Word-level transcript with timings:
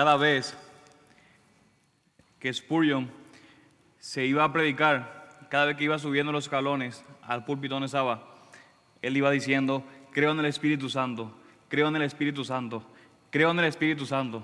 cada 0.00 0.16
vez 0.16 0.56
que 2.38 2.50
Spurgeon 2.50 3.10
se 3.98 4.24
iba 4.24 4.42
a 4.42 4.50
predicar, 4.50 5.28
cada 5.50 5.66
vez 5.66 5.76
que 5.76 5.84
iba 5.84 5.98
subiendo 5.98 6.32
los 6.32 6.44
escalones 6.44 7.04
al 7.20 7.44
púlpito 7.44 7.74
donde 7.74 7.84
estaba, 7.84 8.26
él 9.02 9.14
iba 9.14 9.30
diciendo, 9.30 9.84
creo 10.10 10.30
en 10.30 10.38
el 10.38 10.46
Espíritu 10.46 10.88
Santo, 10.88 11.36
creo 11.68 11.88
en 11.88 11.96
el 11.96 12.02
Espíritu 12.02 12.46
Santo, 12.46 12.82
creo 13.28 13.50
en 13.50 13.58
el 13.58 13.66
Espíritu 13.66 14.06
Santo. 14.06 14.42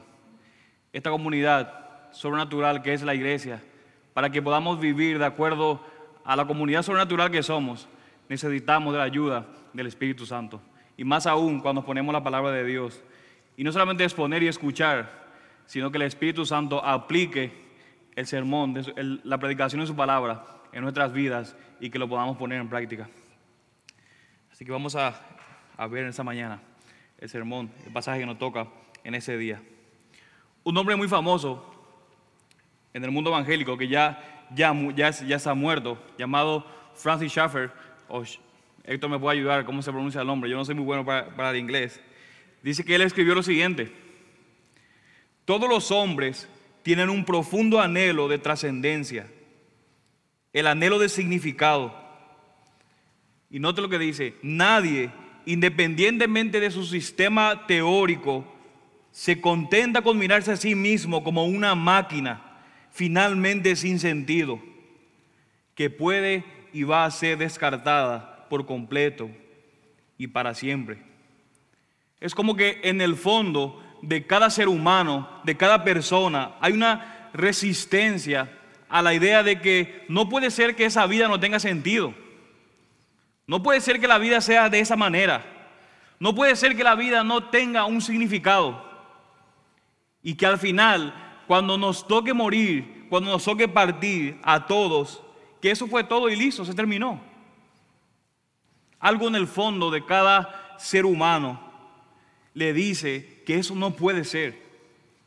Esta 0.93 1.09
comunidad 1.09 2.13
sobrenatural 2.13 2.83
que 2.83 2.93
es 2.93 3.03
la 3.03 3.15
iglesia, 3.15 3.63
para 4.13 4.29
que 4.29 4.43
podamos 4.43 4.79
vivir 4.79 5.19
de 5.19 5.25
acuerdo 5.25 5.81
a 6.27 6.37
la 6.37 6.47
comunidad 6.47 6.83
sobrenatural 6.83 7.31
que 7.31 7.43
somos, 7.43 7.89
necesitamos 8.29 8.93
de 8.93 8.99
la 8.99 9.07
ayuda 9.07 9.47
del 9.73 9.87
Espíritu 9.87 10.27
Santo. 10.27 10.61
Y 10.99 11.05
más 11.05 11.27
aún 11.27 11.61
cuando 11.61 11.83
ponemos 11.83 12.13
la 12.13 12.23
palabra 12.23 12.51
de 12.51 12.63
Dios. 12.63 13.03
Y 13.57 13.65
no 13.65 13.73
solamente 13.73 14.05
exponer 14.05 14.43
y 14.43 14.49
escuchar, 14.49 15.25
sino 15.67 15.91
que 15.91 15.99
el 15.99 16.03
Espíritu 16.03 16.47
Santo 16.47 16.83
aplique 16.85 17.53
el 18.15 18.27
sermón, 18.27 18.75
la 19.25 19.39
predicación 19.39 19.81
de 19.81 19.87
su 19.87 19.95
palabra 19.95 20.45
en 20.73 20.83
nuestras 20.83 21.13
vidas 21.13 21.57
y 21.81 21.91
que 21.91 21.99
lo 21.99 22.09
podamos 22.09 22.37
poner 22.37 22.61
en 22.61 22.69
práctica. 22.69 23.09
Así 24.51 24.65
que 24.65 24.73
vamos 24.73 24.97
a, 24.97 25.21
ver 25.91 26.05
en 26.05 26.09
esta 26.09 26.23
mañana 26.23 26.63
el 27.19 27.29
sermón, 27.29 27.71
el 27.85 27.93
pasaje 27.93 28.21
que 28.21 28.27
nos 28.27 28.39
toca 28.39 28.67
en 29.05 29.15
ese 29.15 29.37
día. 29.37 29.61
Un 30.65 30.77
hombre 30.79 30.97
muy 30.97 31.09
famoso 31.09 31.73
en 32.95 33.05
el 33.05 33.11
mundo 33.11 33.31
evangélico 33.31 33.77
que 33.77 33.89
ya, 33.89 34.47
ya, 34.55 34.75
ya, 34.95 35.11
ya 35.11 35.37
está 35.37 35.53
muerto, 35.53 35.99
llamado 36.17 36.67
Francis 36.95 37.33
Schaeffer, 37.33 37.71
o 38.09 38.23
Héctor 38.85 39.11
me 39.11 39.19
puede 39.19 39.39
ayudar, 39.39 39.67
cómo 39.67 39.83
se 39.83 39.93
pronuncia 39.93 40.23
el 40.23 40.27
nombre, 40.27 40.49
yo 40.49 40.57
no 40.57 40.65
soy 40.65 40.75
muy 40.75 40.85
bueno 40.85 41.05
para 41.05 41.51
el 41.51 41.57
inglés. 41.57 42.01
Dice 42.63 42.85
que 42.85 42.95
él 42.95 43.03
escribió 43.03 43.35
lo 43.35 43.43
siguiente, 43.43 43.93
todos 45.47 45.69
los 45.69 45.91
hombres 45.91 46.49
tienen 46.83 47.09
un 47.09 47.25
profundo 47.25 47.81
anhelo 47.81 48.29
de 48.29 48.39
trascendencia, 48.39 49.27
el 50.53 50.67
anhelo 50.67 50.99
de 50.99 51.09
significado. 51.09 51.95
Y 53.49 53.59
note 53.59 53.81
lo 53.81 53.89
que 53.89 53.99
dice, 53.99 54.35
nadie, 54.43 55.11
independientemente 55.47 56.61
de 56.61 56.71
su 56.71 56.85
sistema 56.85 57.67
teórico, 57.67 58.45
se 59.13 59.41
contenta 59.41 60.03
con 60.03 60.19
mirarse 60.19 60.53
a 60.53 60.57
sí 60.57 60.75
mismo 60.75 61.25
como 61.25 61.47
una 61.47 61.75
máquina 61.75 62.43
finalmente 62.91 63.77
sin 63.77 64.01
sentido, 64.01 64.59
que 65.75 65.91
puede 65.91 66.45
y 66.73 66.83
va 66.83 67.05
a 67.05 67.11
ser 67.11 67.39
descartada 67.39 68.49
por 68.49 68.67
completo 68.67 69.31
y 70.19 70.29
para 70.29 70.55
siempre. 70.55 70.99
Es 72.21 72.35
como 72.35 72.57
que 72.57 72.81
en 72.85 73.01
el 73.01 73.15
fondo 73.17 73.83
de 74.03 74.27
cada 74.27 74.51
ser 74.51 74.69
humano, 74.69 75.29
de 75.45 75.57
cada 75.57 75.85
persona, 75.85 76.57
hay 76.61 76.73
una 76.73 77.31
resistencia 77.33 78.51
a 78.89 79.03
la 79.03 79.15
idea 79.15 79.43
de 79.43 79.61
que 79.61 80.05
no 80.09 80.29
puede 80.29 80.51
ser 80.51 80.77
que 80.77 80.85
esa 80.85 81.07
vida 81.07 81.29
no 81.29 81.41
tenga 81.41 81.59
sentido. 81.59 82.15
No 83.47 83.63
puede 83.63 83.81
ser 83.81 84.01
que 84.01 84.09
la 84.09 84.19
vida 84.19 84.41
sea 84.41 84.69
de 84.69 84.81
esa 84.81 84.97
manera. 84.97 85.45
No 86.19 86.35
puede 86.35 86.57
ser 86.57 86.77
que 86.77 86.85
la 86.85 86.95
vida 86.95 87.23
no 87.25 87.45
tenga 87.51 87.85
un 87.85 88.01
significado. 88.01 88.85
Y 90.23 90.35
que 90.35 90.47
al 90.47 90.59
final, 90.59 91.43
cuando 91.47 91.79
nos 91.79 92.07
toque 92.07 92.35
morir, 92.35 93.07
cuando 93.09 93.31
nos 93.31 93.45
toque 93.45 93.69
partir 93.69 94.41
a 94.43 94.67
todos, 94.67 95.23
que 95.61 95.71
eso 95.71 95.87
fue 95.87 96.05
todo 96.05 96.29
y 96.29 96.37
listo, 96.37 96.65
se 96.65 96.75
terminó. 96.75 97.21
Algo 98.99 99.29
en 99.29 99.37
el 99.37 99.47
fondo 99.47 99.91
de 99.91 100.05
cada 100.05 100.75
ser 100.79 101.05
humano 101.05 101.61
le 102.55 102.73
dice 102.73 103.36
que 103.47 103.55
eso 103.55 103.77
no 103.77 103.93
puede 103.93 104.25
ser, 104.25 104.61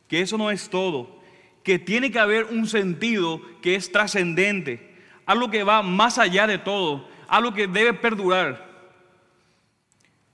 que 0.09 0.20
eso 0.20 0.38
no 0.38 0.52
es 0.52 0.70
todo, 0.70 1.20
que 1.64 1.80
tiene 1.80 2.12
que 2.12 2.20
haber 2.20 2.45
un 2.45 2.67
sentido 2.67 3.42
que 3.61 3.76
es 3.76 3.92
trascendente, 3.92 4.94
algo 5.26 5.50
que 5.50 5.64
va 5.64 5.81
más 5.81 6.17
allá 6.17 6.45
de 6.45 6.58
todo, 6.58 7.08
algo 7.30 7.53
que 7.53 7.66
debe 7.66 7.94
perdurar. 7.94 8.67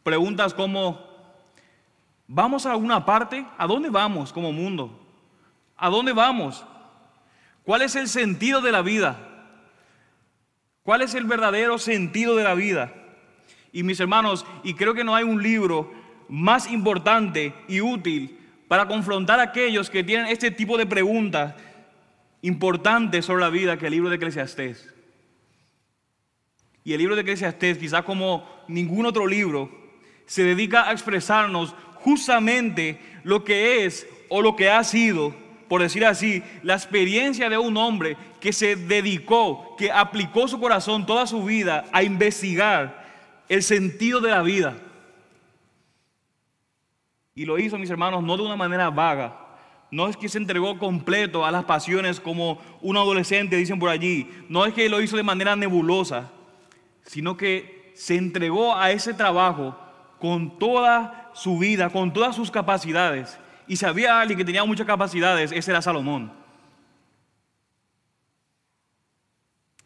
Preguntas 0.01 0.53
como, 0.53 0.99
¿vamos 2.27 2.65
a 2.65 2.71
alguna 2.71 3.05
parte? 3.05 3.45
¿A 3.57 3.67
dónde 3.67 3.89
vamos 3.91 4.33
como 4.33 4.51
mundo? 4.51 4.99
¿A 5.77 5.89
dónde 5.89 6.11
vamos? 6.11 6.65
¿Cuál 7.63 7.83
es 7.83 7.95
el 7.95 8.07
sentido 8.07 8.61
de 8.61 8.71
la 8.71 8.81
vida? 8.81 9.19
¿Cuál 10.81 11.03
es 11.03 11.13
el 11.13 11.25
verdadero 11.25 11.77
sentido 11.77 12.35
de 12.35 12.43
la 12.43 12.55
vida? 12.55 12.93
Y 13.71 13.83
mis 13.83 13.99
hermanos, 13.99 14.43
y 14.63 14.73
creo 14.73 14.95
que 14.95 15.03
no 15.03 15.15
hay 15.15 15.23
un 15.23 15.43
libro 15.43 16.04
más 16.29 16.69
importante 16.69 17.53
y 17.67 17.81
útil 17.81 18.39
para 18.67 18.87
confrontar 18.87 19.39
a 19.39 19.43
aquellos 19.43 19.89
que 19.89 20.03
tienen 20.03 20.27
este 20.27 20.51
tipo 20.51 20.77
de 20.77 20.85
preguntas 20.85 21.55
importantes 22.41 23.25
sobre 23.25 23.43
la 23.43 23.49
vida 23.49 23.77
que 23.77 23.87
el 23.87 23.93
libro 23.93 24.09
de 24.09 24.15
Eclesiastés. 24.15 24.93
Y 26.83 26.93
el 26.93 26.99
libro 26.99 27.15
de 27.15 27.21
Eclesiastés, 27.21 27.77
quizás 27.77 28.03
como 28.03 28.47
ningún 28.67 29.05
otro 29.05 29.25
libro, 29.25 29.69
se 30.25 30.43
dedica 30.43 30.87
a 30.87 30.91
expresarnos 30.91 31.73
justamente 31.95 32.99
lo 33.23 33.43
que 33.43 33.85
es 33.85 34.07
o 34.29 34.41
lo 34.41 34.55
que 34.55 34.69
ha 34.69 34.83
sido, 34.83 35.33
por 35.67 35.81
decir 35.81 36.05
así, 36.05 36.43
la 36.61 36.75
experiencia 36.75 37.49
de 37.49 37.57
un 37.57 37.77
hombre 37.77 38.17
que 38.39 38.53
se 38.53 38.75
dedicó, 38.75 39.75
que 39.77 39.91
aplicó 39.91 40.47
su 40.47 40.59
corazón 40.59 41.05
toda 41.05 41.25
su 41.25 41.43
vida 41.43 41.85
a 41.91 42.03
investigar 42.03 43.03
el 43.49 43.63
sentido 43.63 44.21
de 44.21 44.29
la 44.29 44.43
vida. 44.43 44.75
Y 47.37 47.43
lo 47.43 47.59
hizo, 47.59 47.77
mis 47.77 47.89
hermanos, 47.89 48.23
no 48.23 48.37
de 48.37 48.43
una 48.43 48.55
manera 48.55 48.89
vaga. 48.89 49.37
No 49.91 50.07
es 50.07 50.15
que 50.15 50.29
se 50.29 50.37
entregó 50.37 50.79
completo 50.79 51.45
a 51.45 51.51
las 51.51 51.65
pasiones 51.65 52.21
como 52.21 52.61
un 52.81 52.95
adolescente, 52.95 53.57
dicen 53.57 53.77
por 53.77 53.89
allí. 53.89 54.29
No 54.47 54.65
es 54.65 54.73
que 54.73 54.87
lo 54.87 55.01
hizo 55.01 55.17
de 55.17 55.23
manera 55.23 55.53
nebulosa, 55.57 56.31
sino 57.03 57.35
que 57.35 57.91
se 57.93 58.15
entregó 58.15 58.73
a 58.75 58.91
ese 58.91 59.13
trabajo 59.13 59.77
con 60.19 60.57
toda 60.57 61.29
su 61.33 61.59
vida, 61.59 61.89
con 61.89 62.13
todas 62.13 62.37
sus 62.37 62.49
capacidades. 62.49 63.37
Y 63.67 63.75
si 63.75 63.85
había 63.85 64.21
alguien 64.21 64.37
que 64.37 64.45
tenía 64.45 64.63
muchas 64.63 64.87
capacidades, 64.87 65.51
ese 65.51 65.71
era 65.71 65.81
Salomón. 65.81 66.31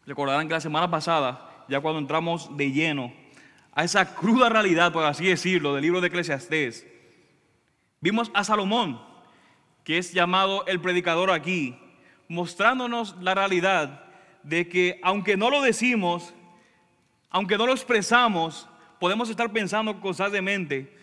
Recordarán 0.06 0.46
que 0.46 0.54
la 0.54 0.60
semana 0.60 0.88
pasada, 0.88 1.64
ya 1.68 1.80
cuando 1.80 1.98
entramos 1.98 2.56
de 2.56 2.70
lleno 2.70 3.12
a 3.72 3.82
esa 3.82 4.14
cruda 4.14 4.48
realidad, 4.48 4.92
por 4.92 5.04
así 5.04 5.26
decirlo, 5.26 5.74
del 5.74 5.82
libro 5.82 6.00
de 6.00 6.08
Eclesiastés, 6.08 6.86
Vimos 8.00 8.30
a 8.32 8.44
Salomón, 8.44 9.00
que 9.84 9.98
es 9.98 10.12
llamado 10.12 10.64
el 10.66 10.80
predicador 10.80 11.30
aquí, 11.30 11.78
mostrándonos 12.28 13.16
la 13.20 13.34
realidad 13.34 14.04
de 14.42 14.68
que 14.68 14.98
aunque 15.02 15.36
no 15.36 15.50
lo 15.50 15.60
decimos, 15.60 16.32
aunque 17.28 17.58
no 17.58 17.66
lo 17.66 17.72
expresamos, 17.72 18.68
podemos 18.98 19.28
estar 19.28 19.52
pensando 19.52 20.00
constantemente 20.00 20.96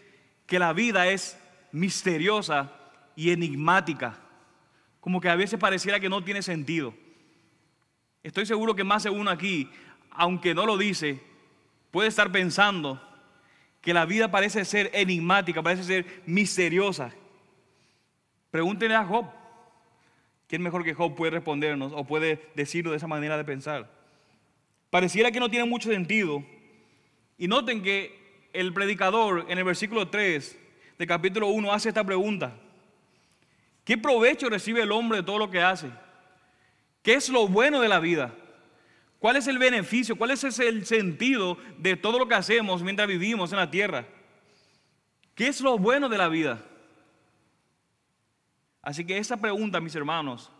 que 0.47 0.57
la 0.57 0.73
vida 0.73 1.07
es 1.07 1.37
misteriosa 1.71 2.71
y 3.15 3.31
enigmática, 3.31 4.19
como 4.99 5.21
que 5.21 5.29
a 5.29 5.35
veces 5.35 5.59
pareciera 5.59 5.99
que 5.99 6.09
no 6.09 6.23
tiene 6.23 6.41
sentido. 6.41 6.93
Estoy 8.23 8.45
seguro 8.45 8.75
que 8.75 8.83
más 8.83 9.03
de 9.03 9.09
uno 9.11 9.29
aquí, 9.29 9.69
aunque 10.09 10.55
no 10.55 10.65
lo 10.65 10.77
dice, 10.77 11.21
puede 11.91 12.09
estar 12.09 12.31
pensando 12.31 13.01
que 13.87 13.93
la 13.93 14.05
vida 14.05 14.29
parece 14.29 14.65
ser 14.65 14.91
enigmática, 14.93 15.63
parece 15.63 15.85
ser 15.85 16.05
misteriosa. 16.25 17.13
Pregúntenle 18.51 18.95
a 18.95 19.05
Job. 19.05 19.27
¿Quién 20.45 20.61
mejor 20.61 20.83
que 20.83 20.93
Job 20.93 21.15
puede 21.15 21.31
respondernos 21.31 21.93
o 21.95 22.03
puede 22.03 22.49
decirlo 22.53 22.91
de 22.91 22.97
esa 22.97 23.07
manera 23.07 23.37
de 23.37 23.45
pensar? 23.45 23.89
Pareciera 24.89 25.31
que 25.31 25.39
no 25.39 25.49
tiene 25.49 25.63
mucho 25.63 25.89
sentido. 25.89 26.43
Y 27.37 27.47
noten 27.47 27.81
que 27.81 28.49
el 28.51 28.73
predicador 28.73 29.45
en 29.47 29.57
el 29.57 29.63
versículo 29.63 30.09
3 30.09 30.59
del 30.97 31.07
capítulo 31.07 31.47
1 31.47 31.71
hace 31.71 31.87
esta 31.87 32.03
pregunta. 32.03 32.59
¿Qué 33.85 33.97
provecho 33.97 34.49
recibe 34.49 34.81
el 34.81 34.91
hombre 34.91 35.19
de 35.19 35.23
todo 35.23 35.37
lo 35.37 35.49
que 35.49 35.61
hace? 35.61 35.89
¿Qué 37.03 37.13
es 37.13 37.29
lo 37.29 37.47
bueno 37.47 37.79
de 37.79 37.87
la 37.87 38.01
vida? 38.01 38.35
¿Cuál 39.19 39.37
es 39.37 39.47
el 39.47 39.57
beneficio? 39.57 40.15
¿Cuál 40.15 40.31
es 40.31 40.43
el 40.59 40.85
sentido 40.85 41.57
de 41.77 41.95
todo 41.95 42.19
lo 42.19 42.27
que 42.27 42.35
hacemos 42.35 42.83
mientras 42.83 43.07
vivimos 43.07 43.51
en 43.51 43.57
la 43.57 43.71
tierra? 43.71 44.05
¿Qué 45.33 45.47
es 45.47 45.61
lo 45.61 45.77
bueno 45.77 46.07
de 46.09 46.17
la 46.17 46.29
vida? 46.29 46.63
Así 48.81 49.05
que 49.05 49.17
esa 49.17 49.37
pregunta, 49.37 49.81
mis 49.81 49.95
hermanos, 49.95 50.51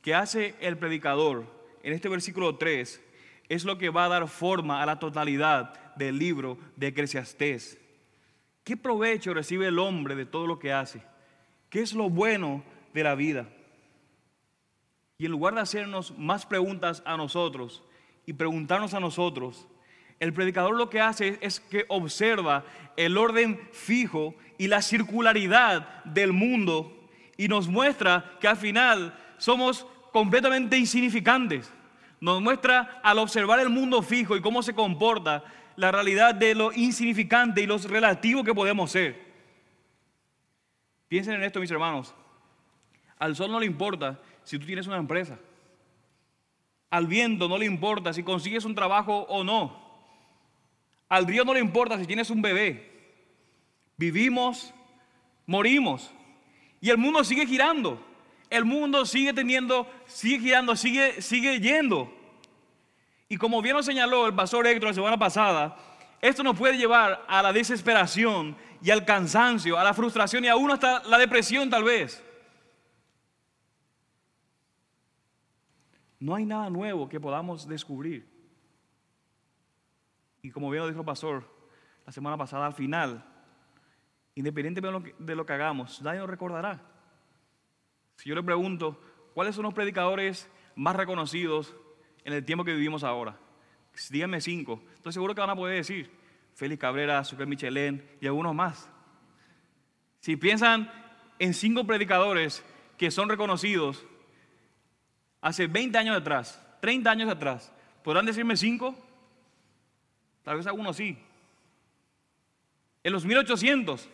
que 0.00 0.14
hace 0.14 0.54
el 0.60 0.76
predicador 0.76 1.44
en 1.82 1.92
este 1.92 2.08
versículo 2.08 2.56
3, 2.56 3.00
es 3.48 3.64
lo 3.64 3.78
que 3.78 3.90
va 3.90 4.04
a 4.04 4.08
dar 4.08 4.28
forma 4.28 4.82
a 4.82 4.86
la 4.86 4.98
totalidad 4.98 5.94
del 5.96 6.18
libro 6.18 6.58
de 6.76 6.88
Eclesiastés. 6.88 7.78
¿Qué 8.64 8.76
provecho 8.76 9.34
recibe 9.34 9.66
el 9.66 9.78
hombre 9.78 10.14
de 10.14 10.24
todo 10.24 10.46
lo 10.46 10.58
que 10.58 10.72
hace? 10.72 11.02
¿Qué 11.68 11.80
es 11.80 11.92
lo 11.92 12.08
bueno 12.08 12.64
de 12.92 13.02
la 13.02 13.14
vida? 13.14 13.48
Y 15.18 15.26
en 15.26 15.32
lugar 15.32 15.54
de 15.54 15.60
hacernos 15.60 16.16
más 16.16 16.46
preguntas 16.46 17.02
a 17.04 17.16
nosotros, 17.16 17.82
y 18.26 18.32
preguntarnos 18.32 18.94
a 18.94 19.00
nosotros, 19.00 19.66
el 20.20 20.32
predicador 20.32 20.76
lo 20.76 20.90
que 20.90 21.00
hace 21.00 21.38
es 21.40 21.60
que 21.60 21.84
observa 21.88 22.64
el 22.96 23.18
orden 23.18 23.60
fijo 23.72 24.34
y 24.58 24.68
la 24.68 24.82
circularidad 24.82 26.04
del 26.04 26.32
mundo 26.32 27.08
y 27.36 27.48
nos 27.48 27.68
muestra 27.68 28.36
que 28.40 28.48
al 28.48 28.56
final 28.56 29.18
somos 29.38 29.86
completamente 30.12 30.78
insignificantes. 30.78 31.72
Nos 32.20 32.40
muestra 32.40 33.00
al 33.02 33.18
observar 33.18 33.60
el 33.60 33.68
mundo 33.68 34.00
fijo 34.02 34.36
y 34.36 34.40
cómo 34.40 34.62
se 34.62 34.74
comporta 34.74 35.44
la 35.76 35.90
realidad 35.90 36.34
de 36.34 36.54
lo 36.54 36.72
insignificante 36.72 37.60
y 37.60 37.66
lo 37.66 37.76
relativo 37.78 38.44
que 38.44 38.54
podemos 38.54 38.92
ser. 38.92 39.20
Piensen 41.08 41.34
en 41.34 41.42
esto, 41.42 41.60
mis 41.60 41.70
hermanos. 41.70 42.14
Al 43.18 43.36
sol 43.36 43.50
no 43.50 43.60
le 43.60 43.66
importa 43.66 44.20
si 44.42 44.58
tú 44.58 44.66
tienes 44.66 44.86
una 44.86 44.96
empresa. 44.96 45.38
Al 46.94 47.08
viento 47.08 47.48
no 47.48 47.58
le 47.58 47.66
importa 47.66 48.12
si 48.12 48.22
consigues 48.22 48.64
un 48.64 48.72
trabajo 48.72 49.26
o 49.28 49.42
no. 49.42 49.76
Al 51.08 51.26
río 51.26 51.44
no 51.44 51.52
le 51.52 51.58
importa 51.58 51.98
si 51.98 52.06
tienes 52.06 52.30
un 52.30 52.40
bebé. 52.40 52.88
Vivimos, 53.96 54.72
morimos. 55.44 56.12
Y 56.80 56.90
el 56.90 56.96
mundo 56.96 57.24
sigue 57.24 57.46
girando. 57.46 58.00
El 58.48 58.64
mundo 58.64 59.04
sigue 59.06 59.32
teniendo, 59.32 59.90
sigue 60.06 60.38
girando, 60.38 60.76
sigue, 60.76 61.20
sigue 61.20 61.58
yendo. 61.58 62.14
Y 63.28 63.38
como 63.38 63.60
bien 63.60 63.74
lo 63.74 63.82
señaló 63.82 64.28
el 64.28 64.34
pastor 64.34 64.64
Héctor 64.64 64.90
la 64.90 64.94
semana 64.94 65.18
pasada, 65.18 65.76
esto 66.20 66.44
nos 66.44 66.56
puede 66.56 66.78
llevar 66.78 67.24
a 67.26 67.42
la 67.42 67.52
desesperación 67.52 68.56
y 68.80 68.92
al 68.92 69.04
cansancio, 69.04 69.76
a 69.76 69.82
la 69.82 69.94
frustración 69.94 70.44
y 70.44 70.48
aún 70.48 70.70
hasta 70.70 71.02
la 71.08 71.18
depresión 71.18 71.68
tal 71.68 71.82
vez. 71.82 72.22
No 76.24 76.34
hay 76.34 76.46
nada 76.46 76.70
nuevo 76.70 77.06
que 77.06 77.20
podamos 77.20 77.68
descubrir. 77.68 78.26
Y 80.40 80.50
como 80.50 80.70
bien 80.70 80.86
dijo 80.86 81.00
el 81.00 81.04
pastor 81.04 81.46
la 82.06 82.12
semana 82.12 82.38
pasada, 82.38 82.64
al 82.64 82.72
final, 82.72 83.22
independientemente 84.34 85.14
de 85.18 85.34
lo 85.36 85.44
que, 85.44 85.52
hagamos, 85.52 86.00
nadie 86.00 86.20
nos 86.20 86.30
recordará. 86.30 86.80
Si 88.16 88.30
yo 88.30 88.34
le 88.34 88.42
pregunto, 88.42 88.98
¿cuáles 89.34 89.54
son 89.54 89.64
los 89.64 89.74
predicadores 89.74 90.50
más 90.74 90.96
reconocidos 90.96 91.76
en 92.24 92.32
el 92.32 92.42
tiempo 92.42 92.64
que 92.64 92.72
vivimos 92.72 93.04
ahora? 93.04 93.38
Díganme 94.08 94.40
cinco. 94.40 94.82
Estoy 94.94 95.12
seguro 95.12 95.34
que 95.34 95.42
van 95.42 95.50
a 95.50 95.56
poder 95.56 95.76
decir 95.76 96.10
Félix 96.54 96.80
Cabrera, 96.80 97.22
Super 97.24 97.46
Michelén 97.46 98.02
y 98.22 98.26
algunos 98.26 98.54
más. 98.54 98.90
Si 100.20 100.38
piensan 100.38 100.90
en 101.38 101.52
cinco 101.52 101.86
predicadores 101.86 102.64
que 102.96 103.10
son 103.10 103.28
reconocidos 103.28 104.06
hace 105.44 105.66
20 105.66 105.98
años 105.98 106.16
atrás, 106.16 106.58
30 106.80 107.10
años 107.10 107.28
atrás, 107.28 107.70
¿podrán 108.02 108.24
decirme 108.24 108.56
cinco? 108.56 108.96
Tal 110.42 110.56
vez 110.56 110.66
algunos 110.66 110.96
sí. 110.96 111.18
En 113.02 113.12
los 113.12 113.26
1800, 113.26 114.08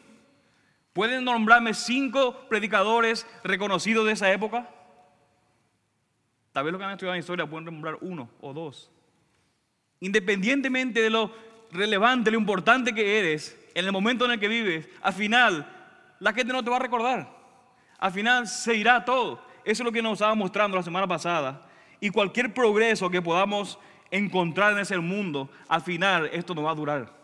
¿pueden 0.93 1.25
nombrarme 1.25 1.73
cinco 1.73 2.49
predicadores 2.49 3.29
reconocidos 3.45 4.07
de 4.07 4.13
esa 4.13 4.33
época? 4.33 4.69
Tal 6.51 6.65
vez 6.65 6.73
los 6.73 6.81
que 6.81 6.85
han 6.85 6.91
estudiado 6.91 7.15
en 7.15 7.21
historia 7.21 7.47
pueden 7.49 7.67
nombrar 7.67 7.99
uno 8.01 8.29
o 8.41 8.53
dos. 8.53 8.91
Independientemente 10.01 11.01
de 11.01 11.11
lo 11.11 11.33
relevante, 11.71 12.33
lo 12.33 12.39
importante 12.39 12.93
que 12.93 13.21
eres, 13.21 13.57
en 13.75 13.85
el 13.85 13.93
momento 13.93 14.25
en 14.25 14.33
el 14.33 14.41
que 14.41 14.49
vives, 14.49 14.89
al 15.01 15.13
final 15.13 16.17
la 16.19 16.33
gente 16.33 16.53
no 16.53 16.65
te 16.65 16.71
va 16.71 16.77
a 16.77 16.81
recordar. 16.81 17.31
Al 17.99 18.11
final 18.11 18.49
se 18.49 18.75
irá 18.75 19.05
todo. 19.05 19.49
Eso 19.65 19.83
es 19.83 19.85
lo 19.85 19.93
que 19.93 20.03
nos 20.03 20.15
estaba 20.15 20.35
mostrando 20.35 20.77
la 20.77 20.83
semana 20.83 21.07
pasada. 21.07 21.69
Y 22.01 22.11
cualquier 22.11 22.55
progreso 22.55 23.11
que 23.11 23.21
podamos 23.21 23.79
encontrar 24.11 24.73
en 24.73 24.79
ese 24.79 24.99
mundo, 24.99 25.51
al 25.69 25.83
final 25.83 26.29
esto 26.33 26.55
no 26.55 26.63
va 26.63 26.73
a 26.73 26.75
durar. 26.75 27.21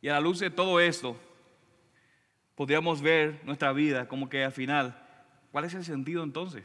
Y 0.00 0.08
a 0.08 0.14
la 0.14 0.20
luz 0.20 0.40
de 0.40 0.50
todo 0.50 0.80
esto, 0.80 1.16
podríamos 2.54 3.00
ver 3.00 3.40
nuestra 3.44 3.72
vida 3.72 4.08
como 4.08 4.28
que 4.28 4.44
al 4.44 4.52
final, 4.52 5.00
¿cuál 5.52 5.64
es 5.64 5.74
el 5.74 5.84
sentido 5.84 6.24
entonces? 6.24 6.64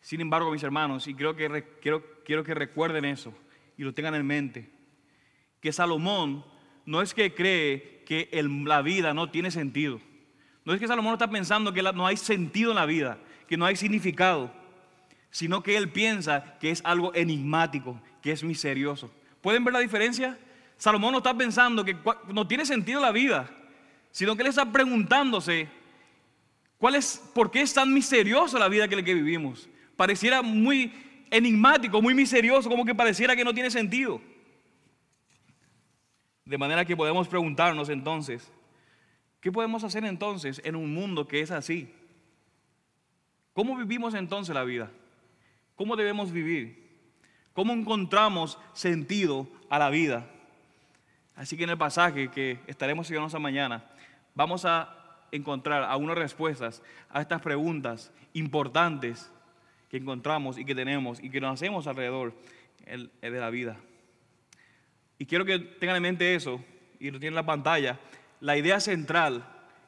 Sin 0.00 0.20
embargo, 0.20 0.50
mis 0.50 0.62
hermanos, 0.62 1.06
y 1.06 1.14
creo 1.14 1.36
que, 1.36 1.76
quiero, 1.80 2.04
quiero 2.24 2.42
que 2.42 2.54
recuerden 2.54 3.04
eso 3.04 3.32
y 3.76 3.84
lo 3.84 3.94
tengan 3.94 4.14
en 4.14 4.26
mente, 4.26 4.70
que 5.60 5.72
Salomón 5.72 6.44
no 6.84 7.02
es 7.02 7.14
que 7.14 7.34
cree 7.34 8.02
que 8.04 8.28
la 8.64 8.82
vida 8.82 9.14
no 9.14 9.30
tiene 9.30 9.50
sentido. 9.50 10.00
No 10.68 10.74
es 10.74 10.80
que 10.80 10.86
Salomón 10.86 11.14
está 11.14 11.28
pensando 11.28 11.72
que 11.72 11.82
no 11.82 12.06
hay 12.06 12.16
sentido 12.16 12.70
en 12.70 12.76
la 12.76 12.86
vida, 12.86 13.18
que 13.48 13.56
no 13.56 13.66
hay 13.66 13.74
significado 13.74 14.52
sino 15.30 15.62
que 15.62 15.76
él 15.76 15.90
piensa 15.90 16.56
que 16.58 16.70
es 16.70 16.80
algo 16.84 17.14
enigmático, 17.14 18.00
que 18.22 18.32
es 18.32 18.42
misterioso. 18.42 19.10
¿Pueden 19.40 19.64
ver 19.64 19.74
la 19.74 19.80
diferencia? 19.80 20.38
Salomón 20.76 21.12
no 21.12 21.18
está 21.18 21.36
pensando 21.36 21.84
que 21.84 21.96
no 22.28 22.46
tiene 22.46 22.64
sentido 22.64 23.00
la 23.00 23.12
vida, 23.12 23.48
sino 24.10 24.34
que 24.34 24.42
él 24.42 24.48
está 24.48 24.70
preguntándose 24.70 25.68
cuál 26.78 26.94
es, 26.94 27.22
por 27.34 27.50
qué 27.50 27.60
es 27.60 27.74
tan 27.74 27.92
misteriosa 27.92 28.58
la 28.58 28.68
vida 28.68 28.88
que, 28.88 29.04
que 29.04 29.14
vivimos. 29.14 29.68
Pareciera 29.96 30.40
muy 30.42 30.92
enigmático, 31.30 32.00
muy 32.00 32.14
misterioso, 32.14 32.68
como 32.68 32.84
que 32.84 32.94
pareciera 32.94 33.36
que 33.36 33.44
no 33.44 33.52
tiene 33.52 33.70
sentido. 33.70 34.20
De 36.44 36.56
manera 36.56 36.84
que 36.84 36.96
podemos 36.96 37.28
preguntarnos 37.28 37.90
entonces, 37.90 38.50
¿qué 39.40 39.52
podemos 39.52 39.84
hacer 39.84 40.04
entonces 40.04 40.60
en 40.64 40.76
un 40.76 40.92
mundo 40.92 41.26
que 41.26 41.40
es 41.40 41.50
así? 41.50 41.92
¿Cómo 43.52 43.76
vivimos 43.76 44.14
entonces 44.14 44.54
la 44.54 44.64
vida? 44.64 44.90
¿Cómo 45.74 45.96
debemos 45.96 46.32
vivir? 46.32 46.88
¿Cómo 47.52 47.72
encontramos 47.72 48.58
sentido 48.72 49.48
a 49.68 49.78
la 49.78 49.90
vida? 49.90 50.30
Así 51.34 51.56
que 51.56 51.64
en 51.64 51.70
el 51.70 51.78
pasaje 51.78 52.30
que 52.30 52.60
estaremos 52.66 53.06
siguiendo 53.06 53.26
esta 53.26 53.38
mañana, 53.38 53.84
vamos 54.34 54.64
a 54.64 54.94
encontrar 55.30 55.82
algunas 55.84 56.16
respuestas 56.16 56.82
a 57.10 57.20
estas 57.20 57.40
preguntas 57.42 58.12
importantes 58.32 59.30
que 59.88 59.96
encontramos 59.96 60.58
y 60.58 60.64
que 60.64 60.74
tenemos 60.74 61.22
y 61.22 61.30
que 61.30 61.40
nos 61.40 61.54
hacemos 61.54 61.86
alrededor 61.86 62.34
de 62.86 63.30
la 63.30 63.50
vida. 63.50 63.76
Y 65.18 65.26
quiero 65.26 65.44
que 65.44 65.58
tengan 65.58 65.96
en 65.96 66.02
mente 66.02 66.34
eso, 66.34 66.60
y 67.00 67.10
lo 67.10 67.18
tienen 67.18 67.32
en 67.32 67.42
la 67.42 67.46
pantalla, 67.46 67.98
la 68.40 68.56
idea 68.56 68.80
central 68.80 69.44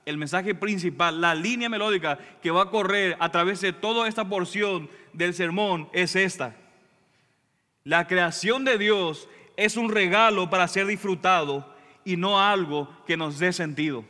el 0.06 0.17
mensaje 0.17 0.55
principal, 0.55 1.20
la 1.20 1.35
línea 1.35 1.69
melódica 1.69 2.19
que 2.43 2.50
va 2.50 2.62
a 2.62 2.70
correr 2.70 3.17
a 3.20 3.31
través 3.31 3.61
de 3.61 3.73
toda 3.73 4.08
esta 4.08 4.29
porción 4.29 4.91
del 5.12 5.35
sermón 5.35 5.88
es 5.93 6.17
esta. 6.17 6.56
La 7.85 8.06
creación 8.06 8.64
de 8.64 8.79
Dios 8.79 9.29
es 9.56 9.76
un 9.76 9.91
regalo 9.91 10.50
para 10.50 10.69
ser 10.69 10.87
disfrutado 10.87 11.75
y 12.05 12.17
no 12.17 12.41
algo 12.41 12.88
que 13.06 13.17
nos 13.17 13.38
dé 13.38 13.52
sentido. 13.52 14.05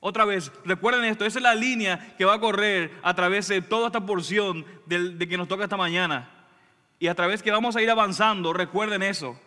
Otra 0.00 0.24
vez, 0.24 0.50
recuerden 0.64 1.04
esto, 1.04 1.24
esa 1.24 1.38
es 1.38 1.42
la 1.42 1.54
línea 1.54 2.14
que 2.16 2.24
va 2.24 2.34
a 2.34 2.40
correr 2.40 2.90
a 3.02 3.14
través 3.14 3.48
de 3.48 3.62
toda 3.62 3.86
esta 3.86 4.04
porción 4.04 4.64
de, 4.86 5.28
que 5.28 5.36
nos 5.36 5.46
toca 5.46 5.64
esta 5.64 5.76
mañana. 5.76 6.28
Y 6.98 7.08
a 7.08 7.14
través 7.14 7.42
que 7.42 7.50
vamos 7.50 7.76
a 7.76 7.82
ir 7.82 7.90
avanzando, 7.90 8.52
recuerden 8.52 9.02
eso. 9.02 9.38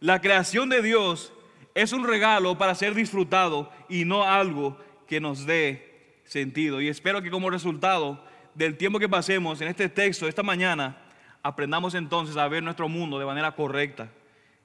La 0.00 0.20
creación 0.20 0.68
de 0.68 0.82
Dios 0.82 1.32
es 1.76 1.92
un 1.92 2.06
regalo 2.06 2.56
para 2.56 2.74
ser 2.74 2.94
disfrutado 2.94 3.70
y 3.90 4.06
no 4.06 4.24
algo 4.24 4.78
que 5.06 5.20
nos 5.20 5.44
dé 5.44 6.20
sentido. 6.24 6.80
Y 6.80 6.88
espero 6.88 7.20
que 7.20 7.30
como 7.30 7.50
resultado 7.50 8.24
del 8.54 8.78
tiempo 8.78 8.98
que 8.98 9.10
pasemos 9.10 9.60
en 9.60 9.68
este 9.68 9.90
texto 9.90 10.26
esta 10.26 10.42
mañana, 10.42 10.96
aprendamos 11.42 11.94
entonces 11.94 12.38
a 12.38 12.48
ver 12.48 12.62
nuestro 12.62 12.88
mundo 12.88 13.18
de 13.18 13.26
manera 13.26 13.54
correcta 13.54 14.10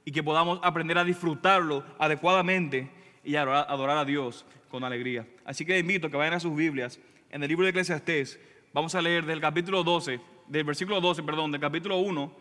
y 0.05 0.13
que 0.13 0.23
podamos 0.23 0.61
aprender 0.63 0.97
a 0.97 1.03
disfrutarlo 1.03 1.83
adecuadamente 1.99 2.89
y 3.25 3.35
a 3.35 3.41
adorar 3.41 3.97
a 3.97 4.05
Dios 4.05 4.45
con 4.69 4.85
alegría. 4.85 5.27
Así 5.43 5.65
que 5.65 5.77
invito 5.77 6.07
a 6.07 6.09
que 6.09 6.15
vayan 6.15 6.35
a 6.35 6.39
sus 6.39 6.55
Biblias 6.55 6.97
en 7.29 7.43
el 7.43 7.49
libro 7.49 7.65
de 7.65 7.71
Eclesiastés. 7.71 8.39
Vamos 8.71 8.95
a 8.95 9.01
leer 9.01 9.25
del 9.25 9.41
capítulo 9.41 9.83
12, 9.83 10.21
del 10.47 10.63
versículo 10.63 11.01
12, 11.01 11.23
perdón, 11.23 11.51
del 11.51 11.59
capítulo 11.59 11.97
1 11.97 12.33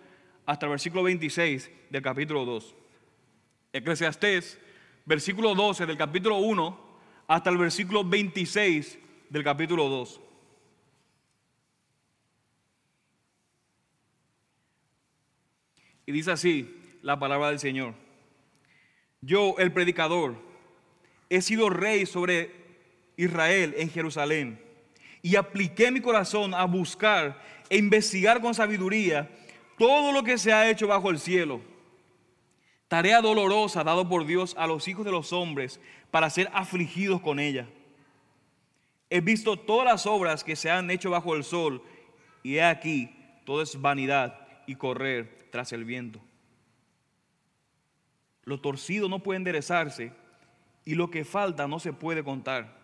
hasta 0.47 0.67
el 0.67 0.71
versículo 0.71 1.03
26 1.03 1.73
del 1.91 2.03
capítulo 2.03 2.45
2. 2.45 2.77
Eclesiastés, 3.73 4.59
versículo 5.05 5.55
12 5.55 5.87
del 5.87 5.97
capítulo 5.97 6.39
1 6.39 6.91
hasta 7.29 7.51
el 7.51 7.59
versículo 7.59 8.05
26 8.05 8.99
del 9.29 9.45
capítulo 9.45 9.89
2. 9.89 10.21
Y 16.07 16.13
dice 16.13 16.33
así 16.33 16.77
la 17.03 17.19
palabra 17.19 17.51
del 17.51 17.61
Señor. 17.61 17.95
Yo, 19.21 19.55
el 19.59 19.73
predicador, 19.73 20.35
he 21.29 21.41
sido 21.41 21.71
rey 21.71 22.07
sobre 22.07 22.51
Israel 23.17 23.75
en 23.77 23.91
Jerusalén 23.91 24.61
y 25.23 25.37
apliqué 25.37 25.91
mi 25.91 26.01
corazón 26.01 26.55
a 26.55 26.65
buscar 26.65 27.41
e 27.69 27.77
investigar 27.77 28.41
con 28.41 28.55
sabiduría 28.55 29.31
todo 29.79 30.11
lo 30.13 30.25
que 30.25 30.39
se 30.39 30.53
ha 30.53 30.69
hecho 30.69 30.89
bajo 30.89 31.11
el 31.11 31.21
cielo. 31.21 31.61
Tarea 32.91 33.21
dolorosa 33.21 33.85
dado 33.85 34.09
por 34.09 34.27
Dios 34.27 34.57
a 34.59 34.67
los 34.67 34.89
hijos 34.89 35.05
de 35.05 35.13
los 35.13 35.33
hombres 35.33 35.79
para 36.11 36.29
ser 36.29 36.51
afligidos 36.53 37.21
con 37.21 37.39
ella. 37.39 37.69
He 39.09 39.21
visto 39.21 39.57
todas 39.57 39.87
las 39.87 40.07
obras 40.07 40.43
que 40.43 40.57
se 40.57 40.73
han 40.73 40.91
hecho 40.91 41.09
bajo 41.09 41.37
el 41.37 41.45
sol 41.45 41.85
y 42.43 42.57
he 42.57 42.65
aquí, 42.65 43.15
todo 43.47 43.63
es 43.63 43.81
vanidad 43.81 44.41
y 44.67 44.75
correr 44.75 45.47
tras 45.53 45.73
el 45.73 45.85
viento. 45.85 46.21
Lo 48.43 48.61
torcido 48.61 49.09
no 49.09 49.21
puede 49.21 49.37
enderezarse 49.37 50.13
y 50.85 50.97
lo 50.97 51.13
que 51.13 51.25
falta 51.25 51.69
no 51.69 51.79
se 51.79 51.93
puede 51.93 52.25
contar. 52.25 52.77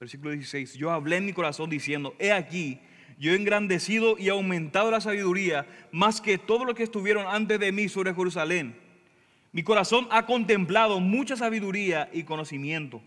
Versículo 0.00 0.32
16, 0.32 0.74
yo 0.74 0.90
hablé 0.90 1.18
en 1.18 1.26
mi 1.26 1.32
corazón 1.32 1.70
diciendo, 1.70 2.16
he 2.18 2.32
aquí, 2.32 2.80
yo 3.20 3.32
he 3.32 3.36
engrandecido 3.36 4.16
y 4.18 4.30
aumentado 4.30 4.90
la 4.90 5.02
sabiduría 5.02 5.66
más 5.92 6.22
que 6.22 6.38
todo 6.38 6.64
lo 6.64 6.74
que 6.74 6.84
estuvieron 6.84 7.26
antes 7.26 7.60
de 7.60 7.70
mí 7.70 7.86
sobre 7.86 8.14
Jerusalén. 8.14 8.74
Mi 9.52 9.62
corazón 9.62 10.08
ha 10.10 10.24
contemplado 10.24 11.00
mucha 11.00 11.36
sabiduría 11.36 12.08
y 12.14 12.22
conocimiento. 12.22 13.02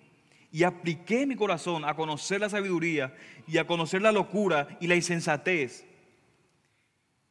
Y 0.51 0.65
apliqué 0.65 1.25
mi 1.25 1.35
corazón 1.35 1.83
a 1.83 1.95
conocer 1.95 2.41
la 2.41 2.49
sabiduría 2.49 3.15
y 3.47 3.57
a 3.57 3.65
conocer 3.65 4.03
la 4.03 4.11
locura 4.11 4.77
y 4.79 4.85
la 4.85 4.95
insensatez. 4.95 5.83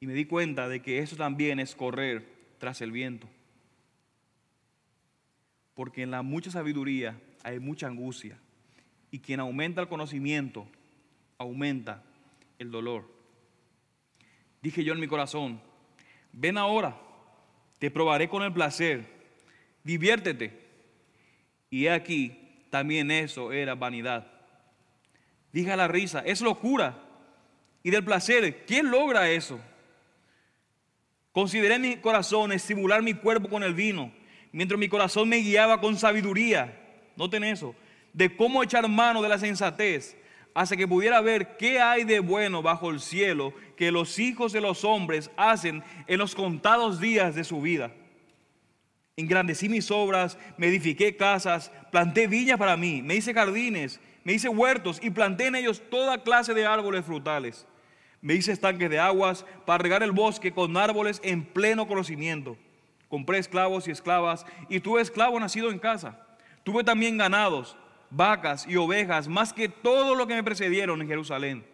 Y 0.01 0.09
me 0.09 0.15
di 0.15 0.25
cuenta 0.25 0.69
de 0.69 0.83
que 0.83 0.99
eso 0.99 1.15
también 1.15 1.61
es 1.61 1.77
correr 1.77 2.27
tras 2.59 2.81
el 2.81 2.91
viento. 2.91 3.29
Porque 5.75 6.03
en 6.03 6.11
la 6.11 6.23
mucha 6.23 6.51
sabiduría 6.51 7.17
hay 7.45 7.61
mucha 7.61 7.87
angustia. 7.87 8.37
Y 9.13 9.21
quien 9.21 9.39
aumenta 9.39 9.81
el 9.81 9.87
conocimiento, 9.87 10.67
aumenta 11.39 12.03
el 12.63 12.71
dolor. 12.71 13.05
Dije 14.63 14.85
yo 14.85 14.95
en 14.95 15.01
mi 15.01 15.09
corazón, 15.09 15.61
ven 16.33 16.57
ahora, 16.57 16.99
te 17.79 17.91
probaré 17.91 18.29
con 18.29 18.43
el 18.43 18.53
placer, 18.53 19.07
diviértete. 19.85 20.61
Y 21.69 21.89
aquí, 21.89 22.39
también 22.71 23.11
eso 23.11 23.53
era 23.53 23.75
vanidad. 23.75 24.27
Dije 25.53 25.73
a 25.73 25.77
la 25.77 25.89
risa, 25.89 26.21
es 26.25 26.41
locura. 26.41 26.99
Y 27.83 27.91
del 27.91 28.05
placer, 28.05 28.65
¿quién 28.65 28.91
logra 28.91 29.31
eso? 29.31 29.61
Consideré 31.33 31.79
mi 31.79 31.97
corazón 31.97 32.53
estimular 32.53 33.03
mi 33.03 33.15
cuerpo 33.15 33.49
con 33.49 33.63
el 33.63 33.75
vino, 33.75 34.13
mientras 34.53 34.79
mi 34.79 34.89
corazón 34.89 35.29
me 35.29 35.39
guiaba 35.39 35.81
con 35.81 35.97
sabiduría. 35.97 36.79
Noten 37.17 37.43
eso, 37.43 37.75
de 38.13 38.37
cómo 38.37 38.63
echar 38.63 38.89
mano 38.89 39.21
de 39.21 39.29
la 39.29 39.39
sensatez 39.39 40.17
hasta 40.55 40.77
que 40.77 40.89
pudiera 40.89 41.21
ver 41.21 41.57
qué 41.57 41.81
hay 41.81 42.05
de 42.05 42.21
bueno 42.21 42.63
bajo 42.63 42.91
el 42.91 43.01
cielo 43.01 43.55
que 43.77 43.91
los 43.91 44.19
hijos 44.19 44.53
de 44.53 44.61
los 44.61 44.85
hombres 44.85 45.31
hacen 45.37 45.83
en 46.07 46.19
los 46.19 46.35
contados 46.35 47.01
días 47.01 47.35
de 47.35 47.45
su 47.45 47.61
vida. 47.61 47.93
Engrandecí 49.17 49.69
mis 49.69 49.91
obras, 49.91 50.39
me 50.57 50.69
edifiqué 50.69 51.17
casas, 51.17 51.71
planté 51.91 52.27
viñas 52.27 52.59
para 52.59 52.77
mí, 52.77 53.03
me 53.03 53.15
hice 53.15 53.35
jardines, 53.35 54.01
me 54.25 54.35
hice 54.35 54.49
huertos 54.49 55.01
y 55.03 55.11
planté 55.11 55.47
en 55.47 55.57
ellos 55.57 55.83
toda 55.91 56.23
clase 56.23 56.55
de 56.55 56.67
árboles 56.67 57.05
frutales. 57.05 57.67
Me 58.21 58.35
hice 58.35 58.53
estanques 58.53 58.89
de 58.89 59.01
aguas 59.01 59.45
para 59.67 59.83
regar 59.83 60.03
el 60.03 60.13
bosque 60.13 60.53
con 60.53 60.77
árboles 60.77 61.21
en 61.25 61.45
pleno 61.45 61.89
conocimiento. 61.89 62.57
Compré 63.09 63.39
esclavos 63.39 63.89
y 63.89 63.91
esclavas 63.91 64.47
y 64.69 64.81
tuve 64.81 65.03
esclavo 65.03 65.39
nacido 65.41 65.71
en 65.71 65.79
casa. 65.79 66.25
Tuve 66.63 66.85
también 66.85 67.19
ganados 67.19 67.77
vacas 68.13 68.67
y 68.69 68.77
ovejas, 68.77 69.27
más 69.29 69.53
que 69.53 69.69
todo 69.69 70.15
lo 70.15 70.27
que 70.27 70.35
me 70.35 70.45
precedieron 70.45 71.01
en 71.01 71.09
Jerusalén. 71.09 71.65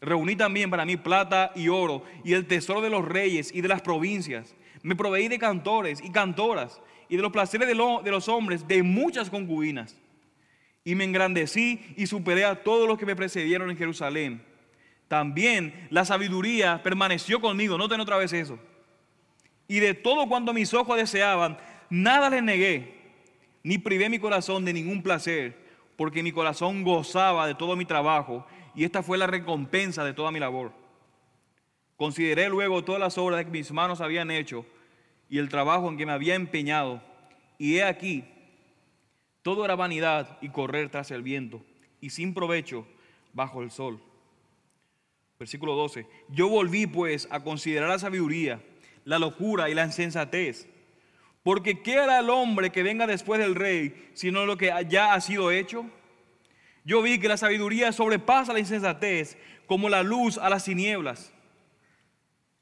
Reuní 0.00 0.36
también 0.36 0.70
para 0.70 0.84
mí 0.84 0.96
plata 0.96 1.52
y 1.54 1.68
oro 1.68 2.02
y 2.24 2.34
el 2.34 2.46
tesoro 2.46 2.80
de 2.80 2.90
los 2.90 3.04
reyes 3.04 3.50
y 3.54 3.60
de 3.60 3.68
las 3.68 3.80
provincias. 3.80 4.54
Me 4.82 4.96
proveí 4.96 5.28
de 5.28 5.38
cantores 5.38 6.02
y 6.02 6.10
cantoras 6.10 6.80
y 7.08 7.16
de 7.16 7.22
los 7.22 7.32
placeres 7.32 7.68
de, 7.68 7.74
de 7.74 8.10
los 8.10 8.28
hombres, 8.28 8.66
de 8.66 8.82
muchas 8.82 9.30
concubinas. 9.30 9.96
Y 10.84 10.94
me 10.94 11.04
engrandecí 11.04 11.94
y 11.96 12.06
superé 12.06 12.44
a 12.44 12.62
todos 12.62 12.86
los 12.86 12.98
que 12.98 13.06
me 13.06 13.16
precedieron 13.16 13.70
en 13.70 13.78
Jerusalén. 13.78 14.44
También 15.08 15.88
la 15.90 16.04
sabiduría 16.04 16.82
permaneció 16.82 17.40
conmigo, 17.40 17.78
noten 17.78 18.00
otra 18.00 18.18
vez 18.18 18.32
eso. 18.32 18.58
Y 19.68 19.80
de 19.80 19.94
todo 19.94 20.28
cuanto 20.28 20.52
mis 20.52 20.74
ojos 20.74 20.96
deseaban, 20.98 21.56
nada 21.88 22.28
les 22.28 22.42
negué 22.42 23.03
ni 23.64 23.78
privé 23.78 24.10
mi 24.10 24.18
corazón 24.18 24.64
de 24.64 24.74
ningún 24.74 25.02
placer, 25.02 25.56
porque 25.96 26.22
mi 26.22 26.32
corazón 26.32 26.84
gozaba 26.84 27.46
de 27.46 27.54
todo 27.54 27.76
mi 27.76 27.86
trabajo, 27.86 28.46
y 28.74 28.84
esta 28.84 29.02
fue 29.02 29.16
la 29.16 29.26
recompensa 29.26 30.04
de 30.04 30.12
toda 30.12 30.30
mi 30.30 30.38
labor. 30.38 30.72
Consideré 31.96 32.48
luego 32.48 32.84
todas 32.84 33.00
las 33.00 33.16
obras 33.16 33.44
que 33.44 33.50
mis 33.50 33.72
manos 33.72 34.00
habían 34.00 34.30
hecho 34.30 34.66
y 35.30 35.38
el 35.38 35.48
trabajo 35.48 35.88
en 35.88 35.96
que 35.96 36.04
me 36.04 36.12
había 36.12 36.34
empeñado, 36.34 37.02
y 37.58 37.76
he 37.76 37.84
aquí, 37.84 38.24
todo 39.42 39.64
era 39.64 39.76
vanidad 39.76 40.38
y 40.42 40.50
correr 40.50 40.90
tras 40.90 41.10
el 41.10 41.22
viento, 41.22 41.64
y 42.02 42.10
sin 42.10 42.34
provecho 42.34 42.86
bajo 43.32 43.62
el 43.62 43.70
sol. 43.70 43.98
Versículo 45.38 45.74
12. 45.74 46.06
Yo 46.28 46.48
volví 46.48 46.86
pues 46.86 47.26
a 47.30 47.42
considerar 47.42 47.88
la 47.88 47.98
sabiduría, 47.98 48.62
la 49.04 49.18
locura 49.18 49.70
y 49.70 49.74
la 49.74 49.84
insensatez 49.84 50.68
porque 51.44 51.82
¿qué 51.82 51.98
hará 51.98 52.20
el 52.20 52.30
hombre 52.30 52.72
que 52.72 52.82
venga 52.82 53.06
después 53.06 53.38
del 53.38 53.54
rey, 53.54 54.10
sino 54.14 54.46
lo 54.46 54.56
que 54.56 54.72
ya 54.88 55.12
ha 55.12 55.20
sido 55.20 55.50
hecho? 55.50 55.84
Yo 56.84 57.02
vi 57.02 57.20
que 57.20 57.28
la 57.28 57.36
sabiduría 57.36 57.92
sobrepasa 57.92 58.54
la 58.54 58.60
insensatez 58.60 59.36
como 59.66 59.90
la 59.90 60.02
luz 60.02 60.38
a 60.38 60.48
las 60.48 60.64
tinieblas. 60.64 61.32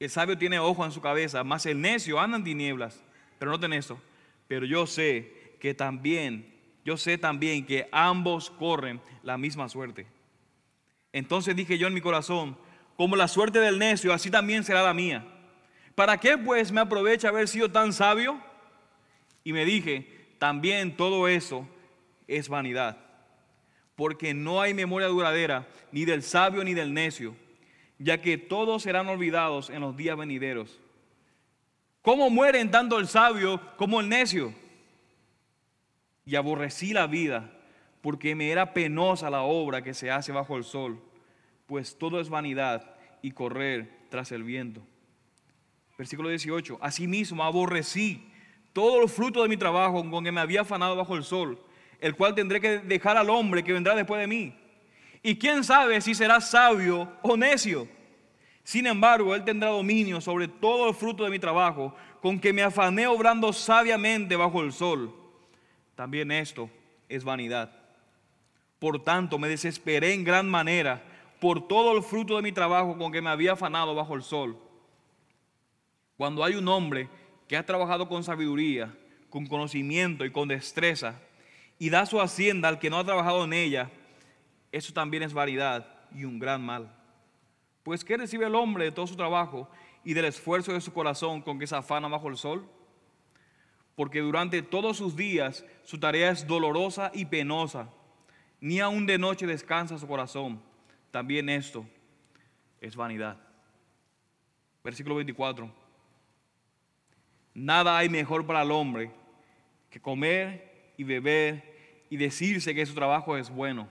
El 0.01 0.11
sabio 0.11 0.37
tiene 0.37 0.59
ojo 0.59 0.85
en 0.85 0.91
su 0.91 1.01
cabeza, 1.01 1.45
más 1.45 1.65
el 1.65 1.81
necio 1.81 2.19
anda 2.19 2.37
en 2.37 2.45
tinieblas. 2.45 3.01
Pero 3.39 3.53
noten 3.53 3.73
eso. 3.73 4.03
Pero 4.49 4.67
yo 4.67 4.85
sé 4.89 5.57
que 5.61 5.75
también, 5.75 6.53
yo 6.85 6.97
sé 6.97 7.19
también 7.19 7.65
que 7.65 7.89
ambos 7.93 8.51
corren 8.51 9.01
la 9.23 9.39
misma 9.39 9.69
suerte. 9.69 10.09
Entonces 11.13 11.55
dije 11.55 11.79
yo 11.79 11.87
en 11.87 11.95
mi 11.95 12.01
corazón, 12.01 12.59
como 12.97 13.15
la 13.15 13.29
suerte 13.29 13.61
del 13.61 13.79
necio, 13.79 14.13
así 14.13 14.29
también 14.29 14.65
será 14.65 14.83
la 14.83 14.93
mía. 14.93 15.25
¿Para 15.95 16.19
qué 16.19 16.37
pues 16.37 16.73
me 16.73 16.81
aprovecha 16.81 17.29
haber 17.29 17.47
sido 17.47 17.71
tan 17.71 17.93
sabio? 17.93 18.41
Y 19.45 19.53
me 19.53 19.65
dije, 19.65 20.07
también 20.39 20.97
todo 20.97 21.29
eso 21.29 21.69
es 22.27 22.49
vanidad, 22.49 22.99
porque 23.97 24.35
no 24.35 24.61
hay 24.61 24.75
memoria 24.75 25.09
duradera 25.09 25.69
ni 25.91 26.05
del 26.05 26.23
sabio 26.23 26.65
ni 26.65 26.75
del 26.75 26.95
necio, 26.95 27.35
ya 27.99 28.21
que 28.21 28.39
todos 28.39 28.83
serán 28.83 29.09
olvidados 29.09 29.71
en 29.71 29.81
los 29.81 29.97
días 29.97 30.17
venideros. 30.17 30.81
¿Cómo 32.01 32.31
mueren 32.31 32.71
tanto 32.71 32.99
el 32.99 33.07
sabio 33.07 33.61
como 33.77 34.01
el 34.01 34.09
necio? 34.09 34.53
Y 36.25 36.35
aborrecí 36.35 36.93
la 36.93 37.07
vida, 37.07 37.53
porque 38.01 38.35
me 38.35 38.51
era 38.51 38.75
penosa 38.75 39.31
la 39.31 39.43
obra 39.43 39.83
que 39.83 39.95
se 39.95 40.11
hace 40.11 40.33
bajo 40.33 40.57
el 40.57 40.65
sol, 40.65 41.01
pues 41.67 41.97
todo 41.97 42.21
es 42.21 42.29
vanidad 42.29 42.97
y 43.23 43.31
correr 43.31 43.91
tras 44.09 44.33
el 44.33 44.43
viento. 44.43 44.83
Versículo 45.97 46.29
18, 46.29 46.79
asimismo 46.81 47.45
aborrecí 47.45 48.32
todo 48.73 49.03
el 49.03 49.09
fruto 49.09 49.43
de 49.43 49.49
mi 49.49 49.57
trabajo 49.57 50.09
con 50.11 50.25
que 50.25 50.33
me 50.33 50.41
había 50.41 50.63
afanado 50.63 50.97
bajo 50.97 51.17
el 51.17 51.25
sol, 51.25 51.59
el 52.01 52.15
cual 52.15 52.35
tendré 52.35 52.61
que 52.61 52.79
dejar 52.79 53.17
al 53.17 53.31
hombre 53.31 53.63
que 53.63 53.73
vendrá 53.73 53.95
después 53.95 54.21
de 54.21 54.27
mí. 54.27 54.55
Y 55.23 55.37
quién 55.37 55.63
sabe 55.63 56.01
si 56.01 56.15
será 56.15 56.41
sabio 56.41 57.09
o 57.23 57.37
necio. 57.37 57.87
Sin 58.65 58.87
embargo, 58.87 59.35
él 59.35 59.45
tendrá 59.45 59.71
dominio 59.71 60.21
sobre 60.21 60.49
todo 60.49 60.89
el 60.89 60.95
fruto 60.95 61.25
de 61.25 61.31
mi 61.31 61.39
trabajo, 61.39 61.95
con 62.21 62.39
que 62.39 62.53
me 62.53 62.63
afané 62.63 63.07
obrando 63.07 63.53
sabiamente 63.53 64.37
bajo 64.37 64.63
el 64.63 64.73
sol. 64.73 65.13
También 65.95 66.31
esto 66.31 66.71
es 67.09 67.25
vanidad. 67.25 67.73
Por 68.79 69.03
tanto, 69.03 69.39
me 69.39 69.49
desesperé 69.49 70.15
en 70.15 70.25
gran 70.25 70.49
manera 70.49 71.03
por 71.41 71.67
todo 71.67 71.97
el 71.97 72.03
fruto 72.03 72.37
de 72.37 72.43
mi 72.43 72.53
trabajo 72.53 72.97
con 72.97 73.13
que 73.13 73.21
me 73.21 73.31
había 73.31 73.53
afanado 73.53 73.95
bajo 73.95 74.15
el 74.15 74.23
sol. 74.23 74.57
Cuando 76.17 76.45
hay 76.45 76.55
un 76.55 76.69
hombre 76.69 77.09
que 77.53 77.59
ha 77.59 77.67
trabajado 77.67 78.09
con 78.09 78.25
sabiduría, 78.25 78.97
con 79.29 79.47
conocimiento 79.47 80.25
y 80.25 80.31
con 80.31 80.49
destreza, 80.49 81.21
y 81.79 81.91
da 81.91 82.07
su 82.07 82.19
hacienda 82.19 82.67
al 82.67 82.79
que 82.79 82.89
no 82.89 82.99
ha 82.99 83.05
trabajado 83.05 83.45
en 83.45 83.53
ella, 83.53 83.91
eso 84.73 84.95
también 84.95 85.23
es 85.23 85.35
variedad 85.35 85.87
y 86.15 86.25
un 86.25 86.39
gran 86.39 86.65
mal. 86.65 86.91
Pues 87.83 88.07
¿qué 88.07 88.17
recibe 88.17 88.47
el 88.47 88.55
hombre 88.55 88.85
de 88.85 88.93
todo 88.93 89.07
su 89.07 89.17
trabajo 89.17 89.69
y 90.03 90.15
del 90.15 90.25
esfuerzo 90.25 90.73
de 90.73 90.81
su 90.81 90.95
corazón 90.95 91.43
con 91.43 91.59
que 91.59 91.67
se 91.67 91.77
afana 91.77 92.09
bajo 92.09 92.31
el 92.31 92.39
sol? 92.39 92.67
Porque 93.97 94.21
durante 94.21 94.63
todos 94.63 94.97
sus 94.97 95.15
días 95.15 95.63
su 95.85 96.01
tarea 96.01 96.31
es 96.31 96.47
dolorosa 96.47 97.11
y 97.13 97.27
penosa, 97.27 97.91
ni 98.63 98.81
aun 98.81 99.05
de 99.05 99.19
noche 99.19 99.47
descansa 99.47 99.99
su 99.99 100.09
corazón. 100.09 100.63
También 101.11 101.51
esto 101.51 101.85
es 102.81 102.97
vanidad. 102.97 103.37
Versículo 104.83 105.17
24. 105.17 105.82
Nada 107.55 107.99
hay 107.99 108.09
mejor 108.09 108.47
para 108.47 108.63
el 108.63 108.71
hombre 108.71 109.11
que 109.91 110.01
comer 110.01 110.93
y 110.97 111.05
beber 111.05 112.07
y 112.09 112.17
decirse 112.17 112.75
que 112.75 112.87
su 112.87 112.95
trabajo 112.95 113.37
es 113.37 113.51
bueno. 113.51 113.89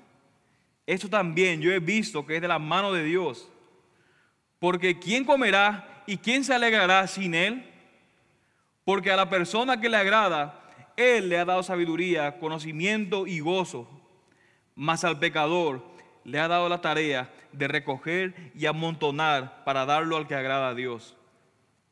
Esto 0.87 1.09
también 1.09 1.61
yo 1.61 1.71
he 1.71 1.79
visto 1.79 2.25
que 2.25 2.35
es 2.35 2.41
de 2.41 2.47
la 2.47 2.59
mano 2.59 2.91
de 2.91 3.03
Dios. 3.03 3.49
Porque 4.59 4.99
¿quién 4.99 5.25
comerá 5.25 6.03
y 6.07 6.17
quién 6.17 6.43
se 6.43 6.53
alegrará 6.53 7.05
sin 7.07 7.35
Él? 7.35 7.67
Porque 8.83 9.11
a 9.11 9.15
la 9.15 9.29
persona 9.29 9.79
que 9.79 9.89
le 9.89 9.97
agrada, 9.97 10.59
Él 10.97 11.29
le 11.29 11.37
ha 11.37 11.45
dado 11.45 11.61
sabiduría, 11.61 12.39
conocimiento 12.39 13.27
y 13.27 13.39
gozo. 13.39 13.87
Mas 14.75 15.03
al 15.03 15.19
pecador 15.19 15.83
le 16.23 16.39
ha 16.39 16.47
dado 16.47 16.67
la 16.67 16.81
tarea 16.81 17.31
de 17.51 17.67
recoger 17.67 18.51
y 18.55 18.65
amontonar 18.65 19.63
para 19.63 19.85
darlo 19.85 20.17
al 20.17 20.27
que 20.27 20.35
agrada 20.35 20.69
a 20.69 20.75
Dios. 20.75 21.15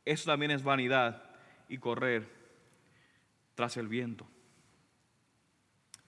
Eso 0.06 0.32
también 0.32 0.52
es 0.52 0.64
vanidad 0.64 1.29
y 1.70 1.78
correr 1.78 2.28
tras 3.56 3.78
el 3.78 3.88
viento. 3.88 4.28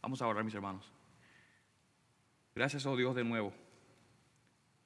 Vamos 0.02 0.22
a 0.22 0.28
orar, 0.28 0.44
mis 0.44 0.56
hermanos. 0.56 0.92
Gracias, 2.56 2.86
oh 2.86 2.98
Dios, 2.98 3.16
de 3.16 3.24
nuevo, 3.24 3.54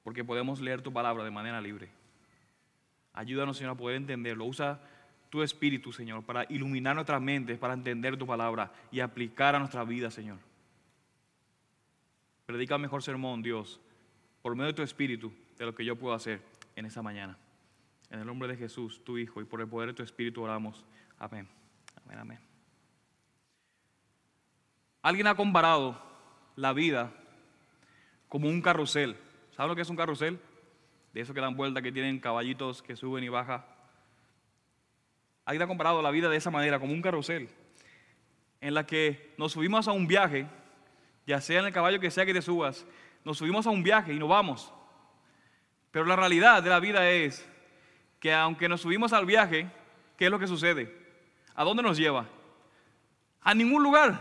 porque 0.04 0.24
podemos 0.24 0.62
leer 0.62 0.82
tu 0.82 0.94
palabra 0.94 1.24
de 1.24 1.32
manera 1.32 1.60
libre. 1.62 1.90
Ayúdanos, 3.14 3.58
Señor, 3.58 3.74
a 3.74 3.78
poder 3.78 3.96
entenderlo. 3.96 4.46
Usa 4.46 4.80
tu 5.30 5.42
espíritu, 5.42 5.92
Señor, 5.92 6.24
para 6.24 6.46
iluminar 6.50 6.96
nuestras 6.96 7.22
mentes, 7.22 7.58
para 7.58 7.74
entender 7.74 8.18
tu 8.18 8.28
palabra 8.28 8.72
y 8.92 9.00
aplicar 9.00 9.56
a 9.56 9.60
nuestra 9.60 9.84
vida, 9.84 10.12
Señor. 10.12 10.38
Predica 12.46 12.78
mejor 12.78 13.02
sermón, 13.02 13.42
Dios, 13.42 13.80
por 14.42 14.56
medio 14.56 14.68
de 14.68 14.74
tu 14.74 14.84
espíritu, 14.84 15.34
de 15.58 15.66
lo 15.66 15.74
que 15.74 15.86
yo 15.86 15.96
puedo 15.96 16.14
hacer 16.14 16.42
en 16.76 16.86
esa 16.86 17.02
mañana. 17.02 17.38
En 18.10 18.20
el 18.20 18.26
nombre 18.26 18.48
de 18.48 18.56
Jesús, 18.56 19.04
tu 19.04 19.18
Hijo, 19.18 19.42
y 19.42 19.46
por 19.46 19.62
el 19.62 19.68
poder 19.68 19.90
de 19.90 19.94
tu 19.94 20.04
espíritu 20.04 20.44
oramos. 20.44 20.86
Amén. 21.18 21.48
Amén, 22.04 22.20
amén. 22.20 22.40
Alguien 25.02 25.28
ha 25.28 25.36
comparado 25.36 26.02
la 26.56 26.74
vida 26.74 27.14
como 28.28 28.48
un 28.48 28.62
carrusel. 28.62 29.18
¿Saben 29.52 29.70
lo 29.70 29.76
que 29.76 29.84
es 29.84 29.90
un 29.90 29.96
carrusel? 29.96 30.40
De 31.14 31.22
esos 31.22 31.34
que 31.34 31.42
dan 31.42 31.56
vuelta, 31.56 31.82
que 31.82 31.92
tienen 31.92 32.20
caballitos 32.20 32.82
que 32.82 32.96
suben 32.96 33.24
y 33.24 33.30
bajan. 33.30 33.64
Alguien 35.46 35.62
ha 35.62 35.68
comparado 35.68 36.02
la 36.02 36.12
vida 36.12 36.28
de 36.28 36.38
esa 36.38 36.50
manera, 36.50 36.80
como 36.80 36.94
un 36.94 37.02
carrusel, 37.02 37.50
en 38.62 38.74
la 38.74 38.86
que 38.86 39.34
nos 39.38 39.52
subimos 39.52 39.88
a 39.88 39.92
un 39.92 40.08
viaje, 40.08 40.48
ya 41.28 41.40
sea 41.40 41.60
en 41.60 41.68
el 41.68 41.74
caballo 41.74 42.00
que 42.00 42.10
sea 42.10 42.26
que 42.26 42.34
te 42.34 42.42
subas, 42.42 42.86
nos 43.24 43.38
subimos 43.38 43.68
a 43.68 43.70
un 43.70 43.84
viaje 43.84 44.14
y 44.14 44.20
nos 44.20 44.30
vamos. 44.30 44.74
Pero 45.92 46.06
la 46.06 46.16
realidad 46.16 46.64
de 46.64 46.70
la 46.70 46.80
vida 46.80 47.10
es 47.10 47.48
que 48.26 48.34
aunque 48.34 48.68
nos 48.68 48.82
subimos 48.82 49.14
al 49.14 49.24
viaje, 49.24 49.70
¿qué 50.18 50.26
es 50.26 50.32
lo 50.32 50.40
que 50.40 50.48
sucede? 50.48 50.92
¿A 51.54 51.64
dónde 51.64 51.84
nos 51.84 51.96
lleva? 51.96 52.26
A 53.40 53.54
ningún 53.54 53.84
lugar. 53.84 54.20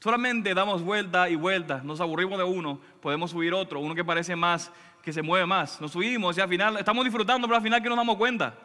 Solamente 0.00 0.52
damos 0.52 0.82
vuelta 0.82 1.30
y 1.30 1.36
vuelta, 1.36 1.82
nos 1.84 2.00
aburrimos 2.00 2.36
de 2.36 2.42
uno, 2.42 2.80
podemos 3.00 3.30
subir 3.30 3.54
otro, 3.54 3.78
uno 3.78 3.94
que 3.94 4.04
parece 4.04 4.34
más, 4.34 4.72
que 5.02 5.12
se 5.12 5.22
mueve 5.22 5.46
más. 5.46 5.80
Nos 5.80 5.92
subimos 5.92 6.36
y 6.36 6.40
al 6.40 6.48
final 6.48 6.76
estamos 6.78 7.04
disfrutando, 7.04 7.46
pero 7.46 7.58
al 7.58 7.62
final 7.62 7.80
que 7.80 7.88
nos 7.88 7.96
damos 7.96 8.16
cuenta 8.16 8.58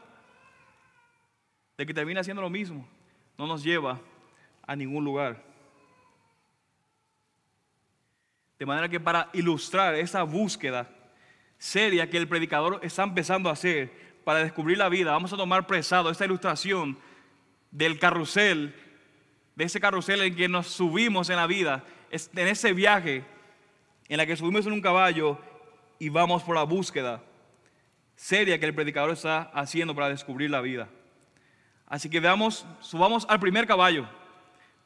de 1.78 1.86
que 1.86 1.94
termina 1.94 2.24
siendo 2.24 2.42
lo 2.42 2.50
mismo. 2.50 2.88
No 3.38 3.46
nos 3.46 3.64
lleva 3.64 4.00
a 4.66 4.76
ningún 4.76 5.06
lugar. 5.06 5.40
De 8.58 8.66
manera 8.66 8.90
que 8.90 9.00
para 9.00 9.30
ilustrar 9.34 9.94
esa 9.94 10.24
búsqueda 10.24 10.90
seria 11.62 12.10
que 12.10 12.18
el 12.18 12.28
predicador 12.28 12.80
está 12.82 13.04
empezando 13.04 13.48
a 13.48 13.52
hacer 13.54 13.92
para 14.24 14.40
descubrir 14.40 14.80
la 14.80 14.90
vida, 14.90 15.12
vamos 15.12 15.32
a 15.32 15.38
tomar 15.38 15.68
presado 15.68 16.10
esta 16.10 16.26
ilustración 16.26 16.98
del 17.70 18.00
carrusel 18.00 18.74
de 19.56 19.66
ese 19.66 19.80
carrusel 19.80 20.24
en 20.24 20.36
que 20.36 20.50
nos 20.50 20.66
subimos 20.66 21.30
en 21.30 21.36
la 21.36 21.46
vida, 21.46 21.84
en 22.10 22.48
ese 22.48 22.74
viaje 22.74 23.24
en 24.10 24.18
la 24.18 24.26
que 24.26 24.36
subimos 24.36 24.66
en 24.66 24.74
un 24.74 24.82
caballo 24.82 25.38
y 26.00 26.10
vamos 26.10 26.42
por 26.42 26.56
la 26.56 26.64
búsqueda 26.64 27.22
seria 28.16 28.60
que 28.60 28.66
el 28.66 28.74
predicador 28.74 29.12
está 29.12 29.52
haciendo 29.54 29.94
para 29.94 30.10
descubrir 30.10 30.50
la 30.50 30.62
vida. 30.62 30.90
Así 31.86 32.10
que 32.10 32.20
veamos, 32.20 32.66
subamos 32.80 33.28
al 33.30 33.40
primer 33.40 33.68
caballo. 33.68 34.10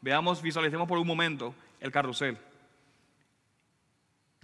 Veamos, 0.01 0.41
visualicemos 0.41 0.89
por 0.89 0.97
un 0.97 1.07
momento 1.07 1.55
el 1.79 1.91
carrusel. 1.91 2.37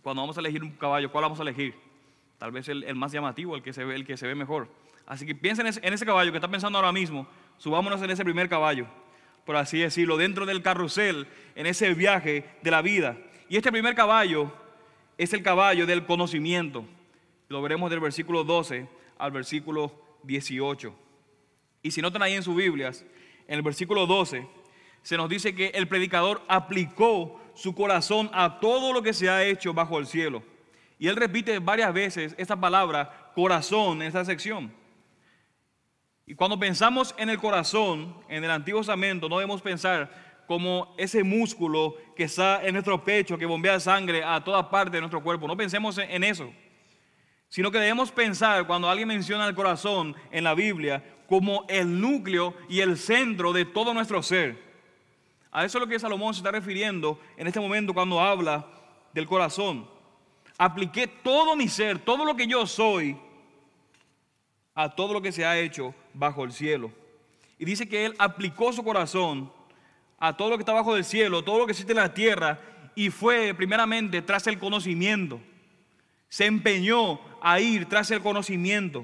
Cuando 0.02 0.22
vamos 0.22 0.38
a 0.38 0.40
elegir 0.40 0.64
un 0.64 0.72
caballo, 0.72 1.12
¿cuál 1.12 1.24
vamos 1.24 1.40
a 1.40 1.44
elegir? 1.44 1.91
Tal 2.42 2.52
vez 2.52 2.68
el, 2.70 2.96
más 2.96 3.12
llamativo, 3.12 3.56
el 3.56 3.62
que, 3.62 3.72
se 3.72 3.86
ve, 3.86 3.94
el 3.94 4.04
que 4.04 4.18
se 4.18 4.26
ve 4.26 4.34
mejor. 4.34 4.68
Así 5.06 5.28
que 5.28 5.36
piensen 5.36 5.68
en 5.68 5.94
ese 5.94 6.06
caballo 6.08 6.32
que 6.32 6.40
está 6.40 6.50
pensando 6.50 6.80
ahora 6.80 6.92
mismo. 6.92 7.28
Subámonos 7.58 8.02
en 8.02 8.10
ese 8.10 8.24
primer 8.24 8.50
caballo 8.50 8.88
por 9.46 9.56
así 9.56 9.80
decirlo, 9.80 10.18
dentro 10.18 10.46
del 10.46 10.62
carrusel 10.62 11.28
en 11.56 11.66
ese 11.66 11.94
viaje 11.94 12.46
de 12.62 12.72
la 12.72 12.82
vida. 12.82 13.18
Y 13.50 13.58
este 13.58 13.72
primer 13.72 13.96
caballo 13.96 14.52
es 15.18 15.34
el 15.34 15.44
caballo 15.44 15.86
del 15.86 16.06
conocimiento. 16.06 16.86
Lo 17.48 17.62
veremos 17.62 17.90
del 17.90 18.00
versículo 18.00 18.44
12 18.44 18.88
al 19.18 19.32
versículo 19.32 19.92
18. 20.24 20.96
Y 21.84 21.92
si 21.92 22.02
notan 22.02 22.22
ahí 22.22 22.34
en 22.34 22.44
sus 22.44 22.56
Biblias, 22.56 23.06
en 23.48 23.56
el 23.56 23.62
versículo 23.62 24.06
12, 24.06 24.48
se 25.02 25.18
nos 25.18 25.30
dice 25.30 25.56
que 25.56 25.68
el 25.70 25.88
predicador 25.88 26.42
aplicó 26.48 27.40
su 27.54 27.76
corazón 27.76 28.30
a 28.34 28.60
todo 28.60 28.94
lo 28.94 29.02
que 29.02 29.14
se 29.14 29.30
ha 29.30 29.44
hecho 29.44 29.74
bajo 29.74 30.00
el 30.00 30.06
cielo. 30.06 30.44
Y 31.02 31.08
él 31.08 31.16
repite 31.16 31.58
varias 31.58 31.92
veces 31.92 32.36
esta 32.38 32.56
palabra 32.56 33.32
corazón 33.34 34.04
en 34.04 34.08
esta 34.10 34.24
sección. 34.24 34.72
Y 36.28 36.36
cuando 36.36 36.60
pensamos 36.60 37.16
en 37.18 37.32
el 37.32 37.40
corazón, 37.40 38.16
en 38.30 38.44
el 38.44 38.52
Antiguo 38.52 38.82
Testamento, 38.82 39.28
no 39.28 39.40
debemos 39.40 39.64
pensar 39.64 40.44
como 40.46 40.94
ese 41.00 41.24
músculo 41.24 41.96
que 42.16 42.26
está 42.26 42.64
en 42.64 42.74
nuestro 42.74 43.04
pecho, 43.04 43.36
que 43.36 43.48
bombea 43.48 43.80
sangre 43.80 44.24
a 44.24 44.44
toda 44.44 44.70
parte 44.70 44.98
de 44.98 45.02
nuestro 45.02 45.24
cuerpo. 45.24 45.48
No 45.48 45.58
pensemos 45.58 45.98
en 45.98 46.24
eso. 46.24 46.54
Sino 47.50 47.72
que 47.72 47.80
debemos 47.80 48.12
pensar 48.12 48.68
cuando 48.68 48.88
alguien 48.88 49.08
menciona 49.08 49.48
el 49.48 49.56
corazón 49.56 50.16
en 50.30 50.44
la 50.44 50.54
Biblia 50.54 51.04
como 51.28 51.66
el 51.68 52.00
núcleo 52.00 52.54
y 52.70 52.82
el 52.82 52.96
centro 52.96 53.54
de 53.54 53.66
todo 53.66 53.96
nuestro 53.96 54.22
ser. 54.22 54.56
A 55.52 55.66
eso 55.66 55.80
es 55.80 55.82
lo 55.82 55.88
que 55.88 55.98
Salomón 55.98 56.36
se 56.36 56.42
está 56.42 56.52
refiriendo 56.52 57.20
en 57.38 57.48
este 57.48 57.60
momento 57.60 57.92
cuando 57.92 58.22
habla 58.22 58.68
del 59.16 59.26
corazón. 59.26 60.00
Apliqué 60.64 61.08
todo 61.08 61.56
mi 61.56 61.68
ser, 61.68 61.98
todo 61.98 62.24
lo 62.24 62.36
que 62.36 62.46
yo 62.46 62.68
soy, 62.68 63.18
a 64.76 64.94
todo 64.94 65.12
lo 65.12 65.20
que 65.20 65.32
se 65.32 65.44
ha 65.44 65.58
hecho 65.58 65.96
bajo 66.14 66.44
el 66.44 66.52
cielo. 66.52 66.92
Y 67.58 67.66
dice 67.66 67.90
que 67.90 68.06
él 68.06 68.14
aplicó 68.20 68.72
su 68.72 68.84
corazón 68.84 69.52
a 70.20 70.38
todo 70.38 70.52
lo 70.52 70.58
que 70.58 70.62
está 70.62 70.74
bajo 70.74 70.94
del 70.94 71.04
cielo, 71.04 71.44
todo 71.44 71.58
lo 71.58 71.66
que 71.66 71.72
existe 71.72 71.94
en 71.94 71.98
la 71.98 72.14
tierra, 72.14 72.60
y 72.94 73.10
fue 73.10 73.56
primeramente 73.56 74.22
tras 74.22 74.46
el 74.46 74.60
conocimiento. 74.60 75.42
Se 76.30 76.46
empeñó 76.46 77.20
a 77.42 77.60
ir 77.60 77.90
tras 77.90 78.12
el 78.12 78.22
conocimiento. 78.22 79.04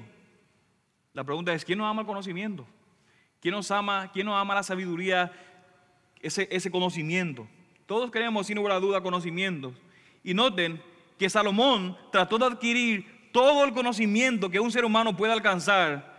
La 1.12 1.24
pregunta 1.24 1.52
es, 1.52 1.64
¿quién 1.64 1.78
nos 1.78 1.90
ama 1.90 2.02
el 2.02 2.06
conocimiento? 2.06 2.68
¿Quién 3.40 3.54
nos 3.54 3.68
ama, 3.72 4.12
quién 4.12 4.26
nos 4.26 4.40
ama 4.40 4.54
la 4.54 4.62
sabiduría, 4.62 5.32
ese, 6.22 6.70
conocimiento? 6.70 7.48
Todos 7.84 8.12
queremos, 8.12 8.46
sin 8.46 8.54
lugar 8.54 8.74
a 8.74 8.78
duda, 8.78 9.00
conocimientos. 9.00 9.74
Y 10.22 10.34
noten 10.34 10.80
que 11.18 11.28
Salomón 11.28 11.96
trató 12.12 12.38
de 12.38 12.46
adquirir 12.46 13.30
todo 13.32 13.64
el 13.64 13.72
conocimiento 13.72 14.48
que 14.48 14.60
un 14.60 14.70
ser 14.70 14.84
humano 14.84 15.16
puede 15.16 15.32
alcanzar 15.32 16.16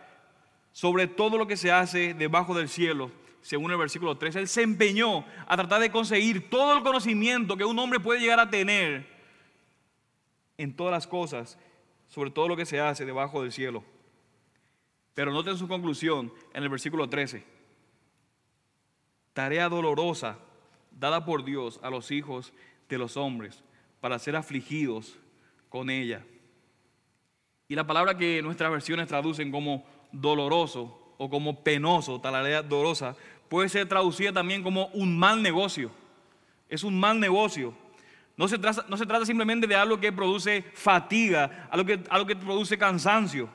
sobre 0.72 1.08
todo 1.08 1.38
lo 1.38 1.48
que 1.48 1.58
se 1.58 1.72
hace 1.72 2.14
debajo 2.14 2.54
del 2.54 2.70
cielo, 2.70 3.12
según 3.42 3.72
el 3.72 3.78
versículo 3.78 4.18
3. 4.18 4.36
Él 4.36 4.48
se 4.48 4.62
empeñó 4.62 5.26
a 5.48 5.56
tratar 5.56 5.82
de 5.82 5.92
conseguir 5.92 6.50
todo 6.50 6.78
el 6.78 6.84
conocimiento 6.84 7.58
que 7.58 7.66
un 7.66 7.80
hombre 7.80 8.00
puede 8.00 8.20
llegar 8.20 8.40
a 8.40 8.50
tener 8.50 9.08
en 10.58 10.76
todas 10.76 10.92
las 10.92 11.08
cosas, 11.08 11.58
sobre 12.08 12.32
todo 12.32 12.50
lo 12.50 12.58
que 12.58 12.66
se 12.66 12.80
hace 12.80 13.06
debajo 13.06 13.42
del 13.42 13.52
cielo. 13.52 13.84
Pero 15.14 15.32
noten 15.32 15.58
su 15.58 15.68
conclusión 15.68 16.32
en 16.54 16.64
el 16.64 16.70
versículo 16.70 17.10
13. 17.10 17.44
Tarea 19.34 19.70
dolorosa 19.70 20.38
dada 20.92 21.26
por 21.26 21.44
Dios 21.44 21.80
a 21.82 21.90
los 21.90 22.12
hijos 22.12 22.54
de 22.90 22.98
los 22.98 23.16
hombres 23.18 23.64
para 24.00 24.20
ser 24.20 24.36
afligidos 24.36 25.18
con 25.70 25.90
ella. 25.90 26.24
Y 27.68 27.76
la 27.76 27.86
palabra 27.86 28.18
que 28.18 28.42
nuestras 28.42 28.72
versiones 28.72 29.08
traducen 29.08 29.52
como 29.52 29.86
doloroso 30.12 31.16
o 31.18 31.30
como 31.30 31.64
penoso, 31.64 32.20
talarea 32.20 32.64
dolorosa, 32.64 33.16
puede 33.48 33.70
ser 33.70 33.88
traducida 33.88 34.34
también 34.34 34.64
como 34.64 34.88
un 34.88 35.18
mal 35.18 35.42
negocio. 35.42 35.92
Es 36.68 36.84
un 36.84 37.00
mal 37.00 37.20
negocio. 37.20 37.74
No 38.38 38.48
se 38.48 38.58
trata, 38.58 39.26
simplemente 39.26 39.68
de 39.68 39.76
algo 39.76 40.00
que 40.00 40.14
produce 40.14 40.64
fatiga, 40.74 41.68
algo 41.70 41.86
que, 41.86 42.00
que 42.00 42.36
produce 42.38 42.78
cansancio. 42.78 43.50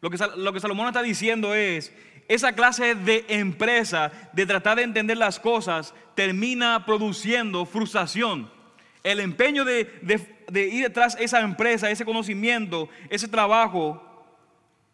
Lo 0.00 0.10
que, 0.10 0.18
lo 0.36 0.52
que 0.52 0.60
Salomón 0.60 0.88
está 0.88 1.02
diciendo 1.02 1.54
es, 1.54 1.92
esa 2.26 2.52
clase 2.54 2.94
de 2.94 3.24
empresa, 3.28 4.10
de 4.32 4.46
tratar 4.46 4.78
de 4.78 4.84
entender 4.84 5.16
las 5.16 5.38
cosas, 5.38 5.94
termina 6.14 6.84
produciendo 6.86 7.66
frustración. 7.66 8.50
El 9.02 9.20
empeño 9.20 9.64
de, 9.64 9.88
ir 10.54 10.82
detrás 10.82 11.16
de 11.16 11.24
esa 11.24 11.40
empresa, 11.40 11.90
ese 11.90 12.04
conocimiento, 12.04 12.88
ese 13.08 13.28
trabajo, 13.28 14.06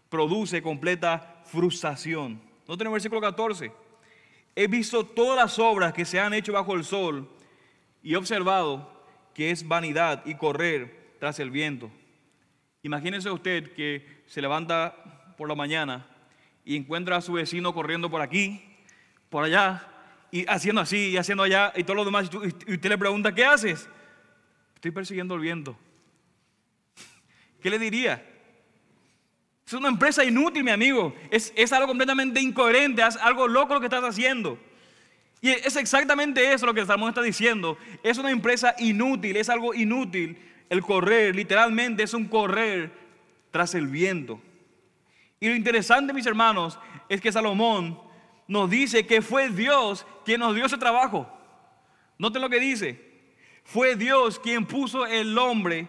produce 0.08 0.62
completa 0.62 1.42
frustración. 1.44 2.40
No 2.68 2.74
el 2.74 2.88
versículo 2.88 3.20
14. 3.20 3.72
He 4.54 4.66
visto 4.68 5.04
todas 5.04 5.36
las 5.36 5.58
obras 5.58 5.92
que 5.92 6.04
se 6.04 6.18
han 6.18 6.34
hecho 6.34 6.52
bajo 6.52 6.74
el 6.74 6.84
sol 6.84 7.28
y 8.02 8.14
he 8.14 8.16
observado 8.16 9.04
que 9.34 9.50
es 9.50 9.66
vanidad 9.66 10.24
y 10.24 10.34
correr 10.34 11.14
tras 11.18 11.38
el 11.40 11.50
viento. 11.50 11.90
Imagínense 12.82 13.30
usted 13.30 13.72
que 13.74 14.22
se 14.26 14.40
levanta 14.40 15.34
por 15.36 15.48
la 15.48 15.54
mañana 15.54 16.06
y 16.64 16.76
encuentra 16.76 17.16
a 17.16 17.20
su 17.20 17.34
vecino 17.34 17.74
corriendo 17.74 18.10
por 18.10 18.22
aquí, 18.22 18.62
por 19.28 19.44
allá, 19.44 19.88
y 20.30 20.46
haciendo 20.48 20.80
así 20.80 21.10
y 21.10 21.16
haciendo 21.16 21.42
allá 21.42 21.72
y 21.76 21.84
todo 21.84 21.96
lo 21.96 22.04
demás. 22.04 22.30
Y 22.66 22.74
usted 22.74 22.88
le 22.88 22.98
pregunta, 22.98 23.34
¿qué 23.34 23.44
haces? 23.44 23.88
Estoy 24.86 24.94
persiguiendo 24.94 25.34
el 25.34 25.40
viento. 25.40 25.76
¿Qué 27.60 27.70
le 27.70 27.76
diría? 27.76 28.24
Es 29.66 29.72
una 29.72 29.88
empresa 29.88 30.24
inútil, 30.24 30.62
mi 30.62 30.70
amigo. 30.70 31.12
Es, 31.28 31.72
algo 31.72 31.88
completamente 31.88 32.40
incoherente, 32.40 33.04
es 33.04 33.16
algo 33.16 33.48
loco 33.48 33.74
lo 33.74 33.80
que 33.80 33.86
estás 33.86 34.04
haciendo. 34.04 34.56
Y 35.40 35.50
es 35.50 35.74
exactamente 35.74 36.52
eso 36.52 36.66
lo 36.66 36.72
que 36.72 36.82
el 36.82 36.86
Salmón 36.86 37.08
está 37.08 37.20
diciendo. 37.20 37.76
Es 38.04 38.16
una 38.18 38.30
empresa 38.30 38.76
inútil, 38.78 39.36
es 39.36 39.48
algo 39.48 39.74
inútil 39.74 40.38
el 40.70 40.82
correr, 40.82 41.34
literalmente 41.34 42.04
es 42.04 42.14
un 42.14 42.28
correr 42.28 42.92
tras 43.50 43.74
el 43.74 43.88
viento. 43.88 44.40
Y 45.40 45.48
lo 45.48 45.56
interesante, 45.56 46.12
mis 46.12 46.26
hermanos, 46.26 46.78
es 47.08 47.20
que 47.20 47.32
Salomón 47.32 47.98
nos 48.46 48.70
dice 48.70 49.04
que 49.04 49.20
fue 49.20 49.48
Dios 49.48 50.06
quien 50.24 50.38
nos 50.38 50.54
dio 50.54 50.66
ese 50.66 50.78
trabajo. 50.78 51.28
Noten 52.18 52.40
lo 52.40 52.48
que 52.48 52.60
dice. 52.60 53.05
Fue 53.66 53.96
Dios 53.96 54.38
quien 54.38 54.64
puso 54.64 55.06
el 55.06 55.36
hombre 55.36 55.88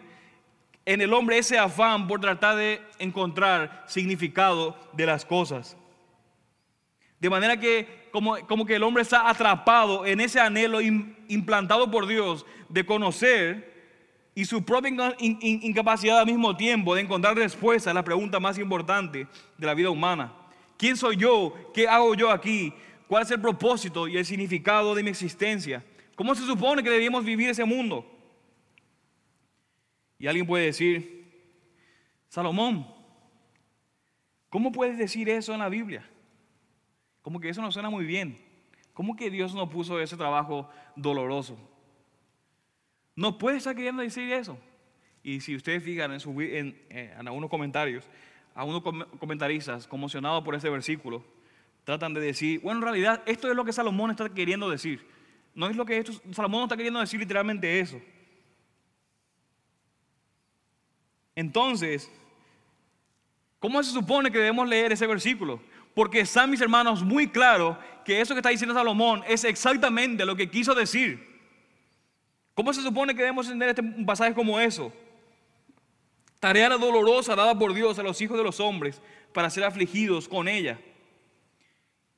en 0.83 1.01
el 1.01 1.13
hombre 1.13 1.37
ese 1.37 1.59
afán 1.59 2.07
por 2.07 2.19
tratar 2.19 2.55
de 2.55 2.81
encontrar 2.97 3.83
significado 3.87 4.75
de 4.93 5.05
las 5.05 5.25
cosas. 5.25 5.77
De 7.19 7.29
manera 7.29 7.59
que 7.59 8.07
como, 8.11 8.37
como 8.47 8.65
que 8.65 8.75
el 8.75 8.83
hombre 8.83 9.03
está 9.03 9.29
atrapado 9.29 10.05
en 10.05 10.21
ese 10.21 10.39
anhelo 10.39 10.81
implantado 10.81 11.91
por 11.91 12.07
Dios 12.07 12.45
de 12.69 12.85
conocer 12.85 13.75
y 14.33 14.45
su 14.45 14.63
propia 14.63 15.15
incapacidad 15.19 16.19
al 16.19 16.25
mismo 16.25 16.55
tiempo 16.55 16.95
de 16.95 17.01
encontrar 17.01 17.35
respuesta 17.35 17.91
a 17.91 17.93
la 17.93 18.03
pregunta 18.03 18.39
más 18.39 18.57
importante 18.57 19.27
de 19.57 19.67
la 19.67 19.73
vida 19.73 19.89
humana. 19.89 20.31
¿Quién 20.77 20.95
soy 20.95 21.17
yo? 21.17 21.53
¿Qué 21.73 21.87
hago 21.87 22.15
yo 22.15 22.31
aquí? 22.31 22.73
¿Cuál 23.07 23.23
es 23.23 23.31
el 23.31 23.41
propósito 23.41 24.07
y 24.07 24.17
el 24.17 24.25
significado 24.25 24.95
de 24.95 25.03
mi 25.03 25.09
existencia? 25.09 25.83
¿Cómo 26.17 26.33
se 26.33 26.47
supone 26.47 26.81
que 26.81 26.89
debíamos 26.89 27.23
vivir 27.23 27.47
ese 27.47 27.63
mundo? 27.63 28.03
Y 30.17 30.25
alguien 30.25 30.47
puede 30.47 30.65
decir, 30.65 31.31
Salomón, 32.27 32.87
¿cómo 34.49 34.71
puedes 34.71 34.97
decir 34.97 35.29
eso 35.29 35.53
en 35.53 35.59
la 35.59 35.69
Biblia? 35.69 36.09
Como 37.21 37.39
que 37.39 37.49
eso 37.49 37.61
no 37.61 37.71
suena 37.71 37.91
muy 37.91 38.03
bien. 38.03 38.43
¿Cómo 38.95 39.15
que 39.15 39.29
Dios 39.29 39.53
no 39.53 39.69
puso 39.69 39.99
ese 39.99 40.17
trabajo 40.17 40.67
doloroso? 40.95 41.55
No 43.15 43.37
puede 43.37 43.57
estar 43.57 43.75
queriendo 43.75 44.01
decir 44.01 44.33
eso. 44.33 44.57
Y 45.21 45.41
si 45.41 45.55
ustedes 45.55 45.83
fijan 45.83 46.11
en, 46.11 46.81
eh, 46.89 47.13
algunos 47.15 47.51
comentarios, 47.51 48.09
algunos 48.55 48.81
comentaristas 49.19 49.85
conmocionados 49.85 50.43
por 50.43 50.55
ese 50.55 50.71
versículo, 50.71 51.23
tratan 51.83 52.15
de 52.15 52.21
decir, 52.21 52.59
bueno, 52.61 52.79
en 52.79 52.85
realidad 52.85 53.21
esto 53.27 53.51
es 53.51 53.55
lo 53.55 53.63
que 53.63 53.71
Salomón 53.71 54.09
está 54.09 54.27
queriendo 54.33 54.67
decir. 54.67 55.15
No 55.57 55.67
es 55.67 55.75
lo 55.75 55.87
que 55.87 55.97
esto, 55.97 56.13
Salomón 56.33 56.65
está 56.65 56.77
queriendo 56.77 56.99
decir 56.99 57.19
literalmente 57.19 57.79
eso. 57.79 57.99
Entonces, 61.33 62.11
¿cómo 63.57 63.81
se 63.81 63.91
supone 63.91 64.29
que 64.29 64.37
debemos 64.37 64.69
leer 64.69 64.91
ese 64.91 65.07
versículo? 65.07 65.59
Porque 65.95 66.19
están 66.19 66.51
mis 66.51 66.61
hermanos 66.61 67.01
muy 67.01 67.27
claro 67.27 67.75
que 68.05 68.21
eso 68.21 68.35
que 68.35 68.39
está 68.41 68.49
diciendo 68.49 68.75
Salomón 68.75 69.23
es 69.27 69.45
exactamente 69.45 70.27
lo 70.27 70.35
que 70.35 70.51
quiso 70.51 70.75
decir. 70.75 71.41
¿Cómo 72.53 72.71
se 72.71 72.83
supone 72.83 73.15
que 73.15 73.21
debemos 73.21 73.47
entender 73.47 73.69
este, 73.69 73.81
pasaje 74.05 74.35
como 74.35 74.59
eso? 74.59 74.93
Tarea 76.39 76.69
dolorosa 76.69 77.35
dada 77.35 77.57
por 77.57 77.73
Dios 77.73 77.97
a 77.97 78.03
los 78.03 78.21
hijos 78.21 78.37
de 78.37 78.43
los 78.43 78.59
hombres 78.59 79.01
para 79.33 79.49
ser 79.49 79.63
afligidos 79.63 80.27
con 80.27 80.47
ella. 80.47 80.79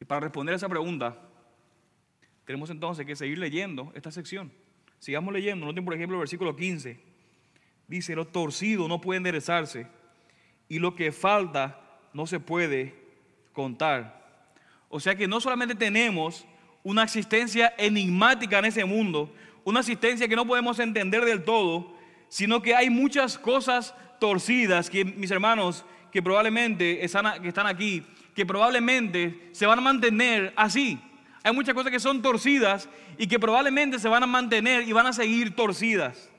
Y 0.02 0.04
para 0.04 0.20
responder 0.20 0.52
a 0.52 0.58
esa 0.58 0.68
pregunta, 0.68 1.29
tenemos 2.50 2.72
entonces 2.72 3.06
que 3.06 3.16
seguir 3.16 3.38
leyendo 3.38 3.92
esta 3.94 4.10
sección. 4.10 4.52
Sigamos 4.98 5.32
leyendo. 5.32 5.68
Noten, 5.68 5.86
por 5.86 5.94
ejemplo, 5.94 6.18
el 6.18 6.22
versículo 6.22 6.56
15. 6.56 7.00
Dice, 7.88 8.16
lo 8.16 8.26
torcido 8.26 8.88
no 8.88 9.00
puede 9.00 9.18
enderezarse 9.18 9.86
y 10.68 10.80
lo 10.80 10.96
que 10.96 11.12
falta 11.12 11.80
no 12.12 12.26
se 12.26 12.40
puede 12.40 12.96
contar. 13.54 14.50
O 14.90 15.00
sea 15.00 15.14
que 15.14 15.28
no 15.28 15.40
solamente 15.40 15.76
tenemos 15.76 16.44
una 16.82 17.04
existencia 17.04 17.72
enigmática 17.78 18.58
en 18.58 18.66
ese 18.66 18.84
mundo, 18.84 19.32
una 19.64 19.82
existencia 19.82 20.28
que 20.28 20.36
no 20.36 20.48
podemos 20.48 20.80
entender 20.80 21.26
del 21.26 21.44
todo, 21.44 21.96
sino 22.30 22.64
que 22.64 22.74
hay 22.74 22.90
muchas 22.90 23.38
cosas 23.38 23.94
torcidas 24.20 24.90
que 24.90 25.06
mis 25.06 25.30
hermanos 25.30 25.86
que 26.12 26.24
probablemente 26.24 27.06
están, 27.06 27.44
que 27.44 27.50
están 27.50 27.68
aquí, 27.68 28.04
que 28.34 28.44
probablemente 28.44 29.50
se 29.52 29.68
van 29.68 29.78
a 29.78 29.84
mantener 29.84 30.52
así. 30.56 31.00
Hay 31.44 31.54
muchas 31.54 31.74
cosas 31.74 31.92
que 31.92 32.00
son 32.00 32.22
torcidas 32.22 32.90
y 33.18 33.28
que 33.28 33.40
probablemente 33.40 34.00
se 34.00 34.10
van 34.10 34.24
a 34.24 34.28
mantener 34.28 34.88
y 34.88 34.92
van 34.92 35.08
a 35.08 35.14
seguir 35.14 35.56
torcidas. 35.56 36.30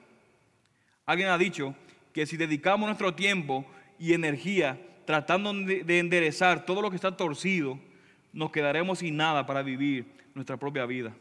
Alguien 1.06 1.28
ha 1.28 1.38
dicho 1.38 1.74
que 2.12 2.26
si 2.26 2.36
dedicamos 2.36 2.86
nuestro 2.86 3.14
tiempo 3.14 3.66
y 3.98 4.12
energía 4.12 4.80
tratando 5.06 5.52
de 5.52 5.98
enderezar 5.98 6.66
todo 6.66 6.82
lo 6.82 6.90
que 6.90 6.96
está 6.96 7.16
torcido, 7.16 7.78
nos 8.32 8.50
quedaremos 8.50 9.00
sin 9.00 9.16
nada 9.16 9.46
para 9.46 9.62
vivir 9.62 10.06
nuestra 10.34 10.56
propia 10.56 10.86
vida. 10.86 11.14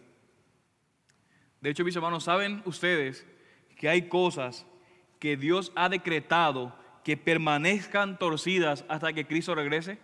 De 1.62 1.70
hecho, 1.70 1.84
mis 1.84 1.96
hermanos, 1.96 2.24
¿saben 2.24 2.62
ustedes 2.66 3.26
que 3.76 3.90
hay 3.90 4.04
cosas 4.04 4.66
que 5.20 5.38
Dios 5.38 5.72
ha 5.76 5.90
decretado 5.90 6.76
que 7.04 7.18
permanezcan 7.18 8.20
torcidas 8.20 8.86
hasta 8.88 9.14
que 9.14 9.26
Cristo 9.26 9.56
regrese? 9.56 9.98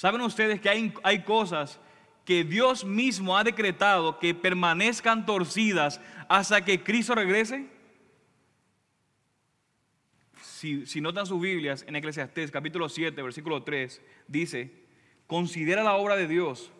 ¿Saben 0.00 0.22
ustedes 0.22 0.62
que 0.62 0.70
hay, 0.70 0.94
hay 1.02 1.24
cosas 1.24 1.78
que 2.24 2.42
Dios 2.42 2.86
mismo 2.86 3.36
ha 3.36 3.44
decretado 3.44 4.18
que 4.18 4.34
permanezcan 4.34 5.26
torcidas 5.26 6.00
hasta 6.26 6.64
que 6.64 6.82
Cristo 6.82 7.14
regrese? 7.14 7.66
Si, 10.40 10.86
si 10.86 11.02
notan 11.02 11.26
sus 11.26 11.38
Biblias 11.38 11.84
en 11.86 11.96
Eclesiastés 11.96 12.50
capítulo 12.50 12.88
7, 12.88 13.20
versículo 13.20 13.62
3, 13.62 14.00
dice, 14.26 14.72
considera 15.26 15.84
la 15.84 15.96
obra 15.96 16.16
de 16.16 16.28
Dios, 16.28 16.72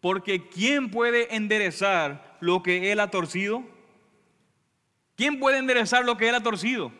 porque 0.00 0.48
¿quién 0.48 0.90
puede 0.90 1.36
enderezar 1.36 2.38
lo 2.40 2.62
que 2.62 2.90
Él 2.90 3.00
ha 3.00 3.10
torcido? 3.10 3.64
¿Quién 5.14 5.40
puede 5.40 5.58
enderezar 5.58 6.06
lo 6.06 6.16
que 6.16 6.30
Él 6.30 6.34
ha 6.36 6.42
torcido? 6.42 6.90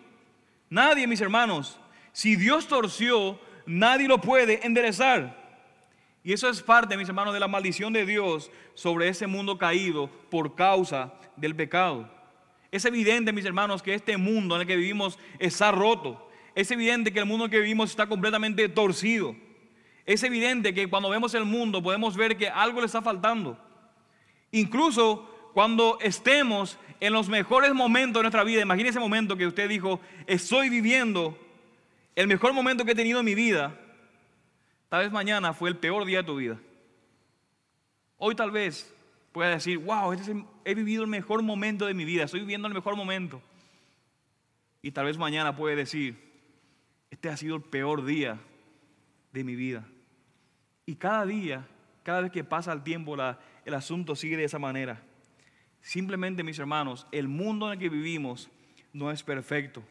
Nadie, 0.68 1.07
mis 1.07 1.22
hermanos. 1.22 1.81
Si 2.12 2.37
Dios 2.37 2.68
torció, 2.68 3.40
nadie 3.70 4.09
lo 4.09 4.20
puede 4.20 4.66
enderezar. 4.66 5.38
Y 6.22 6.33
eso 6.33 6.48
es 6.48 6.61
parte, 6.61 6.96
mis 6.96 7.09
hermanos, 7.09 7.33
de 7.33 7.40
la 7.40 7.48
maldición 7.48 7.92
de 7.92 8.04
Dios 8.04 8.50
sobre 8.74 9.09
ese 9.09 9.26
mundo 9.26 9.56
caído 9.56 10.11
por 10.28 10.54
causa 10.54 11.14
del 11.37 11.56
pecado. 11.56 12.11
Es 12.70 12.85
evidente, 12.85 13.33
mis 13.33 13.44
hermanos, 13.44 13.83
que 13.83 13.94
este 13.94 14.16
mundo 14.16 14.54
en 14.54 14.62
el 14.62 14.66
que 14.66 14.76
vivimos 14.76 15.18
está 15.38 15.72
roto. 15.72 16.28
Es 16.54 16.70
evidente 16.70 17.12
que 17.12 17.20
el 17.20 17.26
mundo 17.26 17.44
en 17.44 17.50
el 17.50 17.56
que 17.56 17.62
vivimos 17.62 17.90
está 17.90 18.06
completamente 18.06 18.68
torcido. 18.68 19.35
Es 20.04 20.22
evidente 20.22 20.74
que 20.74 20.88
cuando 20.88 21.09
vemos 21.09 21.33
el 21.35 21.44
mundo 21.44 21.83
podemos 21.83 22.16
ver 22.16 22.37
que 22.37 22.48
algo 22.48 22.80
le 22.80 22.87
está 22.87 23.00
faltando. 23.00 23.59
Incluso 24.52 25.50
cuando 25.54 25.98
estemos 26.00 26.78
en 26.98 27.12
los 27.12 27.28
mejores 27.28 27.72
momentos 27.72 28.20
de 28.20 28.24
nuestra 28.24 28.44
vida, 28.44 28.61
imagine 28.61 28.90
ese 28.90 29.00
momento 29.00 29.37
que 29.37 29.46
usted 29.46 29.68
dijo, 29.68 30.00
estoy 30.26 30.68
viviendo 30.68 31.38
el 32.14 32.27
mejor 32.27 32.53
momento 32.53 32.85
que 32.85 32.92
he 32.92 32.96
tenido 32.96 33.20
en 33.20 33.25
mi 33.25 33.35
vida 33.35 33.79
Tal 34.90 35.05
vez 35.05 35.12
mañana 35.12 35.55
fue 35.55 35.70
el 35.70 35.77
peor 35.77 36.05
día 36.05 36.18
de 36.18 36.25
tu 36.25 36.37
vida. 36.37 36.59
Hoy 38.18 38.35
tal 38.35 38.51
vez 38.51 38.92
puedas 39.31 39.55
decir, 39.55 39.79
wow, 39.79 40.12
este 40.12 40.44
he 40.64 40.75
vivido 40.75 41.05
el 41.05 41.09
mejor 41.09 41.42
momento 41.42 41.87
de 41.87 41.94
mi 41.94 42.05
vida, 42.05 42.25
estoy 42.25 42.40
viviendo 42.40 42.66
el 42.66 42.75
mejor 42.75 42.96
momento. 42.96 43.40
Y 44.83 44.90
tal 44.90 45.07
vez 45.07 45.16
mañana 45.16 45.55
puede 45.55 45.77
decir, 45.77 46.18
este 47.09 47.29
ha 47.29 47.37
sido 47.37 47.55
el 47.55 47.62
peor 47.62 48.05
día 48.05 48.40
de 49.33 49.44
mi 49.44 49.55
vida. 49.55 49.87
Y 50.87 50.96
cada 50.96 51.25
día, 51.25 51.68
cada 52.03 52.23
vez 52.23 52.33
que 52.33 52.42
pasa 52.42 52.73
el 52.73 52.83
tiempo, 52.83 53.14
el 53.64 53.75
asunto 53.75 54.16
sigue 54.16 54.37
de 54.37 54.44
esa 54.44 54.59
manera. 54.59 55.01
Simplemente, 55.83 56.42
mis 56.42 56.59
hermanos, 56.59 57.07
el 57.12 57.29
mundo 57.29 57.68
en 57.68 57.75
el 57.75 57.79
que 57.79 57.88
vivimos 57.88 58.51
no 58.92 59.12
es 59.12 59.23
perfecto. 59.23 59.85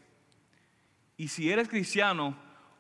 Y 1.20 1.28
si 1.28 1.52
eres 1.52 1.68
cristiano 1.68 2.34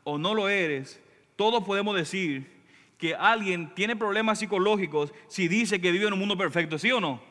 o 0.06 0.17
no 0.17 0.34
lo 0.34 0.47
eres, 0.47 0.97
todos 1.36 1.62
podemos 1.65 1.93
decir 1.93 2.49
que 2.97 3.13
alguien 3.13 3.75
tiene 3.75 3.97
problemas 3.97 4.39
psicológicos 4.39 5.13
si 5.28 5.49
dice 5.49 5.82
que 5.82 5.91
vive 5.91 6.08
en 6.08 6.13
un 6.13 6.19
mundo 6.19 6.38
perfecto, 6.38 6.80
¿sí 6.80 6.89
o 6.89 7.02
no? 7.02 7.21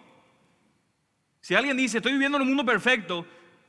Si 1.40 1.54
alguien 1.54 1.78
dice, 1.78 1.96
estoy 1.96 2.12
viviendo 2.12 2.36
en 2.36 2.42
un 2.42 2.48
mundo 2.48 2.62
perfecto, 2.62 3.24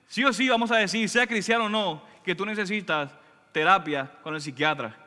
sí 0.05 0.25
o 0.25 0.33
sí 0.33 0.49
vamos 0.49 0.69
a 0.69 0.75
decir, 0.75 1.07
sea 1.07 1.25
cristiano 1.27 1.65
o 1.65 1.69
no, 1.69 2.03
que 2.25 2.35
tú 2.35 2.45
necesitas 2.45 3.15
terapia 3.53 4.11
con 4.21 4.35
el 4.35 4.41
psiquiatra. 4.41 4.97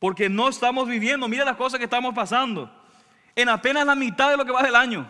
Porque 0.00 0.28
no 0.28 0.48
estamos 0.48 0.88
viviendo, 0.88 1.28
mira 1.28 1.44
las 1.44 1.56
cosas 1.56 1.78
que 1.78 1.84
estamos 1.84 2.16
pasando, 2.16 2.68
en 3.36 3.48
apenas 3.48 3.86
la 3.86 3.94
mitad 3.94 4.32
de 4.32 4.36
lo 4.36 4.44
que 4.44 4.50
va 4.50 4.64
del 4.64 4.74
año. 4.74 5.08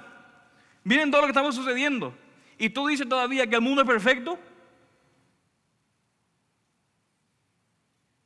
Miren 0.84 1.10
todo 1.10 1.22
lo 1.22 1.26
que 1.26 1.32
estamos 1.32 1.54
sucediendo. 1.54 2.14
Y 2.58 2.68
tú 2.68 2.86
dices 2.86 3.08
todavía 3.08 3.46
que 3.46 3.54
el 3.56 3.62
mundo 3.62 3.80
es 3.80 3.88
perfecto. 3.88 4.38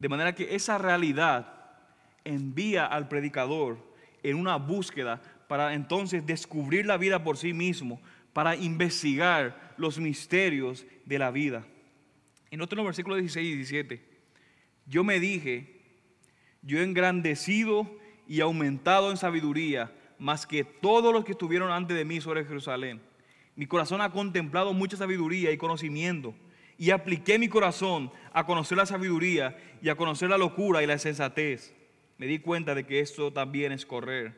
De 0.01 0.09
manera 0.09 0.35
que 0.35 0.57
esa 0.57 0.79
realidad 0.79 1.55
envía 2.25 2.87
al 2.87 3.07
predicador 3.07 3.79
en 4.23 4.37
una 4.37 4.57
búsqueda 4.57 5.21
para 5.47 5.75
entonces 5.75 6.27
descubrir 6.27 6.87
la 6.87 6.97
vida 6.97 7.23
por 7.23 7.37
sí 7.37 7.53
mismo, 7.53 8.01
para 8.33 8.57
investigar 8.57 9.75
los 9.77 9.99
misterios 9.99 10.87
de 11.05 11.19
la 11.19 11.31
vida. 11.31 11.67
En 12.51 12.61
otro 12.61 12.83
versículo 12.85 13.17
16 13.17 13.47
y 13.47 13.55
17, 13.57 14.05
yo 14.87 15.05
me 15.05 15.21
dije, 15.21 15.81
yo 16.63 16.81
engrandecido 16.81 17.91
y 18.27 18.41
aumentado 18.41 19.11
en 19.11 19.17
sabiduría 19.17 19.93
más 20.19 20.47
que 20.47 20.65
todos 20.65 21.13
los 21.13 21.25
que 21.25 21.33
estuvieron 21.33 21.71
antes 21.71 21.97
de 21.97 22.05
mí 22.05 22.21
sobre 22.21 22.45
Jerusalén. 22.45 23.01
Mi 23.57 23.67
corazón 23.67 24.01
ha 24.01 24.11
contemplado 24.11 24.73
mucha 24.73 24.97
sabiduría 24.97 25.51
y 25.51 25.57
conocimiento, 25.57 26.35
y 26.79 26.91
apliqué 26.91 27.39
mi 27.39 27.49
corazón 27.49 28.11
a 28.33 28.47
conocer 28.47 28.79
la 28.79 28.87
sabiduría 28.87 29.57
y 29.83 29.89
a 29.89 29.97
conocer 29.97 30.31
la 30.31 30.39
locura 30.39 30.83
y 30.83 30.87
la 30.87 30.99
sensatez. 30.99 31.75
Me 32.19 32.27
di 32.27 32.39
cuenta 32.39 32.75
de 32.75 32.85
que 32.87 33.01
esto 33.01 33.33
también 33.33 33.73
es 33.73 33.87
correr 33.87 34.35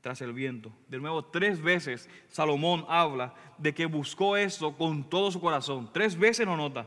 tras 0.00 0.20
el 0.20 0.32
viento. 0.32 0.72
De 0.88 0.98
nuevo, 0.98 1.24
tres 1.24 1.62
veces 1.62 2.08
Salomón 2.28 2.84
habla 2.88 3.34
de 3.56 3.72
que 3.72 3.86
buscó 3.86 4.36
eso 4.36 4.76
con 4.76 5.08
todo 5.08 5.30
su 5.30 5.40
corazón. 5.40 5.90
Tres 5.92 6.18
veces 6.18 6.44
lo 6.44 6.56
nota. 6.56 6.86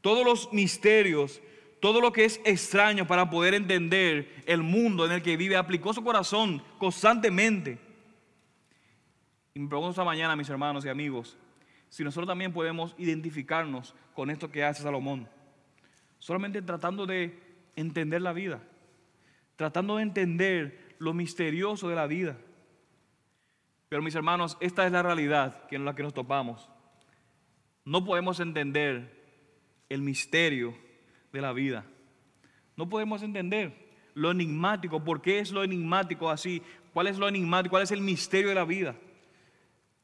Todos 0.00 0.24
los 0.24 0.52
misterios, 0.52 1.40
todo 1.80 2.00
lo 2.00 2.12
que 2.12 2.24
es 2.24 2.40
extraño 2.44 3.06
para 3.06 3.30
poder 3.30 3.54
entender 3.54 4.42
el 4.46 4.62
mundo 4.62 5.06
en 5.06 5.12
el 5.12 5.22
que 5.22 5.36
vive, 5.36 5.56
aplicó 5.56 5.94
su 5.94 6.02
corazón 6.02 6.62
constantemente. 6.78 7.78
Y 9.54 9.60
me 9.60 9.68
pregunto 9.68 9.90
esta 9.90 10.04
mañana, 10.04 10.36
mis 10.36 10.50
hermanos 10.50 10.84
y 10.84 10.88
amigos, 10.88 11.36
si 11.88 12.04
nosotros 12.04 12.26
también 12.26 12.52
podemos 12.52 12.94
identificarnos 12.98 13.94
con 14.16 14.30
esto 14.30 14.50
que 14.50 14.64
hace 14.64 14.82
Salomón. 14.82 15.28
Solamente 16.18 16.62
tratando 16.62 17.06
de 17.06 17.38
entender 17.76 18.22
la 18.22 18.32
vida, 18.32 18.60
tratando 19.54 19.96
de 19.96 20.02
entender 20.02 20.96
lo 20.98 21.12
misterioso 21.12 21.88
de 21.88 21.94
la 21.94 22.06
vida. 22.06 22.38
Pero 23.88 24.02
mis 24.02 24.14
hermanos, 24.14 24.56
esta 24.60 24.86
es 24.86 24.90
la 24.90 25.02
realidad 25.02 25.62
en 25.70 25.84
la 25.84 25.94
que 25.94 26.02
nos 26.02 26.14
topamos. 26.14 26.68
No 27.84 28.04
podemos 28.04 28.40
entender 28.40 29.14
el 29.88 30.00
misterio 30.00 30.74
de 31.32 31.40
la 31.40 31.52
vida. 31.52 31.84
No 32.74 32.88
podemos 32.88 33.22
entender 33.22 33.86
lo 34.14 34.30
enigmático. 34.30 35.04
¿Por 35.04 35.20
qué 35.20 35.38
es 35.38 35.52
lo 35.52 35.62
enigmático 35.62 36.30
así? 36.30 36.62
¿Cuál 36.92 37.06
es 37.06 37.18
lo 37.18 37.28
enigmático? 37.28 37.72
¿Cuál 37.72 37.82
es 37.82 37.92
el 37.92 38.00
misterio 38.00 38.48
de 38.48 38.54
la 38.54 38.64
vida? 38.64 38.96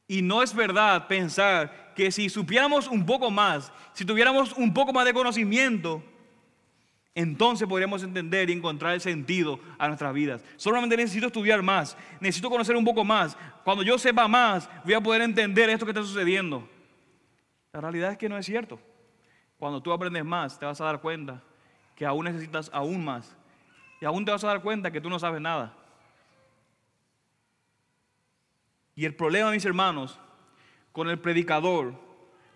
Y 0.06 0.20
no 0.20 0.42
es 0.42 0.54
verdad 0.54 1.08
pensar 1.08 1.81
que 1.94 2.10
si 2.10 2.28
supiéramos 2.28 2.88
un 2.88 3.04
poco 3.04 3.30
más, 3.30 3.72
si 3.92 4.04
tuviéramos 4.04 4.52
un 4.54 4.72
poco 4.72 4.92
más 4.92 5.04
de 5.04 5.14
conocimiento, 5.14 6.02
entonces 7.14 7.68
podríamos 7.68 8.02
entender 8.02 8.48
y 8.48 8.54
encontrar 8.54 8.94
el 8.94 9.00
sentido 9.00 9.60
a 9.78 9.86
nuestras 9.86 10.14
vidas. 10.14 10.42
Solamente 10.56 10.96
necesito 10.96 11.26
estudiar 11.26 11.62
más, 11.62 11.96
necesito 12.20 12.48
conocer 12.48 12.74
un 12.74 12.84
poco 12.84 13.04
más. 13.04 13.36
Cuando 13.64 13.82
yo 13.82 13.98
sepa 13.98 14.26
más, 14.28 14.68
voy 14.84 14.94
a 14.94 15.00
poder 15.00 15.22
entender 15.22 15.68
esto 15.68 15.84
que 15.84 15.92
está 15.92 16.02
sucediendo. 16.02 16.66
La 17.72 17.80
realidad 17.80 18.12
es 18.12 18.18
que 18.18 18.28
no 18.28 18.38
es 18.38 18.46
cierto. 18.46 18.78
Cuando 19.58 19.82
tú 19.82 19.92
aprendes 19.92 20.24
más, 20.24 20.58
te 20.58 20.66
vas 20.66 20.80
a 20.80 20.84
dar 20.84 21.00
cuenta 21.00 21.42
que 21.94 22.06
aún 22.06 22.24
necesitas 22.24 22.70
aún 22.72 23.04
más. 23.04 23.36
Y 24.00 24.04
aún 24.04 24.24
te 24.24 24.32
vas 24.32 24.42
a 24.42 24.48
dar 24.48 24.62
cuenta 24.62 24.90
que 24.90 25.00
tú 25.00 25.08
no 25.08 25.18
sabes 25.18 25.40
nada. 25.40 25.74
Y 28.94 29.04
el 29.04 29.14
problema, 29.14 29.50
mis 29.50 29.64
hermanos, 29.64 30.18
con 30.92 31.08
el 31.08 31.18
predicador, 31.18 31.94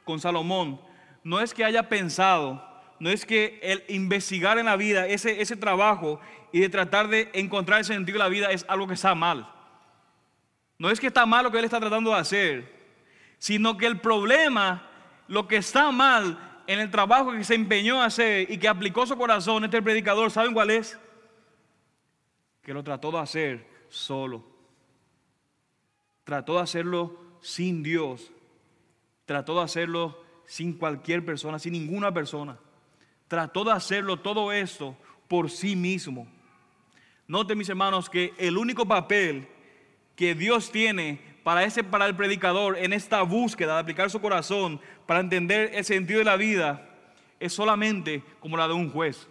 con 0.04 0.20
Salomón, 0.20 0.80
no 1.24 1.40
es 1.40 1.52
que 1.52 1.64
haya 1.64 1.88
pensado 1.88 2.62
no 2.98 3.10
es 3.10 3.26
que 3.26 3.60
el 3.62 3.84
investigar 3.88 4.58
en 4.58 4.66
la 4.66 4.76
vida, 4.76 5.06
ese, 5.06 5.40
ese 5.40 5.56
trabajo 5.56 6.20
y 6.52 6.60
de 6.60 6.68
tratar 6.68 7.08
de 7.08 7.30
encontrar 7.34 7.80
el 7.80 7.84
sentido 7.84 8.14
de 8.14 8.24
la 8.24 8.28
vida 8.28 8.50
es 8.50 8.64
algo 8.68 8.86
que 8.86 8.94
está 8.94 9.14
mal. 9.14 9.52
No 10.78 10.90
es 10.90 11.00
que 11.00 11.08
está 11.08 11.26
mal 11.26 11.44
lo 11.44 11.50
que 11.50 11.58
él 11.58 11.64
está 11.64 11.80
tratando 11.80 12.10
de 12.10 12.16
hacer, 12.16 12.72
sino 13.38 13.76
que 13.76 13.86
el 13.86 14.00
problema, 14.00 14.88
lo 15.28 15.46
que 15.46 15.56
está 15.56 15.90
mal 15.90 16.62
en 16.66 16.80
el 16.80 16.90
trabajo 16.90 17.32
que 17.32 17.44
se 17.44 17.54
empeñó 17.54 18.00
a 18.00 18.06
hacer 18.06 18.50
y 18.50 18.58
que 18.58 18.68
aplicó 18.68 19.06
su 19.06 19.16
corazón 19.16 19.64
este 19.64 19.82
predicador, 19.82 20.30
¿saben 20.30 20.54
cuál 20.54 20.70
es? 20.70 20.98
Que 22.62 22.74
lo 22.74 22.82
trató 22.82 23.10
de 23.10 23.18
hacer 23.18 23.66
solo. 23.88 24.44
Trató 26.24 26.54
de 26.54 26.62
hacerlo 26.62 27.25
sin 27.46 27.82
Dios. 27.82 28.30
Trató 29.24 29.56
de 29.56 29.62
hacerlo 29.62 30.22
sin 30.46 30.72
cualquier 30.72 31.24
persona, 31.24 31.58
sin 31.58 31.72
ninguna 31.72 32.12
persona 32.12 32.58
trató 33.28 33.64
de 33.64 33.72
hacerlo 33.72 34.18
todo 34.18 34.52
esto 34.52 34.96
por 35.28 35.50
sí 35.50 35.76
mismo. 35.76 36.26
Noten 37.26 37.58
mis 37.58 37.68
hermanos 37.68 38.08
que 38.08 38.32
el 38.38 38.56
único 38.56 38.86
papel 38.86 39.48
que 40.14 40.34
Dios 40.34 40.70
tiene 40.70 41.20
para, 41.42 41.64
ese, 41.64 41.82
para 41.84 42.06
el 42.06 42.16
predicador 42.16 42.78
en 42.78 42.92
esta 42.92 43.22
búsqueda 43.22 43.74
de 43.74 43.80
aplicar 43.80 44.10
su 44.10 44.20
corazón 44.20 44.80
para 45.06 45.20
entender 45.20 45.70
el 45.74 45.84
sentido 45.84 46.20
de 46.20 46.24
la 46.24 46.36
vida 46.36 46.88
es 47.40 47.52
solamente 47.52 48.22
como 48.40 48.56
la 48.56 48.68
de 48.68 48.74
un 48.74 48.90
juez. 48.90 49.28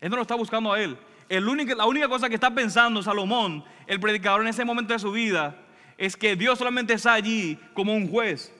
Él 0.00 0.10
no 0.10 0.16
lo 0.16 0.22
está 0.22 0.34
buscando 0.34 0.72
a 0.72 0.80
él. 0.80 0.96
El 1.28 1.46
único, 1.48 1.74
la 1.74 1.86
única 1.86 2.08
cosa 2.08 2.28
que 2.28 2.34
está 2.34 2.52
pensando 2.52 3.02
Salomón, 3.02 3.64
el 3.86 4.00
predicador 4.00 4.40
en 4.40 4.48
ese 4.48 4.64
momento 4.64 4.94
de 4.94 4.98
su 4.98 5.12
vida, 5.12 5.56
es 6.00 6.16
que 6.16 6.34
Dios 6.34 6.58
solamente 6.58 6.94
está 6.94 7.12
allí 7.12 7.58
como 7.74 7.94
un 7.94 8.08
juez. 8.10 8.50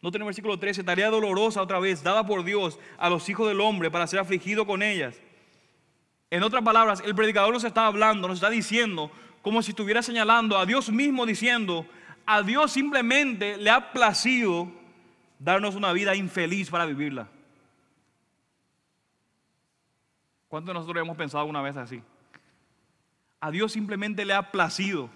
No 0.00 0.10
el 0.10 0.22
versículo 0.22 0.56
13, 0.60 0.84
tarea 0.84 1.10
dolorosa 1.10 1.60
otra 1.60 1.80
vez, 1.80 2.04
dada 2.04 2.24
por 2.24 2.44
Dios 2.44 2.78
a 2.96 3.10
los 3.10 3.28
hijos 3.28 3.48
del 3.48 3.60
hombre 3.60 3.90
para 3.90 4.06
ser 4.06 4.20
afligido 4.20 4.64
con 4.64 4.80
ellas. 4.80 5.20
En 6.30 6.44
otras 6.44 6.62
palabras, 6.62 7.02
el 7.04 7.16
predicador 7.16 7.52
nos 7.52 7.64
está 7.64 7.86
hablando, 7.86 8.28
nos 8.28 8.36
está 8.36 8.48
diciendo, 8.48 9.10
como 9.42 9.60
si 9.60 9.72
estuviera 9.72 10.02
señalando 10.02 10.56
a 10.56 10.66
Dios 10.66 10.88
mismo 10.88 11.26
diciendo, 11.26 11.84
a 12.24 12.42
Dios 12.42 12.70
simplemente 12.70 13.56
le 13.56 13.70
ha 13.70 13.92
placido 13.92 14.70
darnos 15.40 15.74
una 15.74 15.92
vida 15.92 16.14
infeliz 16.14 16.70
para 16.70 16.86
vivirla. 16.86 17.26
¿Cuántos 20.46 20.68
de 20.68 20.74
nosotros 20.74 21.02
hemos 21.02 21.16
pensado 21.16 21.40
alguna 21.40 21.60
vez 21.60 21.76
así? 21.76 22.00
A 23.44 23.50
Dios 23.50 23.72
simplemente 23.72 24.24
le 24.24 24.32
ha 24.32 24.50
placido 24.50 25.10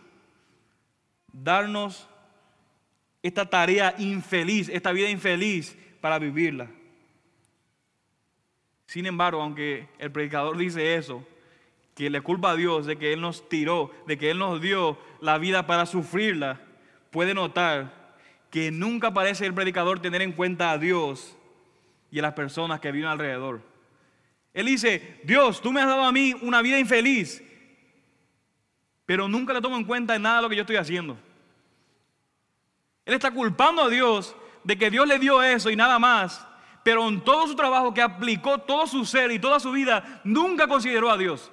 darnos 1.32 2.06
esta 3.22 3.48
tarea 3.48 3.94
infeliz, 3.96 4.68
esta 4.68 4.92
vida 4.92 5.08
infeliz 5.08 5.78
para 6.02 6.18
vivirla. 6.18 6.68
Sin 8.84 9.06
embargo, 9.06 9.40
aunque 9.40 9.88
el 9.98 10.12
predicador 10.12 10.58
dice 10.58 10.96
eso, 10.96 11.26
que 11.94 12.10
le 12.10 12.20
culpa 12.20 12.50
a 12.50 12.56
Dios 12.56 12.84
de 12.84 12.98
que 12.98 13.14
Él 13.14 13.22
nos 13.22 13.48
tiró, 13.48 13.90
de 14.06 14.18
que 14.18 14.30
Él 14.30 14.38
nos 14.38 14.60
dio 14.60 14.98
la 15.22 15.38
vida 15.38 15.66
para 15.66 15.86
sufrirla, 15.86 16.60
puede 17.10 17.32
notar 17.32 18.14
que 18.50 18.70
nunca 18.70 19.14
parece 19.14 19.46
el 19.46 19.54
predicador 19.54 20.02
tener 20.02 20.20
en 20.20 20.32
cuenta 20.32 20.70
a 20.72 20.76
Dios 20.76 21.34
y 22.10 22.18
a 22.18 22.22
las 22.22 22.34
personas 22.34 22.78
que 22.80 22.92
viven 22.92 23.08
alrededor. 23.08 23.62
Él 24.52 24.66
dice, 24.66 25.18
Dios, 25.24 25.62
tú 25.62 25.72
me 25.72 25.80
has 25.80 25.86
dado 25.86 26.04
a 26.04 26.12
mí 26.12 26.34
una 26.42 26.60
vida 26.60 26.78
infeliz, 26.78 27.42
pero 29.08 29.26
nunca 29.26 29.54
le 29.54 29.62
tomo 29.62 29.78
en 29.78 29.84
cuenta 29.84 30.14
en 30.14 30.20
nada 30.20 30.42
lo 30.42 30.50
que 30.50 30.56
yo 30.56 30.60
estoy 30.60 30.76
haciendo. 30.76 31.16
Él 33.06 33.14
está 33.14 33.30
culpando 33.30 33.84
a 33.84 33.88
Dios 33.88 34.36
de 34.62 34.76
que 34.76 34.90
Dios 34.90 35.08
le 35.08 35.18
dio 35.18 35.42
eso 35.42 35.70
y 35.70 35.76
nada 35.76 35.98
más. 35.98 36.46
Pero 36.82 37.08
en 37.08 37.24
todo 37.24 37.46
su 37.46 37.56
trabajo 37.56 37.94
que 37.94 38.02
aplicó 38.02 38.58
todo 38.58 38.86
su 38.86 39.06
ser 39.06 39.32
y 39.32 39.38
toda 39.38 39.60
su 39.60 39.72
vida, 39.72 40.20
nunca 40.24 40.68
consideró 40.68 41.10
a 41.10 41.16
Dios. 41.16 41.50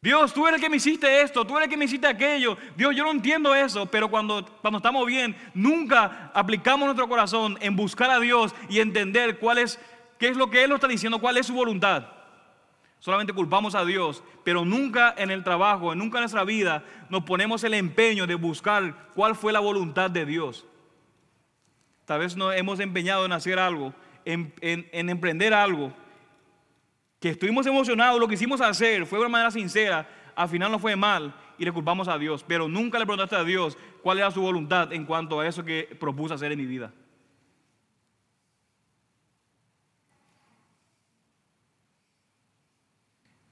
Dios, 0.00 0.32
tú 0.32 0.46
eres 0.46 0.58
el 0.58 0.62
que 0.62 0.70
me 0.70 0.76
hiciste 0.76 1.20
esto, 1.20 1.44
tú 1.44 1.56
eres 1.56 1.64
el 1.64 1.70
que 1.70 1.76
me 1.76 1.86
hiciste 1.86 2.06
aquello. 2.06 2.56
Dios, 2.76 2.94
yo 2.94 3.02
no 3.02 3.10
entiendo 3.10 3.56
eso, 3.56 3.86
pero 3.86 4.08
cuando, 4.08 4.46
cuando 4.62 4.76
estamos 4.78 5.04
bien, 5.04 5.34
nunca 5.52 6.30
aplicamos 6.32 6.86
nuestro 6.86 7.08
corazón 7.08 7.58
en 7.60 7.74
buscar 7.74 8.08
a 8.08 8.20
Dios 8.20 8.54
y 8.68 8.78
entender 8.78 9.40
cuál 9.40 9.58
es, 9.58 9.80
qué 10.16 10.28
es 10.28 10.36
lo 10.36 10.48
que 10.48 10.62
Él 10.62 10.70
nos 10.70 10.76
está 10.76 10.86
diciendo, 10.86 11.18
cuál 11.18 11.38
es 11.38 11.46
su 11.48 11.54
voluntad. 11.54 12.17
Solamente 13.00 13.32
culpamos 13.32 13.74
a 13.74 13.84
Dios, 13.84 14.24
pero 14.44 14.64
nunca 14.64 15.14
en 15.16 15.30
el 15.30 15.44
trabajo, 15.44 15.94
nunca 15.94 16.18
en 16.18 16.22
nuestra 16.22 16.44
vida 16.44 16.84
nos 17.08 17.22
ponemos 17.22 17.62
el 17.62 17.74
empeño 17.74 18.26
de 18.26 18.34
buscar 18.34 19.10
cuál 19.14 19.36
fue 19.36 19.52
la 19.52 19.60
voluntad 19.60 20.10
de 20.10 20.26
Dios. 20.26 20.66
Tal 22.04 22.20
vez 22.20 22.36
nos 22.36 22.54
hemos 22.54 22.80
empeñado 22.80 23.24
en 23.24 23.32
hacer 23.32 23.58
algo, 23.58 23.94
en, 24.24 24.52
emprender 24.62 25.54
algo, 25.54 25.92
que 27.20 27.30
estuvimos 27.30 27.66
emocionados, 27.66 28.18
lo 28.18 28.26
que 28.26 28.34
hicimos 28.34 28.60
hacer 28.60 29.06
fue 29.06 29.18
de 29.18 29.24
una 29.26 29.32
manera 29.32 29.50
sincera, 29.50 30.08
al 30.34 30.48
final 30.48 30.70
no 30.70 30.78
fue 30.78 30.96
mal 30.96 31.34
y 31.58 31.64
le 31.64 31.72
culpamos 31.72 32.08
a 32.08 32.18
Dios, 32.18 32.44
pero 32.46 32.68
nunca 32.68 32.98
le 32.98 33.06
preguntaste 33.06 33.36
a 33.36 33.44
Dios 33.44 33.76
cuál 34.02 34.18
era 34.18 34.30
su 34.30 34.40
voluntad 34.40 34.92
en 34.92 35.04
cuanto 35.04 35.40
a 35.40 35.46
eso 35.46 35.64
que 35.64 35.96
propuso 36.00 36.34
hacer 36.34 36.52
en 36.52 36.58
mi 36.58 36.66
vida. 36.66 36.92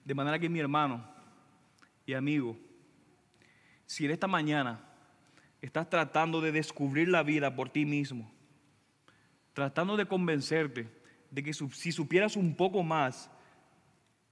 De 0.06 0.14
manera 0.14 0.38
que 0.38 0.48
mi 0.48 0.60
hermano 0.60 1.04
y 2.06 2.14
amigo, 2.14 2.56
si 3.86 4.04
en 4.04 4.12
esta 4.12 4.28
mañana 4.28 4.78
estás 5.60 5.90
tratando 5.90 6.40
de 6.40 6.52
descubrir 6.52 7.08
la 7.08 7.24
vida 7.24 7.56
por 7.56 7.70
ti 7.70 7.84
mismo, 7.84 8.30
tratando 9.52 9.96
de 9.96 10.06
convencerte 10.06 10.88
de 11.28 11.42
que 11.42 11.52
si 11.52 11.90
supieras 11.90 12.36
un 12.36 12.54
poco 12.54 12.84
más, 12.84 13.28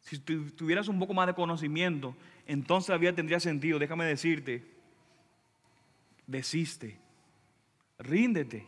si 0.01 0.17
tuvieras 0.21 0.87
un 0.87 1.01
poco 1.01 1.13
más 1.13 1.27
de 1.27 1.35
conocimiento, 1.35 2.15
entonces 2.47 2.91
la 2.91 2.99
vida 2.99 3.13
tendría 3.13 3.41
sentido. 3.41 3.81
Déjame 3.81 4.05
decirte, 4.05 4.65
desiste, 6.25 7.01
ríndete. 7.99 8.65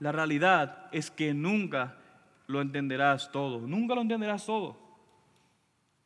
La 0.00 0.12
realidad 0.12 0.90
es 0.92 1.10
que 1.10 1.32
nunca 1.32 1.96
lo 2.46 2.60
entenderás 2.60 3.32
todo. 3.32 3.66
Nunca 3.66 3.94
lo 3.94 4.02
entenderás 4.02 4.44
todo. 4.44 4.83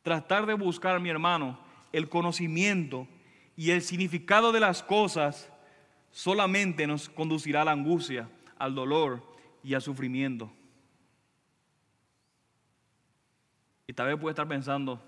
Tratar 0.09 0.47
de 0.47 0.55
buscar, 0.55 0.99
mi 0.99 1.09
hermano, 1.09 1.59
el 1.93 2.09
conocimiento 2.09 3.07
y 3.55 3.69
el 3.69 3.83
significado 3.83 4.51
de 4.51 4.59
las 4.59 4.81
cosas 4.81 5.53
solamente 6.09 6.87
nos 6.87 7.09
conducirá 7.09 7.61
a 7.61 7.65
la 7.65 7.73
angustia, 7.73 8.27
al 8.57 8.73
dolor 8.73 9.21
y 9.63 9.75
al 9.75 9.83
sufrimiento. 9.83 10.51
Y 13.85 13.93
tal 13.93 14.07
vez 14.07 14.17
puede 14.17 14.31
estar 14.31 14.47
pensando, 14.47 14.99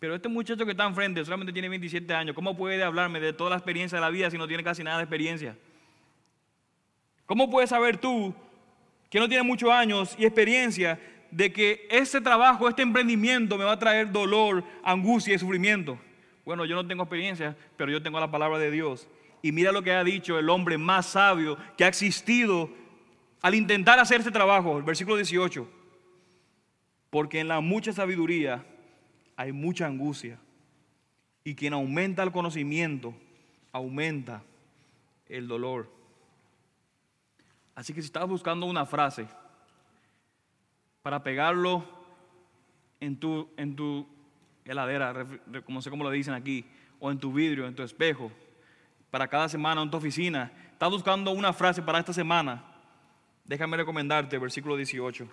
pero 0.00 0.16
este 0.16 0.28
muchacho 0.28 0.64
que 0.64 0.72
está 0.72 0.86
enfrente 0.86 1.24
solamente 1.24 1.52
tiene 1.52 1.68
27 1.68 2.12
años, 2.14 2.34
¿cómo 2.34 2.56
puede 2.56 2.82
hablarme 2.82 3.20
de 3.20 3.32
toda 3.32 3.50
la 3.50 3.56
experiencia 3.58 3.96
de 3.98 4.02
la 4.02 4.10
vida 4.10 4.28
si 4.28 4.36
no 4.36 4.48
tiene 4.48 4.64
casi 4.64 4.82
nada 4.82 4.96
de 4.96 5.04
experiencia? 5.04 5.56
¿Cómo 7.26 7.48
puedes 7.48 7.70
saber 7.70 7.98
tú, 7.98 8.34
que 9.08 9.20
no 9.20 9.28
tiene 9.28 9.44
muchos 9.44 9.70
años 9.70 10.16
y 10.18 10.24
experiencia, 10.24 10.98
de 11.34 11.52
que 11.52 11.88
este 11.90 12.20
trabajo, 12.20 12.68
este 12.68 12.82
emprendimiento 12.82 13.58
me 13.58 13.64
va 13.64 13.72
a 13.72 13.78
traer 13.78 14.12
dolor, 14.12 14.62
angustia 14.84 15.34
y 15.34 15.38
sufrimiento? 15.38 15.98
Bueno, 16.44 16.64
yo 16.64 16.76
no 16.76 16.86
tengo 16.86 17.02
experiencia, 17.02 17.56
pero 17.76 17.90
yo 17.90 18.00
tengo 18.02 18.20
la 18.20 18.30
palabra 18.30 18.58
de 18.58 18.70
Dios. 18.70 19.08
Y 19.42 19.50
mira 19.50 19.72
lo 19.72 19.82
que 19.82 19.92
ha 19.92 20.04
dicho 20.04 20.38
el 20.38 20.48
hombre 20.48 20.78
más 20.78 21.06
sabio 21.06 21.58
que 21.76 21.84
ha 21.84 21.88
existido 21.88 22.70
al 23.42 23.56
intentar 23.56 23.98
hacer 23.98 24.20
este 24.20 24.30
trabajo, 24.30 24.78
el 24.78 24.84
versículo 24.84 25.16
18. 25.16 25.68
Porque 27.10 27.40
en 27.40 27.48
la 27.48 27.60
mucha 27.60 27.92
sabiduría 27.92 28.64
hay 29.34 29.50
mucha 29.50 29.86
angustia. 29.86 30.38
Y 31.42 31.56
quien 31.56 31.72
aumenta 31.72 32.22
el 32.22 32.30
conocimiento, 32.30 33.12
aumenta 33.72 34.42
el 35.28 35.48
dolor. 35.48 35.90
Así 37.74 37.92
que 37.92 38.00
si 38.00 38.06
estás 38.06 38.28
buscando 38.28 38.66
una 38.66 38.86
frase 38.86 39.26
para 41.04 41.22
pegarlo 41.22 41.84
en 42.98 43.14
tu, 43.20 43.46
en 43.58 43.76
tu 43.76 44.06
heladera, 44.64 45.26
como 45.66 45.82
sé 45.82 45.90
cómo 45.90 46.02
lo 46.02 46.10
dicen 46.10 46.32
aquí, 46.32 46.64
o 46.98 47.10
en 47.10 47.18
tu 47.18 47.30
vidrio, 47.30 47.66
en 47.66 47.74
tu 47.74 47.82
espejo, 47.82 48.32
para 49.10 49.28
cada 49.28 49.50
semana 49.50 49.82
en 49.82 49.90
tu 49.90 49.98
oficina, 49.98 50.50
estás 50.72 50.88
buscando 50.88 51.30
una 51.32 51.52
frase 51.52 51.82
para 51.82 51.98
esta 51.98 52.14
semana, 52.14 52.64
déjame 53.44 53.76
recomendarte 53.76 54.38
versículo 54.38 54.76
18. 54.76 55.28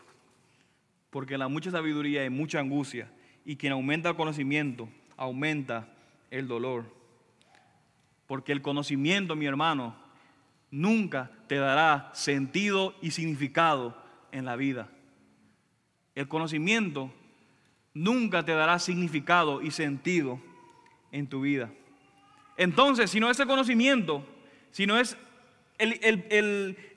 Porque 1.09 1.37
la 1.37 1.47
mucha 1.47 1.71
sabiduría 1.71 2.23
hay 2.23 2.29
mucha 2.29 2.59
angustia, 2.59 3.09
y 3.45 3.55
quien 3.55 3.71
aumenta 3.71 4.09
el 4.09 4.17
conocimiento, 4.17 4.89
aumenta 5.15 5.87
el 6.31 6.49
dolor. 6.49 6.83
Porque 8.27 8.51
el 8.51 8.61
conocimiento, 8.61 9.37
mi 9.37 9.45
hermano, 9.45 9.95
nunca 10.69 11.31
te 11.47 11.55
dará 11.55 12.09
sentido 12.13 12.93
y 13.01 13.11
significado 13.11 13.95
en 14.33 14.43
la 14.43 14.57
vida. 14.57 14.89
El 16.15 16.27
conocimiento 16.27 17.11
nunca 17.93 18.43
te 18.43 18.53
dará 18.53 18.79
significado 18.79 19.61
y 19.61 19.71
sentido 19.71 20.39
en 21.11 21.27
tu 21.27 21.41
vida. 21.41 21.69
Entonces, 22.57 23.09
si 23.09 23.19
no 23.19 23.29
es 23.29 23.39
el 23.39 23.47
conocimiento, 23.47 24.23
si 24.71 24.85
no 24.85 24.99
es 24.99 25.17
el, 25.77 25.99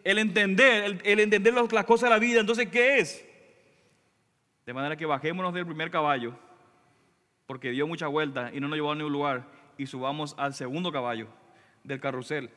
entender, 0.05 1.01
el, 1.05 1.21
entender 1.21 1.55
las 1.55 1.85
cosas 1.85 2.09
de 2.09 2.15
la 2.15 2.19
vida, 2.19 2.41
entonces, 2.41 2.69
¿qué 2.69 2.99
es? 2.99 3.25
De 4.67 4.75
manera 4.75 4.97
que 4.97 5.07
bajémonos 5.07 5.55
del 5.55 5.67
primer 5.67 5.91
caballo, 5.91 6.37
porque 7.47 7.71
dio 7.71 7.87
mucha 7.87 8.09
vuelta 8.09 8.51
y 8.53 8.61
no 8.61 8.69
nos 8.69 8.77
llevó 8.77 8.93
a 8.93 8.95
ningún 8.95 9.13
lugar, 9.13 9.49
y 9.79 9.87
subamos 9.87 10.35
al 10.39 10.55
segundo 10.55 10.93
caballo 10.93 11.29
del 11.83 12.01
carrusel. 12.01 12.51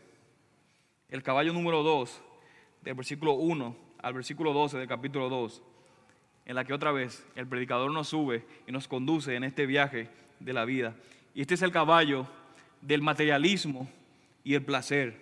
El 1.09 1.23
caballo 1.23 1.53
número 1.53 1.83
2, 1.83 2.21
del 2.81 2.93
versículo 2.93 3.33
1 3.33 3.87
al 3.99 4.13
versículo 4.13 4.53
12 4.53 4.77
del 4.77 4.87
capítulo 4.87 5.29
2, 5.29 5.63
en 6.47 6.55
la 6.55 6.63
que 6.63 6.73
otra 6.73 6.93
vez 6.93 7.27
el 7.35 7.45
predicador 7.45 7.91
nos 7.91 8.07
sube 8.07 8.45
y 8.65 8.71
nos 8.71 8.87
conduce 8.87 9.35
en 9.35 9.43
este 9.43 9.65
viaje 9.65 10.09
de 10.39 10.53
la 10.53 10.63
vida. 10.63 10.95
Y 11.35 11.41
este 11.41 11.55
es 11.55 11.61
el 11.61 11.73
caballo 11.73 12.25
del 12.81 13.01
materialismo 13.01 13.89
y 14.45 14.53
el 14.53 14.63
placer. 14.63 15.21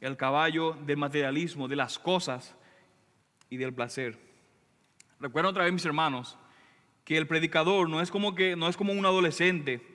El 0.00 0.16
caballo 0.16 0.72
del 0.72 0.96
materialismo, 0.96 1.68
de 1.68 1.76
las 1.76 2.00
cosas 2.00 2.56
y 3.48 3.58
del 3.58 3.72
placer. 3.72 4.18
Recuerden 5.20 5.50
otra 5.50 5.62
vez, 5.62 5.72
mis 5.72 5.84
hermanos, 5.84 6.36
que 7.04 7.16
el 7.16 7.28
predicador 7.28 7.88
no 7.88 8.00
es 8.00 8.10
como 8.10 8.34
que 8.34 8.56
no 8.56 8.68
es 8.68 8.76
como 8.76 8.92
un 8.92 9.06
adolescente 9.06 9.86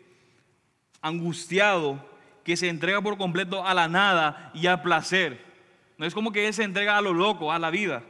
angustiado 1.01 1.99
que 2.45 2.55
se 2.55 2.69
entrega 2.69 3.01
por 3.01 3.17
completo 3.17 3.65
a 3.65 3.73
la 3.73 3.89
nada 3.89 4.51
y 4.53 4.67
al 4.67 4.81
placer. 4.81 5.43
No 5.97 6.05
es 6.05 6.13
como 6.13 6.31
que 6.31 6.47
él 6.47 6.53
se 6.53 6.63
entrega 6.63 6.97
a 6.97 7.01
lo 7.01 7.13
loco, 7.13 7.51
a 7.51 7.59
la 7.59 7.71
vida, 7.71 8.03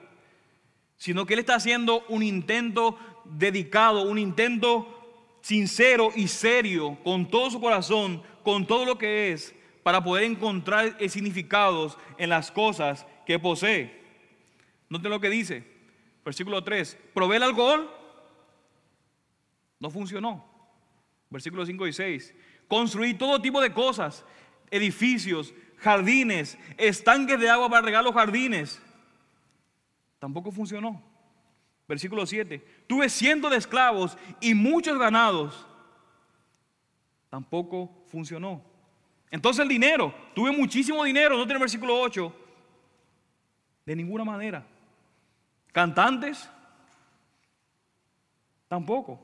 sino 0.97 1.25
que 1.25 1.33
él 1.33 1.41
está 1.41 1.55
haciendo 1.55 2.05
un 2.09 2.23
intento 2.23 2.97
dedicado, 3.25 4.03
un 4.03 4.17
intento 4.17 5.39
sincero 5.41 6.11
y 6.15 6.27
serio, 6.27 6.97
con 7.03 7.29
todo 7.29 7.51
su 7.51 7.59
corazón, 7.59 8.23
con 8.43 8.65
todo 8.65 8.85
lo 8.85 8.97
que 8.97 9.31
es, 9.31 9.53
para 9.83 10.03
poder 10.03 10.23
encontrar 10.23 10.97
significados 11.09 11.97
en 12.17 12.29
las 12.29 12.51
cosas 12.51 13.05
que 13.25 13.37
posee. 13.37 14.01
Noten 14.89 15.11
lo 15.11 15.19
que 15.19 15.29
dice. 15.29 15.63
Versículo 16.23 16.63
3, 16.63 16.97
probé 17.13 17.37
el 17.37 17.43
alcohol, 17.43 17.87
no 19.79 19.91
funcionó. 19.91 20.43
Versículo 21.29 21.65
5 21.65 21.87
y 21.87 21.93
6, 21.93 22.33
construí 22.67 23.13
todo 23.13 23.41
tipo 23.41 23.61
de 23.61 23.71
cosas, 23.71 24.25
edificios, 24.71 25.53
jardines, 25.77 26.57
estanques 26.77 27.39
de 27.39 27.49
agua 27.49 27.69
para 27.69 27.81
regar 27.83 28.03
los 28.03 28.15
jardines. 28.15 28.81
Tampoco 30.25 30.51
funcionó. 30.51 31.03
Versículo 31.87 32.25
7, 32.25 32.83
tuve 32.87 33.09
cientos 33.09 33.51
de 33.51 33.57
esclavos 33.57 34.17
y 34.41 34.55
muchos 34.55 34.97
ganados. 34.97 35.67
Tampoco 37.29 38.03
funcionó. 38.07 38.59
Entonces 39.29 39.61
el 39.61 39.69
dinero, 39.69 40.11
tuve 40.33 40.49
muchísimo 40.51 41.03
dinero, 41.03 41.37
no 41.37 41.45
tiene 41.45 41.59
versículo 41.59 42.01
8. 42.01 42.35
De 43.85 43.95
ninguna 43.95 44.23
manera. 44.23 44.65
¿Cantantes? 45.71 46.49
Tampoco. 48.67 49.19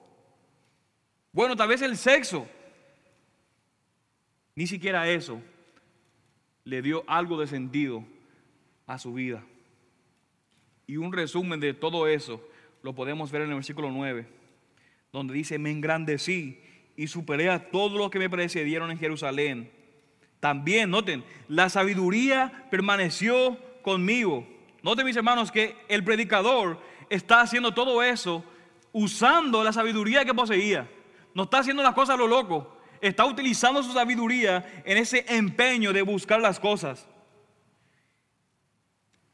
Bueno, 1.31 1.55
tal 1.55 1.69
vez 1.69 1.81
el 1.81 1.97
sexo. 1.97 2.47
Ni 4.53 4.67
siquiera 4.67 5.09
eso 5.09 5.41
le 6.63 6.83
dio 6.83 7.03
algo 7.07 7.39
de 7.39 7.47
sentido 7.47 8.05
a 8.85 8.99
su 8.99 9.13
vida. 9.13 9.43
Y 10.91 10.97
un 10.97 11.13
resumen 11.13 11.61
de 11.61 11.73
todo 11.73 12.05
eso 12.05 12.45
lo 12.83 12.93
podemos 12.93 13.31
ver 13.31 13.43
en 13.43 13.47
el 13.47 13.55
versículo 13.55 13.89
9, 13.91 14.27
donde 15.13 15.33
dice, 15.33 15.57
me 15.57 15.71
engrandecí 15.71 16.59
y 16.97 17.07
superé 17.07 17.49
a 17.49 17.71
todos 17.71 17.97
los 17.97 18.09
que 18.09 18.19
me 18.19 18.29
precedieron 18.29 18.91
en 18.91 18.99
Jerusalén. 18.99 19.71
También, 20.41 20.89
noten, 20.89 21.23
la 21.47 21.69
sabiduría 21.69 22.67
permaneció 22.69 23.57
conmigo 23.83 24.45
Noten 24.83 25.05
mis 25.05 25.15
hermanos 25.15 25.49
que 25.49 25.77
el 25.87 26.03
predicador 26.03 26.77
está 27.09 27.39
haciendo 27.39 27.73
todo 27.73 28.03
eso 28.03 28.43
usando 28.91 29.63
la 29.63 29.71
sabiduría 29.71 30.25
que 30.25 30.33
poseía. 30.33 30.91
No 31.33 31.43
está 31.43 31.59
haciendo 31.59 31.83
las 31.83 31.93
cosas 31.93 32.15
a 32.15 32.17
lo 32.17 32.27
loco. 32.27 32.75
Está 32.99 33.25
utilizando 33.25 33.81
su 33.81 33.93
sabiduría 33.93 34.83
en 34.83 34.97
ese 34.97 35.23
empeño 35.29 35.93
de 35.93 36.01
buscar 36.01 36.41
las 36.41 36.59
cosas. 36.59 37.07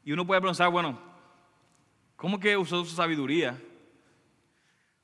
Y 0.04 0.12
uno 0.12 0.24
puede 0.24 0.40
pensar, 0.40 0.70
bueno, 0.70 1.07
¿cómo 2.18 2.40
que 2.40 2.56
usó 2.56 2.84
su 2.84 2.96
sabiduría? 2.96 3.56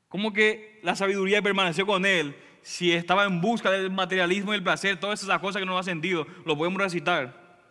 ¿Cómo 0.08 0.32
que 0.32 0.80
la 0.82 0.96
sabiduría 0.96 1.40
permaneció 1.40 1.86
con 1.86 2.04
él 2.04 2.36
si 2.60 2.92
estaba 2.92 3.24
en 3.24 3.40
busca 3.40 3.70
del 3.70 3.90
materialismo 3.90 4.52
y 4.52 4.56
el 4.56 4.62
placer, 4.62 4.98
todas 4.98 5.22
esas 5.22 5.38
cosas 5.38 5.60
que 5.60 5.66
no 5.66 5.78
ha 5.78 5.82
sentido? 5.82 6.26
Lo 6.44 6.58
podemos 6.58 6.82
recitar. 6.82 7.62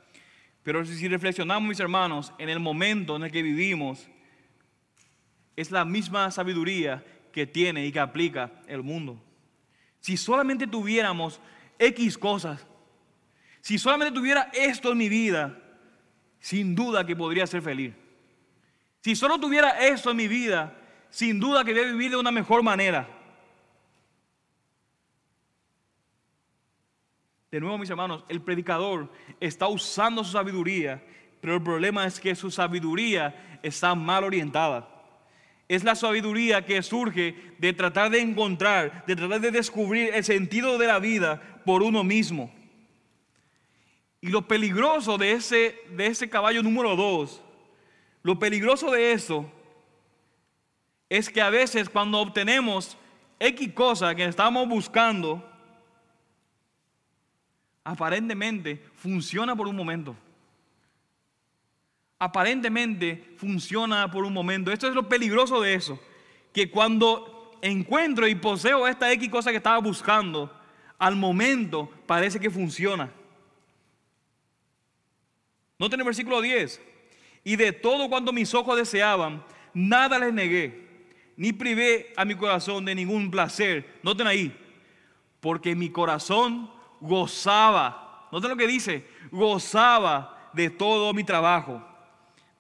Pero 0.64 0.86
si 0.86 1.08
reflexionamos, 1.10 1.68
mis 1.68 1.80
hermanos, 1.80 2.34
en 2.38 2.48
el 2.48 2.60
momento 2.60 3.18
en 3.18 3.24
el 3.24 3.32
que 3.32 3.44
vivimos, 3.44 4.08
es 5.58 5.72
la 5.72 5.84
misma 5.84 6.32
sabiduría 6.32 7.04
que 7.34 7.46
tiene 7.46 7.86
y 7.86 7.92
que 7.92 8.00
aplica 8.00 8.50
el 8.68 8.82
mundo. 8.82 9.22
Si 10.00 10.16
solamente 10.16 10.68
tuviéramos 10.68 11.42
X 11.78 12.18
cosas, 12.18 12.66
si 13.60 13.78
solamente 13.78 14.14
tuviera 14.14 14.50
esto 14.54 14.94
en 14.94 14.98
mi 14.98 15.10
vida, 15.10 15.60
sin 16.40 16.76
duda 16.76 17.06
que 17.06 17.16
podría 17.16 17.46
ser 17.46 17.62
feliz. 17.62 17.94
Si 19.04 19.18
solo 19.18 19.38
tuviera 19.38 19.86
esto 19.86 20.12
en 20.12 20.18
mi 20.18 20.30
vida, 20.30 20.74
sin 21.10 21.38
duda 21.38 21.66
que 21.66 21.74
voy 21.74 21.84
a 21.84 21.92
vivir 21.92 22.12
de 22.12 22.16
una 22.16 22.32
mejor 22.32 22.64
manera. 22.64 23.06
De 27.52 27.60
nuevo, 27.60 27.78
mis 27.78 27.90
hermanos, 27.90 28.24
el 28.30 28.42
predicador 28.42 29.12
está 29.42 29.68
usando 29.68 30.24
su 30.24 30.32
sabiduría, 30.32 31.04
pero 31.42 31.56
el 31.56 31.62
problema 31.62 32.06
es 32.06 32.18
que 32.18 32.34
su 32.34 32.50
sabiduría 32.50 33.60
está 33.62 33.94
mal 33.94 34.24
orientada. 34.24 34.88
Es 35.68 35.84
la 35.84 35.96
sabiduría 35.96 36.66
que 36.66 36.82
surge 36.82 37.36
de 37.58 37.74
tratar 37.74 38.10
de 38.10 38.22
encontrar, 38.22 39.04
de 39.06 39.18
tratar 39.18 39.42
de 39.42 39.52
descubrir 39.52 40.12
el 40.14 40.24
sentido 40.24 40.78
de 40.78 40.88
la 40.88 41.00
vida 41.00 41.42
por 41.66 41.84
uno 41.84 42.06
mismo. 42.06 42.54
Y 44.22 44.30
lo 44.30 44.48
peligroso 44.48 45.18
de 45.18 45.34
ese, 45.34 45.76
de 45.92 46.08
ese 46.08 46.30
caballo 46.30 46.64
número 46.64 46.96
dos 46.96 47.43
Lo 48.24 48.40
peligroso 48.40 48.90
de 48.92 49.12
eso 49.12 49.46
es 51.10 51.30
que 51.30 51.42
a 51.42 51.50
veces 51.50 51.90
cuando 51.90 52.20
obtenemos 52.20 52.98
X 53.40 53.74
cosa 53.74 54.16
que 54.16 54.24
estamos 54.24 54.68
buscando, 54.68 55.48
aparentemente 57.84 58.82
funciona 58.96 59.56
por 59.56 59.68
un 59.68 59.76
momento. 59.76 60.16
Aparentemente 62.18 63.36
funciona 63.38 64.10
por 64.10 64.24
un 64.24 64.32
momento. 64.32 64.72
Esto 64.72 64.88
es 64.88 64.96
lo 64.96 65.10
peligroso 65.10 65.60
de 65.60 65.74
eso. 65.74 66.00
Que 66.54 66.72
cuando 66.72 67.60
encuentro 67.62 68.26
y 68.26 68.36
poseo 68.36 68.88
esta 68.88 69.12
X 69.12 69.28
cosa 69.30 69.52
que 69.52 69.58
estaba 69.58 69.80
buscando, 69.80 70.50
al 70.98 71.18
momento 71.18 71.92
parece 72.08 72.40
que 72.40 72.50
funciona. 72.50 73.12
Noten 75.78 76.00
el 76.00 76.06
versículo 76.06 76.40
10. 76.40 76.93
Y 77.44 77.56
de 77.56 77.72
todo 77.72 78.10
cuanto 78.10 78.32
mis 78.32 78.54
ojos 78.54 78.78
deseaban, 78.78 79.44
nada 79.74 80.18
les 80.20 80.34
negué, 80.34 80.88
ni 81.36 81.52
privé 81.52 82.14
a 82.16 82.26
mi 82.26 82.36
corazón 82.36 82.86
de 82.86 82.96
ningún 82.96 83.30
placer. 83.30 84.00
Noten 84.02 84.28
ahí, 84.28 84.56
porque 85.40 85.76
mi 85.76 85.90
corazón 85.90 86.72
gozaba. 87.02 88.28
Noten 88.32 88.50
lo 88.50 88.58
que 88.58 88.68
dice, 88.68 89.06
gozaba 89.32 90.50
de 90.54 90.70
todo 90.70 91.14
mi 91.14 91.24
trabajo. 91.24 91.86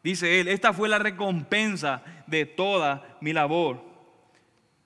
Dice 0.04 0.42
él, 0.42 0.50
esta 0.50 0.74
fue 0.74 0.90
la 0.90 1.00
recompensa 1.00 2.04
de 2.28 2.46
toda 2.46 3.18
mi 3.22 3.32
labor. 3.32 3.82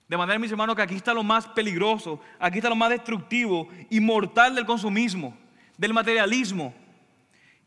De 0.08 0.16
manera, 0.16 0.38
mis 0.38 0.52
hermanos, 0.52 0.76
que 0.76 0.84
aquí 0.84 0.96
está 0.96 1.14
lo 1.14 1.24
más 1.24 1.48
peligroso, 1.48 2.22
aquí 2.40 2.60
está 2.60 2.70
lo 2.70 2.76
más 2.76 2.92
destructivo 2.92 3.68
y 3.90 4.00
mortal 4.00 4.54
del 4.54 4.66
consumismo, 4.66 5.36
del 5.76 5.94
materialismo 5.94 6.74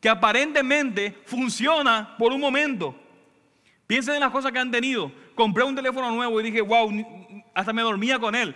que 0.01 0.09
aparentemente 0.09 1.17
funciona 1.27 2.17
por 2.19 2.33
un 2.33 2.41
momento. 2.41 2.95
Piensen 3.87 4.15
en 4.15 4.21
las 4.21 4.31
cosas 4.31 4.51
que 4.51 4.59
han 4.59 4.71
tenido. 4.71 5.13
Compré 5.35 5.63
un 5.63 5.77
teléfono 5.77 6.11
nuevo 6.11 6.41
y 6.41 6.45
dije, 6.45 6.61
wow, 6.63 6.91
hasta 7.55 7.73
me 7.73 7.83
dormía 7.83 8.19
con 8.19 8.35
él. 8.35 8.55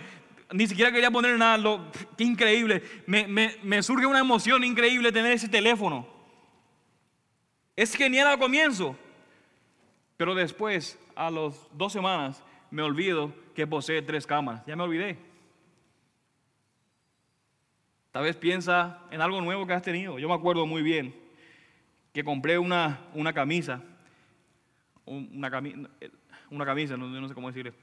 Ni 0.52 0.66
siquiera 0.66 0.90
quería 0.90 1.10
poner 1.10 1.36
nada. 1.36 1.90
qué 2.16 2.24
increíble. 2.24 2.82
Me, 3.06 3.26
me 3.62 3.82
surge 3.82 4.06
una 4.06 4.20
emoción 4.20 4.64
increíble 4.64 5.12
tener 5.12 5.32
ese 5.32 5.48
teléfono. 5.48 6.06
Es 7.76 7.94
genial 7.94 8.28
al 8.28 8.38
comienzo. 8.38 8.96
Pero 10.16 10.34
después, 10.34 10.98
a 11.16 11.30
las 11.30 11.54
dos 11.72 11.92
semanas, 11.92 12.42
me 12.70 12.82
olvido 12.82 13.34
que 13.54 13.66
posee 13.66 14.00
tres 14.00 14.26
cámaras. 14.26 14.64
Ya 14.66 14.76
me 14.76 14.84
olvidé. 14.84 15.18
Tal 18.12 18.22
vez 18.22 18.36
piensa 18.36 19.00
en 19.10 19.20
algo 19.20 19.40
nuevo 19.40 19.66
que 19.66 19.72
has 19.72 19.82
tenido. 19.82 20.20
Yo 20.20 20.28
me 20.28 20.34
acuerdo 20.34 20.64
muy 20.66 20.82
bien 20.82 21.23
que 22.14 22.22
compré 22.22 22.58
una, 22.58 23.00
una 23.12 23.32
camisa, 23.32 23.82
una, 25.04 25.62
una 26.48 26.64
camisa, 26.64 26.96
no, 26.96 27.28
sé 27.28 27.34
cómo 27.34 27.48
decirle, 27.48 27.74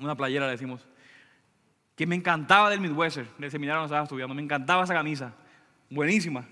una 0.00 0.16
playera 0.16 0.46
le 0.46 0.50
decimos, 0.50 0.88
que 1.94 2.04
me 2.04 2.16
encantaba 2.16 2.68
del 2.68 2.80
Midwestern, 2.80 3.28
del 3.38 3.50
seminario 3.50 3.80
donde 3.80 3.94
estaba 3.94 4.02
estudiando, 4.02 4.34
me 4.34 4.42
encantaba 4.42 4.82
esa 4.82 4.92
camisa, 4.92 5.32
buenísima. 5.88 6.48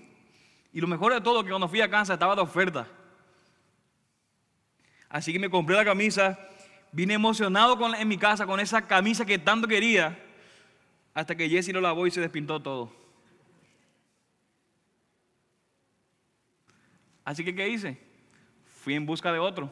Y 0.71 0.79
lo 0.79 0.87
mejor 0.87 1.13
de 1.13 1.19
todo, 1.19 1.43
que 1.43 1.49
cuando 1.49 1.67
fui 1.67 1.81
a 1.81 1.89
Kansas 1.89 2.13
estaba 2.13 2.35
de 2.35 2.41
oferta. 2.41 2.87
Así 5.09 5.33
que 5.33 5.39
me 5.39 5.49
compré 5.49 5.75
la 5.75 5.83
camisa, 5.83 6.39
vine 6.93 7.15
emocionado 7.15 7.77
con, 7.77 7.95
en 7.95 8.07
mi 8.07 8.17
casa 8.17 8.45
con 8.45 8.61
esa 8.61 8.87
camisa 8.87 9.25
que 9.25 9.37
tanto 9.37 9.67
quería, 9.67 10.17
hasta 11.13 11.35
que 11.35 11.49
Jesse 11.49 11.73
lo 11.73 11.81
lavó 11.81 12.07
y 12.07 12.11
se 12.11 12.21
despintó 12.21 12.61
todo. 12.61 12.93
Así 17.29 17.45
que, 17.45 17.53
¿qué 17.53 17.69
hice? 17.69 17.95
Fui 18.81 18.95
en 18.95 19.05
busca 19.05 19.31
de 19.31 19.37
otro. 19.37 19.71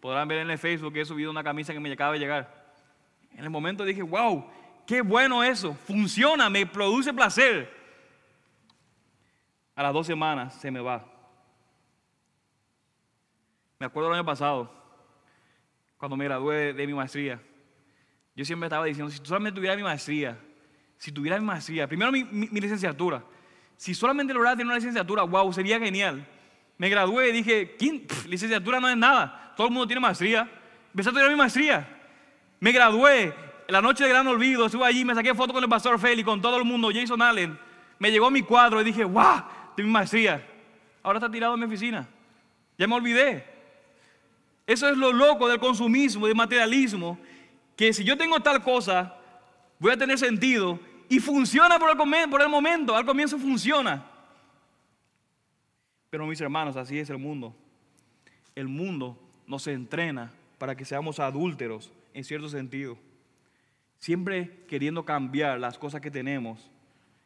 Podrán 0.00 0.26
ver 0.26 0.38
en 0.38 0.50
el 0.50 0.58
Facebook 0.58 0.92
que 0.92 1.02
he 1.02 1.04
subido 1.04 1.30
una 1.30 1.44
camisa 1.44 1.72
que 1.72 1.78
me 1.78 1.92
acaba 1.92 2.14
de 2.14 2.18
llegar. 2.18 2.74
En 3.30 3.44
el 3.44 3.50
momento 3.50 3.84
dije, 3.84 4.02
wow, 4.02 4.44
qué 4.88 5.00
bueno 5.00 5.44
eso, 5.44 5.72
funciona, 5.72 6.50
me 6.50 6.66
produce 6.66 7.14
placer. 7.14 7.72
A 9.76 9.84
las 9.84 9.92
dos 9.92 10.04
semanas 10.04 10.52
se 10.54 10.68
me 10.72 10.80
va. 10.80 11.06
Me 13.78 13.86
acuerdo 13.86 14.08
el 14.08 14.16
año 14.16 14.26
pasado, 14.26 14.68
cuando 15.96 16.16
me 16.16 16.24
gradué 16.24 16.72
de, 16.72 16.86
mi 16.88 16.92
maestría. 16.92 17.40
Yo 18.34 18.44
siempre 18.44 18.66
estaba 18.66 18.84
diciendo, 18.84 19.12
si 19.12 19.24
solamente 19.24 19.54
tuviera 19.54 19.76
mi 19.76 19.84
maestría, 19.84 20.36
si 20.96 21.12
tuviera 21.12 21.38
mi 21.38 21.46
maestría, 21.46 21.86
primero 21.86 22.10
mi, 22.10 22.24
licenciatura, 22.48 23.22
si 23.76 23.94
solamente 23.94 24.34
lograra 24.34 24.56
tener 24.56 24.66
una 24.66 24.74
licenciatura, 24.74 25.22
wow, 25.22 25.52
sería 25.52 25.78
genial 25.78 26.26
me 26.80 26.88
gradué 26.88 27.28
y 27.28 27.32
dije, 27.32 27.76
licenciatura 28.26 28.80
no 28.80 28.88
es 28.88 28.96
nada, 28.96 29.52
todo 29.54 29.66
el 29.66 29.72
mundo 29.74 29.86
tiene 29.86 30.00
maestría. 30.00 30.50
Empecé 30.88 31.10
a 31.10 31.12
tener 31.12 31.28
mi 31.28 31.36
maestría. 31.36 31.86
Me 32.58 32.72
gradué, 32.72 33.34
la 33.68 33.82
noche 33.82 34.04
de 34.04 34.08
gran 34.08 34.26
olvido, 34.26 34.64
estuve 34.64 34.86
allí, 34.86 35.04
me 35.04 35.14
saqué 35.14 35.34
foto 35.34 35.52
con 35.52 35.62
el 35.62 35.68
pastor 35.68 36.00
Félix, 36.00 36.24
con 36.24 36.40
todo 36.40 36.56
el 36.56 36.64
mundo, 36.64 36.88
Jason 36.90 37.20
Allen. 37.20 37.58
Me 37.98 38.10
llegó 38.10 38.30
mi 38.30 38.40
cuadro 38.40 38.80
y 38.80 38.84
dije, 38.84 39.04
wow, 39.04 39.42
tengo 39.76 39.88
mi 39.88 39.92
maestría. 39.92 40.42
Ahora 41.02 41.18
está 41.18 41.30
tirado 41.30 41.52
en 41.52 41.60
mi 41.60 41.66
oficina. 41.66 42.08
Ya 42.78 42.86
me 42.86 42.94
olvidé. 42.94 43.44
Eso 44.66 44.88
es 44.88 44.96
lo 44.96 45.12
loco 45.12 45.50
del 45.50 45.58
consumismo, 45.58 46.28
del 46.28 46.34
materialismo, 46.34 47.18
que 47.76 47.92
si 47.92 48.04
yo 48.04 48.16
tengo 48.16 48.40
tal 48.40 48.62
cosa, 48.62 49.16
voy 49.78 49.92
a 49.92 49.98
tener 49.98 50.18
sentido 50.18 50.80
y 51.10 51.20
funciona 51.20 51.78
por 51.78 51.90
el 51.90 52.48
momento, 52.48 52.96
al 52.96 53.04
comienzo 53.04 53.38
funciona. 53.38 54.09
Pero 56.10 56.26
mis 56.26 56.40
hermanos, 56.40 56.76
así 56.76 56.98
es 56.98 57.08
el 57.08 57.18
mundo. 57.18 57.54
El 58.54 58.68
mundo 58.68 59.16
nos 59.46 59.66
entrena 59.68 60.32
para 60.58 60.76
que 60.76 60.84
seamos 60.84 61.20
adúlteros 61.20 61.92
en 62.12 62.24
cierto 62.24 62.48
sentido. 62.48 62.98
Siempre 63.98 64.64
queriendo 64.68 65.04
cambiar 65.04 65.60
las 65.60 65.78
cosas 65.78 66.00
que 66.00 66.10
tenemos, 66.10 66.70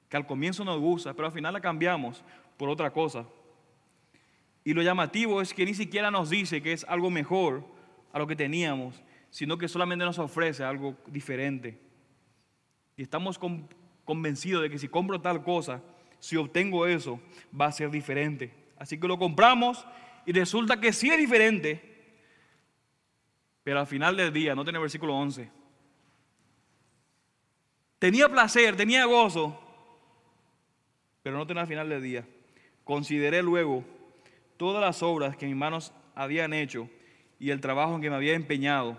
que 0.08 0.16
al 0.16 0.26
comienzo 0.26 0.64
nos 0.64 0.78
gusta, 0.78 1.14
pero 1.14 1.26
al 1.26 1.32
final 1.32 1.54
la 1.54 1.60
cambiamos 1.60 2.22
por 2.56 2.68
otra 2.68 2.92
cosa. 2.92 3.26
Y 4.64 4.74
lo 4.74 4.82
llamativo 4.82 5.40
es 5.40 5.52
que 5.52 5.64
ni 5.64 5.74
siquiera 5.74 6.10
nos 6.10 6.30
dice 6.30 6.62
que 6.62 6.72
es 6.72 6.84
algo 6.84 7.10
mejor 7.10 7.64
a 8.12 8.18
lo 8.18 8.26
que 8.26 8.36
teníamos, 8.36 9.02
sino 9.30 9.58
que 9.58 9.68
solamente 9.68 10.04
nos 10.04 10.18
ofrece 10.18 10.62
algo 10.62 10.96
diferente. 11.06 11.78
Y 12.96 13.02
estamos 13.02 13.40
convencidos 14.04 14.62
de 14.62 14.70
que 14.70 14.78
si 14.78 14.88
compro 14.88 15.20
tal 15.20 15.42
cosa, 15.42 15.82
si 16.18 16.36
obtengo 16.36 16.86
eso, 16.86 17.20
va 17.58 17.66
a 17.66 17.72
ser 17.72 17.90
diferente. 17.90 18.63
Así 18.78 18.98
que 18.98 19.08
lo 19.08 19.18
compramos 19.18 19.86
y 20.26 20.32
resulta 20.32 20.80
que 20.80 20.92
sí 20.92 21.10
es 21.10 21.18
diferente. 21.18 21.92
Pero 23.62 23.80
al 23.80 23.86
final 23.86 24.16
del 24.16 24.32
día, 24.32 24.54
no 24.54 24.64
tiene 24.64 24.78
versículo 24.78 25.14
11. 25.16 25.50
Tenía 27.98 28.28
placer, 28.28 28.76
tenía 28.76 29.06
gozo, 29.06 29.58
pero 31.22 31.38
no 31.38 31.46
tenía 31.46 31.62
al 31.62 31.68
final 31.68 31.88
del 31.88 32.02
día. 32.02 32.26
Consideré 32.84 33.42
luego 33.42 33.84
todas 34.58 34.82
las 34.82 35.02
obras 35.02 35.36
que 35.36 35.46
mis 35.46 35.56
manos 35.56 35.92
habían 36.14 36.52
hecho 36.52 36.88
y 37.38 37.50
el 37.50 37.60
trabajo 37.60 37.94
en 37.94 38.02
que 38.02 38.10
me 38.10 38.16
había 38.16 38.34
empeñado, 38.34 38.96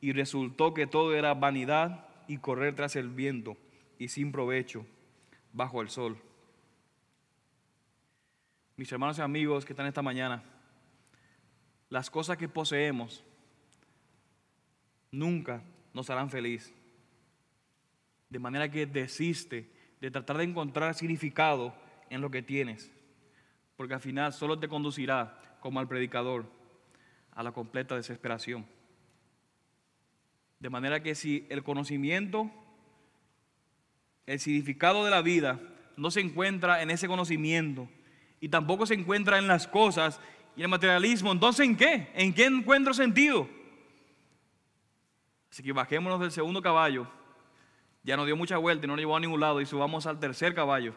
y 0.00 0.12
resultó 0.12 0.74
que 0.74 0.86
todo 0.86 1.14
era 1.14 1.34
vanidad 1.34 2.06
y 2.28 2.38
correr 2.38 2.74
tras 2.74 2.94
el 2.94 3.08
viento 3.08 3.56
y 3.98 4.08
sin 4.08 4.30
provecho 4.30 4.86
bajo 5.52 5.80
el 5.80 5.88
sol 5.88 6.18
mis 8.78 8.92
hermanos 8.92 9.18
y 9.18 9.22
amigos 9.22 9.64
que 9.64 9.72
están 9.72 9.86
esta 9.86 10.02
mañana, 10.02 10.40
las 11.90 12.08
cosas 12.10 12.36
que 12.36 12.48
poseemos 12.48 13.24
nunca 15.10 15.64
nos 15.92 16.08
harán 16.10 16.30
feliz. 16.30 16.72
De 18.30 18.38
manera 18.38 18.70
que 18.70 18.86
desiste 18.86 19.68
de 20.00 20.12
tratar 20.12 20.36
de 20.36 20.44
encontrar 20.44 20.94
significado 20.94 21.74
en 22.08 22.20
lo 22.20 22.30
que 22.30 22.40
tienes, 22.40 22.88
porque 23.76 23.94
al 23.94 24.00
final 24.00 24.32
solo 24.32 24.60
te 24.60 24.68
conducirá, 24.68 25.58
como 25.58 25.80
al 25.80 25.88
predicador, 25.88 26.46
a 27.32 27.42
la 27.42 27.50
completa 27.50 27.96
desesperación. 27.96 28.64
De 30.60 30.70
manera 30.70 31.02
que 31.02 31.16
si 31.16 31.48
el 31.50 31.64
conocimiento, 31.64 32.48
el 34.26 34.38
significado 34.38 35.04
de 35.04 35.10
la 35.10 35.20
vida 35.20 35.60
no 35.96 36.12
se 36.12 36.20
encuentra 36.20 36.80
en 36.80 36.92
ese 36.92 37.08
conocimiento, 37.08 37.88
y 38.40 38.48
tampoco 38.48 38.86
se 38.86 38.94
encuentra 38.94 39.38
en 39.38 39.48
las 39.48 39.66
cosas 39.66 40.20
y 40.56 40.62
el 40.62 40.68
materialismo. 40.68 41.32
Entonces, 41.32 41.66
¿en 41.66 41.76
qué? 41.76 42.10
¿En 42.14 42.32
qué 42.32 42.46
encuentro 42.46 42.94
sentido? 42.94 43.48
Así 45.50 45.62
que 45.62 45.72
bajémonos 45.72 46.20
del 46.20 46.30
segundo 46.30 46.62
caballo. 46.62 47.10
Ya 48.02 48.16
nos 48.16 48.26
dio 48.26 48.36
mucha 48.36 48.56
vuelta 48.58 48.86
y 48.86 48.88
no 48.88 48.94
nos 48.94 49.00
llevó 49.00 49.16
a 49.16 49.20
ningún 49.20 49.40
lado 49.40 49.60
y 49.60 49.66
subamos 49.66 50.06
al 50.06 50.20
tercer 50.20 50.54
caballo 50.54 50.94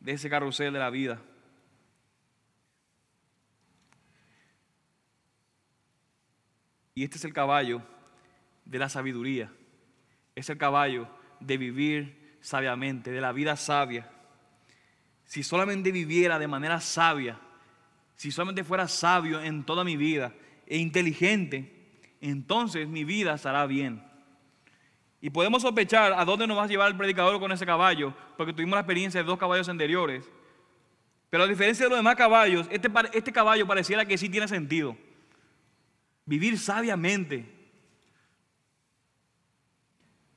de 0.00 0.12
ese 0.12 0.30
carrusel 0.30 0.72
de 0.72 0.78
la 0.78 0.90
vida. 0.90 1.20
Y 6.94 7.04
este 7.04 7.18
es 7.18 7.24
el 7.24 7.32
caballo 7.32 7.82
de 8.64 8.78
la 8.78 8.88
sabiduría. 8.88 9.52
Es 10.34 10.48
el 10.48 10.58
caballo 10.58 11.08
de 11.40 11.56
vivir 11.58 12.38
sabiamente, 12.40 13.10
de 13.10 13.20
la 13.20 13.32
vida 13.32 13.56
sabia 13.56 14.13
si 15.34 15.42
solamente 15.42 15.90
viviera 15.90 16.38
de 16.38 16.46
manera 16.46 16.80
sabia, 16.80 17.36
si 18.14 18.30
solamente 18.30 18.62
fuera 18.62 18.86
sabio 18.86 19.42
en 19.42 19.64
toda 19.64 19.82
mi 19.82 19.96
vida 19.96 20.32
e 20.64 20.78
inteligente, 20.78 22.06
entonces 22.20 22.86
mi 22.86 23.02
vida 23.02 23.34
estará 23.34 23.66
bien. 23.66 24.00
Y 25.20 25.30
podemos 25.30 25.62
sospechar 25.62 26.12
a 26.12 26.24
dónde 26.24 26.46
nos 26.46 26.56
va 26.56 26.62
a 26.62 26.66
llevar 26.68 26.88
el 26.88 26.96
predicador 26.96 27.40
con 27.40 27.50
ese 27.50 27.66
caballo, 27.66 28.14
porque 28.36 28.52
tuvimos 28.52 28.76
la 28.76 28.82
experiencia 28.82 29.22
de 29.22 29.26
dos 29.26 29.36
caballos 29.36 29.68
anteriores. 29.68 30.24
Pero 31.30 31.42
a 31.42 31.48
diferencia 31.48 31.86
de 31.86 31.90
los 31.90 31.98
demás 31.98 32.14
caballos, 32.14 32.68
este, 32.70 32.88
este 33.12 33.32
caballo 33.32 33.66
pareciera 33.66 34.04
que 34.04 34.16
sí 34.16 34.28
tiene 34.28 34.46
sentido. 34.46 34.96
Vivir 36.26 36.60
sabiamente. 36.60 37.44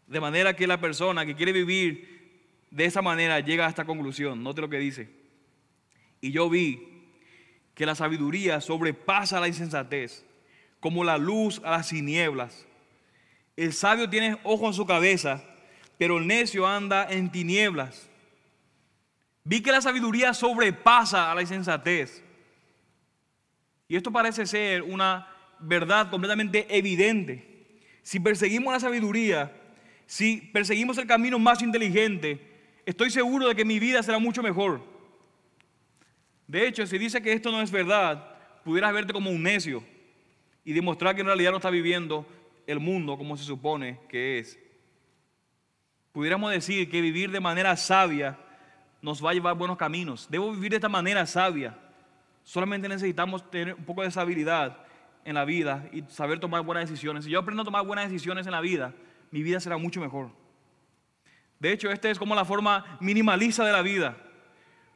De 0.07 0.19
manera 0.19 0.55
que 0.55 0.65
la 0.65 0.81
persona 0.81 1.23
que 1.23 1.35
quiere 1.35 1.51
vivir 1.51 2.16
de 2.71 2.85
esa 2.85 3.01
manera 3.01 3.39
llega 3.39 3.65
a 3.65 3.69
esta 3.69 3.85
conclusión. 3.85 4.43
Note 4.43 4.61
lo 4.61 4.69
que 4.69 4.79
dice. 4.79 5.09
Y 6.21 6.31
yo 6.31 6.49
vi 6.49 6.97
que 7.73 7.85
la 7.85 7.95
sabiduría 7.95 8.59
sobrepasa 8.59 9.39
la 9.39 9.47
insensatez, 9.47 10.25
como 10.79 11.03
la 11.03 11.17
luz 11.17 11.61
a 11.63 11.71
las 11.71 11.89
tinieblas. 11.89 12.65
El 13.55 13.73
sabio 13.73 14.09
tiene 14.09 14.37
ojo 14.43 14.67
en 14.67 14.73
su 14.73 14.85
cabeza, 14.85 15.43
pero 15.97 16.17
el 16.17 16.27
necio 16.27 16.65
anda 16.65 17.07
en 17.09 17.31
tinieblas. 17.31 18.09
Vi 19.43 19.61
que 19.61 19.71
la 19.71 19.81
sabiduría 19.81 20.33
sobrepasa 20.33 21.31
a 21.31 21.35
la 21.35 21.41
insensatez. 21.41 22.23
Y 23.87 23.95
esto 23.95 24.11
parece 24.11 24.45
ser 24.45 24.83
una 24.83 25.27
verdad 25.59 26.09
completamente 26.09 26.67
evidente. 26.75 27.79
Si 28.03 28.19
perseguimos 28.19 28.73
la 28.73 28.79
sabiduría, 28.79 29.51
si 30.05 30.37
perseguimos 30.37 30.97
el 30.97 31.07
camino 31.07 31.39
más 31.39 31.61
inteligente, 31.61 32.56
estoy 32.87 33.11
seguro 33.11 33.49
de 33.49 33.55
que 33.55 33.65
mi 33.65 33.79
vida 33.79 34.01
será 34.01 34.17
mucho 34.17 34.41
mejor. 34.41 34.81
De 36.47 36.65
hecho, 36.65 36.87
si 36.87 36.97
dice 36.97 37.21
que 37.21 37.33
esto 37.33 37.51
no 37.51 37.61
es 37.61 37.69
verdad, 37.69 38.33
pudieras 38.63 38.93
verte 38.93 39.11
como 39.11 39.29
un 39.29 39.43
necio 39.43 39.83
y 40.63 40.71
demostrar 40.71 41.13
que 41.13 41.19
en 41.19 41.27
realidad 41.27 41.51
no 41.51 41.57
está 41.57 41.69
viviendo 41.69 42.25
el 42.65 42.79
mundo 42.79 43.17
como 43.17 43.35
se 43.35 43.43
supone 43.43 43.99
que 44.07 44.39
es. 44.39 44.57
Pudiéramos 46.13 46.49
decir 46.49 46.89
que 46.89 47.01
vivir 47.01 47.29
de 47.29 47.41
manera 47.41 47.75
sabia 47.75 48.39
nos 49.01 49.23
va 49.23 49.31
a 49.31 49.33
llevar 49.33 49.55
buenos 49.55 49.77
caminos. 49.77 50.25
Debo 50.29 50.53
vivir 50.53 50.71
de 50.71 50.77
esta 50.77 50.89
manera 50.89 51.25
sabia. 51.25 51.77
Solamente 52.45 52.87
necesitamos 52.87 53.51
tener 53.51 53.75
un 53.75 53.83
poco 53.83 54.01
de 54.01 54.07
estabilidad 54.07 54.77
en 55.25 55.35
la 55.35 55.43
vida 55.43 55.89
y 55.91 56.03
saber 56.07 56.39
tomar 56.39 56.61
buenas 56.61 56.89
decisiones. 56.89 57.25
Si 57.25 57.31
yo 57.31 57.39
aprendo 57.39 57.63
a 57.63 57.65
tomar 57.65 57.85
buenas 57.85 58.09
decisiones 58.09 58.45
en 58.45 58.53
la 58.53 58.61
vida, 58.61 58.93
mi 59.29 59.43
vida 59.43 59.59
será 59.59 59.75
mucho 59.75 59.99
mejor. 59.99 60.31
De 61.59 61.71
hecho, 61.71 61.89
esta 61.91 62.09
es 62.09 62.19
como 62.19 62.35
la 62.35 62.45
forma 62.45 62.97
minimalista 62.99 63.65
de 63.65 63.71
la 63.71 63.81
vida. 63.81 64.15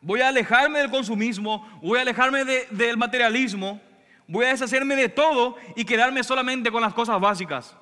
Voy 0.02 0.22
a 0.22 0.30
alejarme 0.30 0.80
del 0.80 0.90
consumismo, 0.90 1.68
voy 1.82 2.00
a 2.00 2.02
alejarme 2.02 2.44
del 2.44 2.98
materialismo, 2.98 3.82
voy 4.28 4.46
a 4.46 4.50
deshacerme 4.50 4.96
de 4.96 5.10
todo 5.10 5.56
y 5.76 5.86
quedarme 5.86 6.24
solamente 6.24 6.72
con 6.72 6.82
las 6.82 6.94
cosas 6.94 7.20
básicas. 7.20 7.76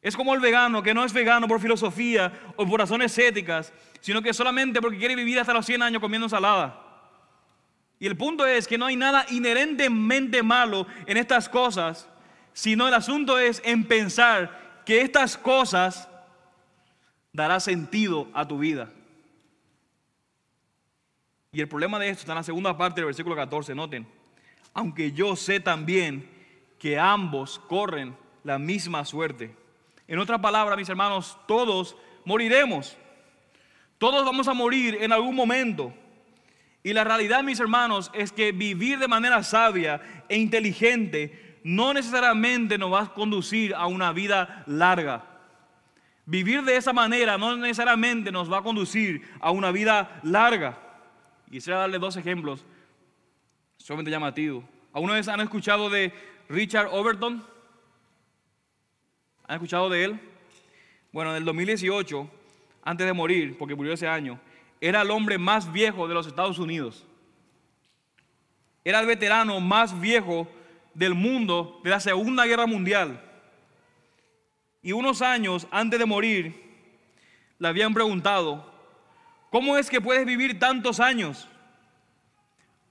Es 0.00 0.16
como 0.16 0.34
el 0.34 0.40
vegano, 0.40 0.82
que 0.82 0.94
no 0.94 1.04
es 1.04 1.12
vegano 1.12 1.48
por 1.48 1.60
filosofía 1.60 2.32
o 2.56 2.66
por 2.66 2.80
razones 2.80 3.16
éticas, 3.18 3.72
sino 4.00 4.22
que 4.22 4.32
solamente 4.32 4.80
porque 4.80 4.98
quiere 4.98 5.16
vivir 5.16 5.40
hasta 5.40 5.52
los 5.52 5.66
100 5.66 5.82
años 5.82 6.00
comiendo 6.00 6.26
ensalada. 6.26 6.84
Y 7.98 8.06
el 8.06 8.16
punto 8.16 8.46
es 8.46 8.68
que 8.68 8.78
no 8.78 8.86
hay 8.86 8.96
nada 8.96 9.26
inherentemente 9.30 10.42
malo 10.42 10.86
en 11.06 11.16
estas 11.16 11.48
cosas, 11.48 12.08
sino 12.52 12.86
el 12.86 12.94
asunto 12.94 13.38
es 13.38 13.60
en 13.64 13.84
pensar 13.84 14.82
que 14.84 15.00
estas 15.00 15.36
cosas 15.36 16.08
dará 17.32 17.60
sentido 17.60 18.28
a 18.32 18.46
tu 18.46 18.58
vida. 18.58 18.90
Y 21.52 21.60
el 21.60 21.68
problema 21.68 21.98
de 21.98 22.08
esto 22.08 22.20
está 22.20 22.32
en 22.32 22.38
la 22.38 22.42
segunda 22.42 22.76
parte 22.76 23.00
del 23.00 23.06
versículo 23.06 23.34
14, 23.34 23.74
noten. 23.74 24.06
Aunque 24.74 25.12
yo 25.12 25.34
sé 25.34 25.60
también 25.60 26.28
que 26.78 26.98
ambos 26.98 27.58
corren 27.58 28.16
la 28.44 28.58
misma 28.58 29.04
suerte. 29.04 29.54
En 30.06 30.18
otra 30.18 30.40
palabra, 30.40 30.76
mis 30.76 30.88
hermanos, 30.88 31.38
todos 31.46 31.96
moriremos. 32.24 32.96
Todos 33.98 34.24
vamos 34.24 34.46
a 34.48 34.54
morir 34.54 34.98
en 35.00 35.12
algún 35.12 35.34
momento. 35.34 35.92
Y 36.82 36.92
la 36.92 37.04
realidad, 37.04 37.42
mis 37.42 37.60
hermanos, 37.60 38.10
es 38.14 38.30
que 38.30 38.52
vivir 38.52 38.98
de 38.98 39.08
manera 39.08 39.42
sabia 39.42 40.24
e 40.28 40.36
inteligente 40.38 41.58
no 41.64 41.92
necesariamente 41.92 42.78
nos 42.78 42.92
va 42.92 43.02
a 43.02 43.14
conducir 43.14 43.74
a 43.74 43.86
una 43.86 44.12
vida 44.12 44.62
larga. 44.66 45.27
Vivir 46.30 46.62
de 46.62 46.76
esa 46.76 46.92
manera 46.92 47.38
no 47.38 47.56
necesariamente 47.56 48.30
nos 48.30 48.52
va 48.52 48.58
a 48.58 48.62
conducir 48.62 49.26
a 49.40 49.50
una 49.50 49.70
vida 49.70 50.20
larga. 50.22 50.78
Quisiera 51.50 51.78
darle 51.78 51.98
dos 51.98 52.18
ejemplos, 52.18 52.66
solamente 53.78 54.10
llamativos. 54.10 54.62
¿Alguna 54.92 55.14
vez 55.14 55.26
han 55.26 55.40
escuchado 55.40 55.88
de 55.88 56.12
Richard 56.50 56.88
Overton? 56.92 57.42
¿Han 59.46 59.54
escuchado 59.54 59.88
de 59.88 60.04
él? 60.04 60.20
Bueno, 61.12 61.30
en 61.30 61.38
el 61.38 61.46
2018, 61.46 62.30
antes 62.82 63.06
de 63.06 63.12
morir, 63.14 63.56
porque 63.56 63.74
murió 63.74 63.94
ese 63.94 64.06
año, 64.06 64.38
era 64.82 65.00
el 65.00 65.10
hombre 65.10 65.38
más 65.38 65.72
viejo 65.72 66.06
de 66.08 66.12
los 66.12 66.26
Estados 66.26 66.58
Unidos. 66.58 67.06
Era 68.84 69.00
el 69.00 69.06
veterano 69.06 69.60
más 69.60 69.98
viejo 69.98 70.46
del 70.92 71.14
mundo 71.14 71.80
de 71.84 71.88
la 71.88 72.00
Segunda 72.00 72.44
Guerra 72.44 72.66
Mundial. 72.66 73.27
Y 74.82 74.92
unos 74.92 75.22
años 75.22 75.66
antes 75.70 75.98
de 75.98 76.06
morir, 76.06 76.54
le 77.58 77.68
habían 77.68 77.92
preguntado, 77.94 78.72
¿cómo 79.50 79.76
es 79.76 79.90
que 79.90 80.00
puedes 80.00 80.24
vivir 80.24 80.58
tantos 80.58 81.00
años? 81.00 81.48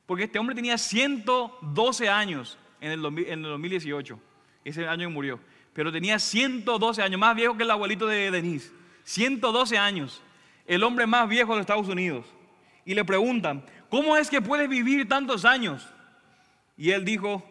Porque 0.06 0.26
este 0.26 0.40
hombre 0.40 0.56
tenía 0.56 0.78
112 0.78 2.10
años 2.10 2.58
en 2.82 2.92
el, 2.92 3.02
2018, 3.02 4.20
ese 4.64 4.88
año 4.88 5.08
que 5.08 5.14
murió. 5.14 5.40
Pero 5.74 5.92
tenía 5.92 6.20
112 6.20 7.02
años, 7.02 7.20
más 7.20 7.36
viejo 7.36 7.56
que 7.56 7.64
el 7.64 7.72
abuelito 7.72 8.08
de 8.08 8.32
Denise. 8.32 8.72
112 9.04 9.78
años 9.78 10.22
el 10.68 10.84
hombre 10.84 11.08
más 11.08 11.28
viejo 11.28 11.56
de 11.56 11.62
Estados 11.62 11.88
Unidos, 11.88 12.26
y 12.86 12.94
le 12.94 13.04
preguntan, 13.06 13.66
¿cómo 13.90 14.16
es 14.18 14.30
que 14.30 14.42
puedes 14.42 14.70
vivir 14.70 15.08
tantos 15.08 15.46
años? 15.46 15.88
Y 16.78 16.92
él 16.92 17.04
dijo, 17.06 17.44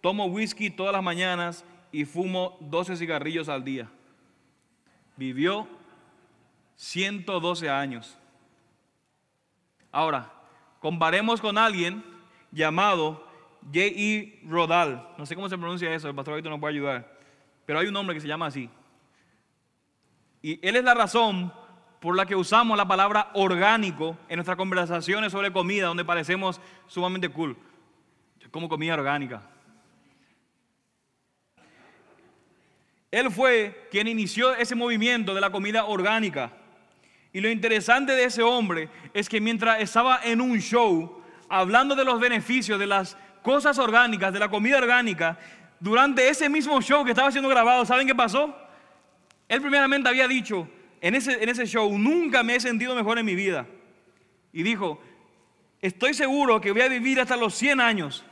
tomo 0.00 0.26
whisky 0.26 0.70
todas 0.70 0.92
las 0.92 1.02
mañanas 1.02 1.64
y 1.92 2.04
fumo 2.04 2.56
12 2.60 2.96
cigarrillos 2.96 3.48
al 3.48 3.64
día. 3.64 3.88
Vivió 5.16 5.68
112 6.76 7.68
años. 7.68 8.16
Ahora, 9.92 10.32
comparemos 10.80 11.40
con 11.40 11.58
alguien 11.58 12.02
llamado 12.52 13.26
J.E. 13.66 14.40
Rodal. 14.46 15.08
No 15.18 15.26
sé 15.26 15.34
cómo 15.34 15.48
se 15.48 15.58
pronuncia 15.58 15.92
eso, 15.92 16.08
el 16.08 16.14
pastor 16.14 16.32
ahorita 16.32 16.48
nos 16.48 16.60
puede 16.60 16.74
ayudar. 16.74 17.18
Pero 17.66 17.78
hay 17.78 17.86
un 17.86 17.96
hombre 17.96 18.14
que 18.14 18.20
se 18.20 18.28
llama 18.28 18.46
así. 18.46 18.70
Y 20.42 20.58
él 20.66 20.76
es 20.76 20.84
la 20.84 20.94
razón 20.94 21.52
por 22.00 22.16
la 22.16 22.24
que 22.24 22.34
usamos 22.34 22.76
la 22.76 22.88
palabra 22.88 23.30
orgánico 23.34 24.16
en 24.28 24.36
nuestras 24.36 24.56
conversaciones 24.56 25.32
sobre 25.32 25.52
comida, 25.52 25.86
donde 25.86 26.04
parecemos 26.04 26.60
sumamente 26.86 27.28
cool. 27.28 27.56
como 28.50 28.68
comida 28.68 28.94
orgánica. 28.94 29.42
Él 33.10 33.30
fue 33.30 33.88
quien 33.90 34.06
inició 34.06 34.54
ese 34.54 34.74
movimiento 34.74 35.34
de 35.34 35.40
la 35.40 35.50
comida 35.50 35.84
orgánica. 35.84 36.52
Y 37.32 37.40
lo 37.40 37.50
interesante 37.50 38.12
de 38.12 38.24
ese 38.24 38.42
hombre 38.42 38.88
es 39.14 39.28
que 39.28 39.40
mientras 39.40 39.80
estaba 39.80 40.20
en 40.22 40.40
un 40.40 40.58
show 40.60 41.22
hablando 41.48 41.94
de 41.94 42.04
los 42.04 42.20
beneficios 42.20 42.78
de 42.78 42.86
las 42.86 43.16
cosas 43.42 43.78
orgánicas, 43.78 44.32
de 44.32 44.38
la 44.38 44.48
comida 44.48 44.78
orgánica, 44.78 45.38
durante 45.80 46.28
ese 46.28 46.48
mismo 46.48 46.80
show 46.80 47.04
que 47.04 47.10
estaba 47.10 47.32
siendo 47.32 47.48
grabado, 47.48 47.84
¿saben 47.84 48.06
qué 48.06 48.14
pasó? 48.14 48.54
Él 49.48 49.60
primeramente 49.60 50.08
había 50.08 50.28
dicho, 50.28 50.68
en 51.00 51.14
ese, 51.14 51.42
en 51.42 51.48
ese 51.48 51.66
show, 51.66 51.98
nunca 51.98 52.42
me 52.42 52.54
he 52.54 52.60
sentido 52.60 52.94
mejor 52.94 53.18
en 53.18 53.26
mi 53.26 53.34
vida. 53.34 53.66
Y 54.52 54.62
dijo, 54.62 55.00
estoy 55.80 56.14
seguro 56.14 56.60
que 56.60 56.70
voy 56.70 56.82
a 56.82 56.88
vivir 56.88 57.20
hasta 57.20 57.36
los 57.36 57.54
100 57.54 57.80
años 57.80 58.24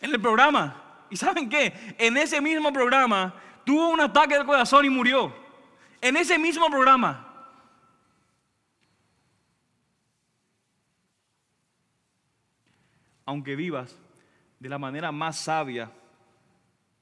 en 0.00 0.10
el 0.10 0.20
programa. 0.20 0.82
¿Y 1.10 1.16
saben 1.16 1.48
qué? 1.48 1.72
En 1.98 2.16
ese 2.16 2.40
mismo 2.40 2.72
programa 2.72 3.34
tuvo 3.66 3.88
un 3.88 4.00
ataque 4.00 4.36
del 4.36 4.46
corazón 4.46 4.86
y 4.86 4.90
murió. 4.90 5.34
En 6.00 6.16
ese 6.16 6.38
mismo 6.38 6.70
programa. 6.70 7.24
Aunque 13.24 13.56
vivas 13.56 13.98
de 14.60 14.68
la 14.68 14.78
manera 14.78 15.10
más 15.10 15.40
sabia, 15.40 15.90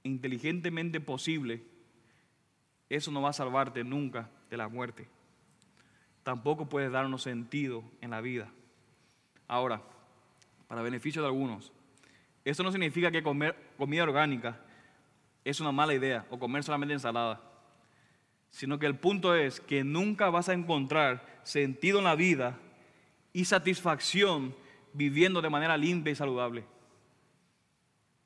inteligentemente 0.04 1.00
posible, 1.00 1.62
eso 2.88 3.10
no 3.10 3.20
va 3.20 3.28
a 3.28 3.34
salvarte 3.34 3.84
nunca 3.84 4.30
de 4.48 4.56
la 4.56 4.68
muerte. 4.68 5.06
Tampoco 6.22 6.66
puede 6.66 6.88
darnos 6.88 7.22
sentido 7.22 7.84
en 8.00 8.10
la 8.10 8.22
vida. 8.22 8.50
Ahora, 9.46 9.82
para 10.66 10.80
beneficio 10.80 11.20
de 11.20 11.28
algunos, 11.28 11.72
eso 12.42 12.62
no 12.62 12.72
significa 12.72 13.10
que 13.10 13.22
comer 13.22 13.54
comida 13.76 14.04
orgánica 14.04 14.63
es 15.44 15.60
una 15.60 15.72
mala 15.72 15.94
idea 15.94 16.26
o 16.30 16.38
comer 16.38 16.64
solamente 16.64 16.94
ensalada, 16.94 17.40
sino 18.50 18.78
que 18.78 18.86
el 18.86 18.96
punto 18.96 19.34
es 19.34 19.60
que 19.60 19.84
nunca 19.84 20.30
vas 20.30 20.48
a 20.48 20.54
encontrar 20.54 21.40
sentido 21.42 21.98
en 21.98 22.04
la 22.04 22.14
vida 22.14 22.58
y 23.32 23.44
satisfacción 23.44 24.54
viviendo 24.92 25.42
de 25.42 25.50
manera 25.50 25.76
limpia 25.76 26.12
y 26.12 26.16
saludable. 26.16 26.64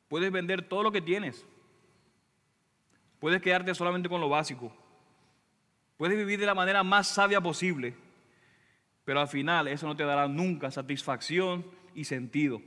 Puedes 0.09 0.31
vender 0.31 0.63
todo 0.63 0.83
lo 0.83 0.93
que 0.93 1.01
tienes. 1.01 1.45
Puedes 3.19 3.43
quedarte 3.43 3.75
solamente 3.75 4.09
con 4.09 4.21
lo 4.21 4.29
básico. 4.29 4.73
Puedes 5.97 6.17
vivir 6.17 6.39
de 6.39 6.47
la 6.47 6.55
manera 6.55 6.83
más 6.83 7.09
sabia 7.09 7.41
posible. 7.41 7.95
Pero 9.05 9.21
al 9.21 9.29
final 9.29 9.67
eso 9.69 9.87
no 9.87 9.97
te 9.97 10.05
dará 10.05 10.29
nunca 10.29 10.71
satisfacción 10.71 11.65
y 11.95 12.05
sentido. 12.05 12.61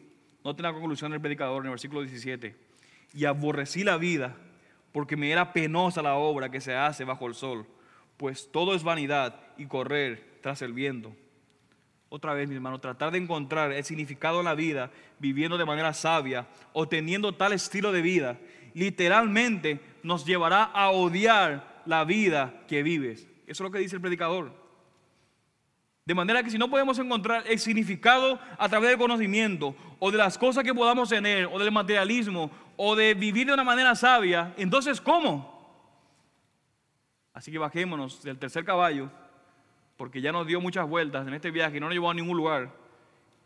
Noten 0.43 0.63
la 0.63 0.73
conclusión 0.73 1.11
del 1.11 1.21
predicador 1.21 1.61
en 1.61 1.67
el 1.67 1.71
versículo 1.71 2.01
17. 2.01 2.70
Y 3.13 3.25
aborrecí 3.25 3.83
la 3.83 3.97
vida 3.97 4.35
porque 4.91 5.15
me 5.15 5.31
era 5.31 5.53
penosa 5.53 6.01
la 6.01 6.15
obra 6.15 6.49
que 6.49 6.61
se 6.61 6.75
hace 6.75 7.03
bajo 7.03 7.27
el 7.27 7.33
sol, 7.33 7.65
pues 8.17 8.51
todo 8.51 8.75
es 8.75 8.83
vanidad 8.83 9.39
y 9.57 9.65
correr 9.65 10.39
tras 10.41 10.61
el 10.61 10.73
viento. 10.73 11.15
Otra 12.09 12.33
vez, 12.33 12.49
mi 12.49 12.55
hermano, 12.55 12.79
tratar 12.79 13.11
de 13.11 13.19
encontrar 13.19 13.71
el 13.71 13.85
significado 13.85 14.39
de 14.39 14.43
la 14.43 14.53
vida 14.53 14.91
viviendo 15.17 15.57
de 15.57 15.65
manera 15.65 15.93
sabia 15.93 16.45
o 16.73 16.87
teniendo 16.87 17.33
tal 17.33 17.53
estilo 17.53 17.93
de 17.93 18.01
vida, 18.01 18.37
literalmente 18.73 19.79
nos 20.03 20.25
llevará 20.25 20.63
a 20.63 20.89
odiar 20.89 21.81
la 21.85 22.03
vida 22.03 22.63
que 22.67 22.83
vives. 22.83 23.27
Eso 23.47 23.51
es 23.51 23.59
lo 23.61 23.71
que 23.71 23.79
dice 23.79 23.95
el 23.95 24.01
predicador. 24.01 24.60
De 26.11 26.15
manera 26.15 26.43
que 26.43 26.49
si 26.49 26.57
no 26.57 26.69
podemos 26.69 26.99
encontrar 26.99 27.45
el 27.47 27.57
significado 27.57 28.37
a 28.57 28.67
través 28.67 28.89
del 28.89 28.99
conocimiento 28.99 29.73
o 29.97 30.11
de 30.11 30.17
las 30.17 30.37
cosas 30.37 30.61
que 30.61 30.73
podamos 30.73 31.07
tener 31.07 31.45
o 31.45 31.57
del 31.57 31.71
materialismo 31.71 32.51
o 32.75 32.97
de 32.97 33.13
vivir 33.13 33.47
de 33.47 33.53
una 33.53 33.63
manera 33.63 33.95
sabia, 33.95 34.53
entonces 34.57 34.99
¿cómo? 34.99 35.73
Así 37.33 37.49
que 37.49 37.57
bajémonos 37.57 38.21
del 38.23 38.37
tercer 38.37 38.65
caballo 38.65 39.09
porque 39.95 40.19
ya 40.19 40.33
nos 40.33 40.45
dio 40.45 40.59
muchas 40.59 40.85
vueltas 40.85 41.25
en 41.25 41.33
este 41.33 41.49
viaje 41.49 41.77
y 41.77 41.79
no 41.79 41.85
nos 41.85 41.93
llevó 41.93 42.11
a 42.11 42.13
ningún 42.13 42.35
lugar, 42.35 42.73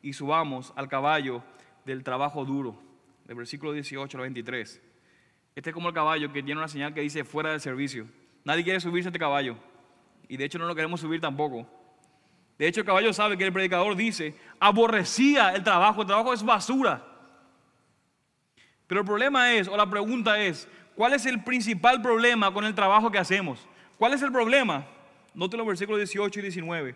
y 0.01 0.13
subamos 0.13 0.73
al 0.75 0.89
caballo 0.89 1.43
del 1.85 2.03
trabajo 2.03 2.45
duro, 2.45 2.81
del 3.25 3.37
versículo 3.37 3.73
18 3.73 4.17
al 4.17 4.23
23. 4.23 4.81
Este 5.53 5.69
es 5.69 5.73
como 5.75 5.89
el 5.89 5.93
caballo 5.93 6.33
que 6.33 6.41
tiene 6.41 6.57
una 6.59 6.67
señal 6.67 6.95
que 6.95 7.01
dice 7.01 7.25
fuera 7.25 7.51
del 7.51 7.61
servicio. 7.61 8.07
Nadie 8.43 8.63
quiere 8.63 8.79
subirse 8.79 9.09
a 9.09 9.11
este 9.11 9.19
caballo, 9.19 9.55
y 10.27 10.37
de 10.37 10.45
hecho 10.45 10.57
no 10.57 10.65
lo 10.65 10.73
queremos 10.73 10.99
subir 10.99 11.21
tampoco. 11.21 11.74
De 12.57 12.67
hecho, 12.67 12.85
caballo 12.85 13.11
sabe 13.11 13.37
que 13.37 13.43
el 13.43 13.51
predicador 13.51 13.95
dice, 13.95 14.35
aborrecía 14.59 15.51
el 15.51 15.63
trabajo, 15.63 16.01
el 16.01 16.07
trabajo 16.07 16.33
es 16.33 16.43
basura. 16.43 17.05
Pero 18.87 19.01
el 19.01 19.07
problema 19.07 19.53
es, 19.53 19.67
o 19.67 19.75
la 19.75 19.89
pregunta 19.89 20.39
es, 20.39 20.67
¿cuál 20.95 21.13
es 21.13 21.25
el 21.25 21.43
principal 21.43 22.01
problema 22.01 22.53
con 22.53 22.63
el 22.63 22.75
trabajo 22.75 23.11
que 23.11 23.17
hacemos? 23.17 23.67
¿Cuál 23.97 24.13
es 24.13 24.21
el 24.21 24.31
problema? 24.31 24.85
Note 25.33 25.57
los 25.57 25.67
versículos 25.67 25.99
18 25.99 26.39
y 26.39 26.43
19. 26.43 26.95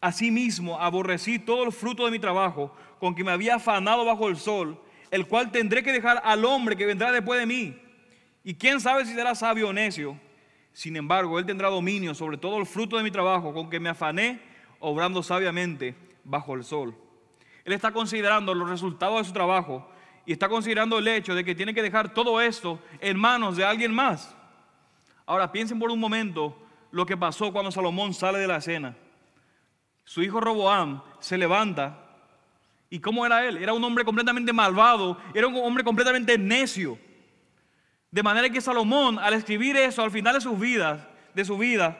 Asimismo, 0.00 0.80
aborrecí 0.80 1.38
todo 1.38 1.64
el 1.64 1.72
fruto 1.72 2.04
de 2.04 2.10
mi 2.10 2.18
trabajo, 2.18 2.74
con 2.98 3.14
que 3.14 3.24
me 3.24 3.32
había 3.32 3.56
afanado 3.56 4.04
bajo 4.04 4.28
el 4.28 4.36
sol, 4.36 4.80
el 5.10 5.26
cual 5.26 5.50
tendré 5.50 5.82
que 5.82 5.92
dejar 5.92 6.20
al 6.24 6.44
hombre 6.44 6.76
que 6.76 6.86
vendrá 6.86 7.12
después 7.12 7.38
de 7.40 7.46
mí. 7.46 7.76
Y 8.44 8.54
quién 8.54 8.80
sabe 8.80 9.04
si 9.04 9.14
será 9.14 9.34
sabio 9.34 9.68
o 9.68 9.72
necio. 9.72 10.18
Sin 10.72 10.96
embargo, 10.96 11.38
él 11.38 11.46
tendrá 11.46 11.68
dominio 11.68 12.14
sobre 12.14 12.36
todo 12.36 12.58
el 12.58 12.66
fruto 12.66 12.96
de 12.96 13.02
mi 13.02 13.10
trabajo, 13.10 13.52
con 13.52 13.68
que 13.68 13.80
me 13.80 13.88
afané, 13.88 14.40
obrando 14.80 15.22
sabiamente 15.22 15.94
bajo 16.24 16.54
el 16.54 16.64
sol. 16.64 16.94
Él 17.64 17.72
está 17.72 17.92
considerando 17.92 18.54
los 18.54 18.68
resultados 18.68 19.18
de 19.18 19.24
su 19.24 19.32
trabajo 19.32 19.90
y 20.24 20.32
está 20.32 20.48
considerando 20.48 20.98
el 20.98 21.08
hecho 21.08 21.34
de 21.34 21.44
que 21.44 21.54
tiene 21.54 21.74
que 21.74 21.82
dejar 21.82 22.14
todo 22.14 22.40
esto 22.40 22.80
en 23.00 23.18
manos 23.18 23.56
de 23.56 23.64
alguien 23.64 23.92
más. 23.94 24.36
Ahora 25.24 25.50
piensen 25.50 25.78
por 25.78 25.90
un 25.90 25.98
momento 25.98 26.56
lo 26.90 27.04
que 27.04 27.16
pasó 27.16 27.52
cuando 27.52 27.70
Salomón 27.72 28.14
sale 28.14 28.38
de 28.38 28.46
la 28.46 28.56
escena. 28.56 28.96
Su 30.04 30.22
hijo 30.22 30.40
Roboam 30.40 31.02
se 31.18 31.36
levanta. 31.36 32.02
¿Y 32.88 33.00
cómo 33.00 33.26
era 33.26 33.44
él? 33.44 33.56
Era 33.56 33.72
un 33.72 33.82
hombre 33.82 34.04
completamente 34.04 34.52
malvado, 34.52 35.18
era 35.34 35.48
un 35.48 35.56
hombre 35.56 35.82
completamente 35.82 36.38
necio. 36.38 36.98
De 38.10 38.22
manera 38.22 38.48
que 38.48 38.60
Salomón, 38.60 39.18
al 39.18 39.34
escribir 39.34 39.76
eso 39.76 40.02
al 40.02 40.12
final 40.12 40.34
de 40.34 40.40
sus 40.40 40.58
vidas, 40.58 41.04
de 41.34 41.44
su 41.44 41.58
vida, 41.58 41.98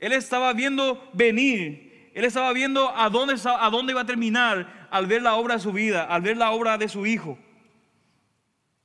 él 0.00 0.12
estaba 0.12 0.52
viendo 0.52 1.10
venir, 1.12 1.87
él 2.18 2.24
estaba 2.24 2.52
viendo 2.52 2.92
a 2.96 3.08
dónde, 3.10 3.36
a 3.44 3.70
dónde 3.70 3.92
iba 3.92 4.00
a 4.00 4.04
terminar 4.04 4.88
al 4.90 5.06
ver 5.06 5.22
la 5.22 5.36
obra 5.36 5.54
de 5.54 5.60
su 5.60 5.70
vida, 5.70 6.02
al 6.02 6.20
ver 6.20 6.36
la 6.36 6.50
obra 6.50 6.76
de 6.76 6.88
su 6.88 7.06
hijo. 7.06 7.38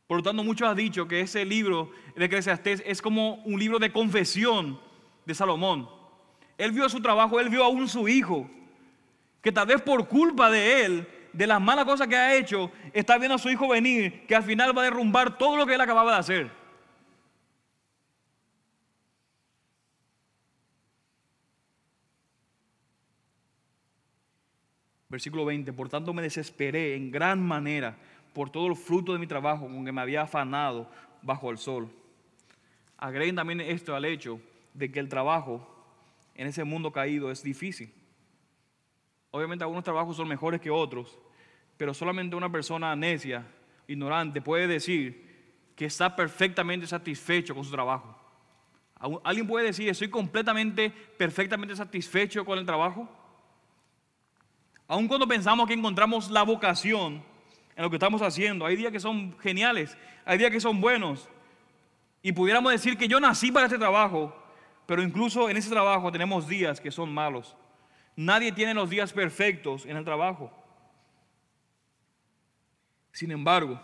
Por 0.05 0.17
lo 0.17 0.23
tanto, 0.23 0.43
muchos 0.43 0.69
han 0.69 0.77
dicho 0.77 1.07
que 1.07 1.21
ese 1.21 1.43
libro 1.43 1.89
de 2.15 2.25
Eclesiastés 2.25 2.83
es 2.85 3.01
como 3.01 3.37
un 3.45 3.59
libro 3.59 3.79
de 3.79 3.91
confesión 3.91 4.79
de 5.25 5.33
Salomón. 5.33 5.89
Él 6.59 6.73
vio 6.73 6.87
su 6.89 7.01
trabajo, 7.01 7.39
él 7.39 7.49
vio 7.49 7.63
aún 7.63 7.87
su 7.87 8.07
hijo, 8.07 8.47
que 9.41 9.51
tal 9.51 9.65
vez 9.65 9.81
por 9.81 10.07
culpa 10.07 10.51
de 10.51 10.85
él, 10.85 11.07
de 11.33 11.47
las 11.47 11.59
malas 11.59 11.85
cosas 11.85 12.07
que 12.07 12.15
ha 12.15 12.35
hecho, 12.35 12.69
está 12.93 13.17
viendo 13.17 13.33
a 13.33 13.39
su 13.39 13.49
hijo 13.49 13.67
venir, 13.67 14.27
que 14.27 14.35
al 14.35 14.43
final 14.43 14.77
va 14.77 14.83
a 14.83 14.85
derrumbar 14.85 15.39
todo 15.39 15.57
lo 15.57 15.65
que 15.65 15.73
él 15.73 15.81
acababa 15.81 16.11
de 16.11 16.19
hacer. 16.19 16.62
Versículo 25.13 25.45
20, 25.45 25.73
por 25.73 25.89
tanto 25.89 26.11
me 26.11 26.23
desesperé 26.23 26.95
en 26.95 27.11
gran 27.11 27.39
manera 27.39 27.95
por 28.33 28.49
todo 28.49 28.65
el 28.65 28.75
fruto 28.75 29.13
de 29.13 29.19
mi 29.19 29.27
trabajo 29.27 29.67
con 29.67 29.85
que 29.85 29.91
me 29.91 30.01
había 30.01 30.23
afanado 30.23 30.89
bajo 31.21 31.51
el 31.51 31.59
sol. 31.59 31.87
Agreguen 32.97 33.35
también 33.35 33.61
esto 33.61 33.95
al 33.95 34.05
hecho 34.05 34.41
de 34.73 34.91
que 34.91 34.99
el 34.99 35.09
trabajo 35.09 35.69
en 36.33 36.47
ese 36.47 36.63
mundo 36.63 36.91
caído 36.91 37.29
es 37.29 37.43
difícil. 37.43 37.93
Obviamente 39.29 39.63
algunos 39.63 39.83
trabajos 39.83 40.17
son 40.17 40.27
mejores 40.27 40.59
que 40.59 40.71
otros, 40.71 41.19
pero 41.77 41.93
solamente 41.93 42.35
una 42.35 42.51
persona 42.51 42.95
necia, 42.95 43.45
ignorante, 43.87 44.41
puede 44.41 44.65
decir 44.65 45.73
que 45.75 45.85
está 45.85 46.15
perfectamente 46.15 46.87
satisfecho 46.87 47.53
con 47.53 47.63
su 47.63 47.69
trabajo. 47.69 48.19
¿Alguien 49.23 49.45
puede 49.45 49.67
decir, 49.67 49.87
estoy 49.89 50.09
completamente, 50.09 50.89
perfectamente 50.89 51.75
satisfecho 51.75 52.43
con 52.43 52.57
el 52.57 52.65
trabajo? 52.65 53.22
Aun 54.87 55.07
cuando 55.07 55.27
pensamos 55.27 55.67
que 55.67 55.73
encontramos 55.73 56.29
la 56.29 56.43
vocación 56.43 57.23
en 57.75 57.83
lo 57.83 57.89
que 57.89 57.95
estamos 57.95 58.21
haciendo, 58.21 58.65
hay 58.65 58.75
días 58.75 58.91
que 58.91 58.99
son 58.99 59.37
geniales, 59.39 59.97
hay 60.25 60.37
días 60.37 60.51
que 60.51 60.59
son 60.59 60.79
buenos, 60.81 61.29
y 62.21 62.31
pudiéramos 62.31 62.71
decir 62.71 62.97
que 62.97 63.07
yo 63.07 63.19
nací 63.19 63.51
para 63.51 63.65
este 63.65 63.77
trabajo, 63.77 64.33
pero 64.85 65.01
incluso 65.01 65.49
en 65.49 65.57
ese 65.57 65.69
trabajo 65.69 66.11
tenemos 66.11 66.47
días 66.47 66.79
que 66.79 66.91
son 66.91 67.13
malos. 67.13 67.55
Nadie 68.15 68.51
tiene 68.51 68.73
los 68.73 68.89
días 68.89 69.11
perfectos 69.11 69.85
en 69.85 69.97
el 69.97 70.05
trabajo. 70.05 70.51
Sin 73.11 73.31
embargo, 73.31 73.79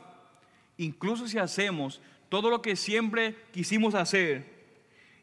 incluso 0.78 1.28
si 1.28 1.38
hacemos 1.38 2.02
todo 2.30 2.50
lo 2.50 2.62
que 2.62 2.76
siempre 2.76 3.36
quisimos 3.52 3.96
hacer, 3.96 4.60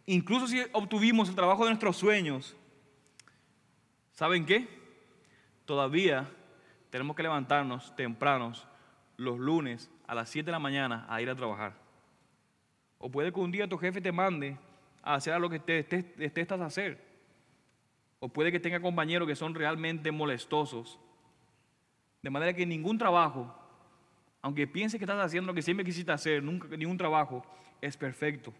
incluso 0.04 0.46
si 0.46 0.62
obtuvimos 0.72 1.28
el 1.28 1.34
trabajo 1.34 1.64
de 1.64 1.70
nuestros 1.70 1.96
sueños, 1.96 2.54
¿saben 4.12 4.44
qué? 4.44 4.75
Todavía 5.66 6.28
tenemos 6.90 7.14
que 7.16 7.22
levantarnos 7.22 7.94
tempranos 7.96 8.66
los 9.16 9.38
lunes 9.38 9.90
a 10.06 10.14
las 10.14 10.30
7 10.30 10.46
de 10.46 10.52
la 10.52 10.58
mañana 10.58 11.06
a 11.08 11.20
ir 11.20 11.28
a 11.28 11.34
trabajar. 11.34 11.74
O 12.98 13.10
puede 13.10 13.32
que 13.32 13.40
un 13.40 13.50
día 13.50 13.68
tu 13.68 13.76
jefe 13.76 14.00
te 14.00 14.12
mande 14.12 14.56
a 15.02 15.14
hacer 15.14 15.38
lo 15.40 15.50
que 15.50 15.58
te, 15.58 15.82
te, 15.82 16.46
a 16.48 16.64
hacer. 16.64 17.04
O 18.18 18.28
puede 18.28 18.50
que 18.50 18.60
tenga 18.60 18.80
compañeros 18.80 19.28
que 19.28 19.36
son 19.36 19.54
realmente 19.54 20.10
molestosos. 20.10 20.98
De 22.22 22.30
manera 22.30 22.54
que 22.54 22.64
ningún 22.64 22.96
trabajo, 22.96 23.54
aunque 24.42 24.66
pienses 24.66 24.98
que 24.98 25.04
estás 25.04 25.22
haciendo 25.22 25.48
lo 25.48 25.54
que 25.54 25.62
siempre 25.62 25.84
quisiste 25.84 26.12
hacer, 26.12 26.42
nunca, 26.42 26.68
ningún 26.76 26.96
trabajo 26.96 27.44
es 27.80 27.96
perfecto. 27.96 28.52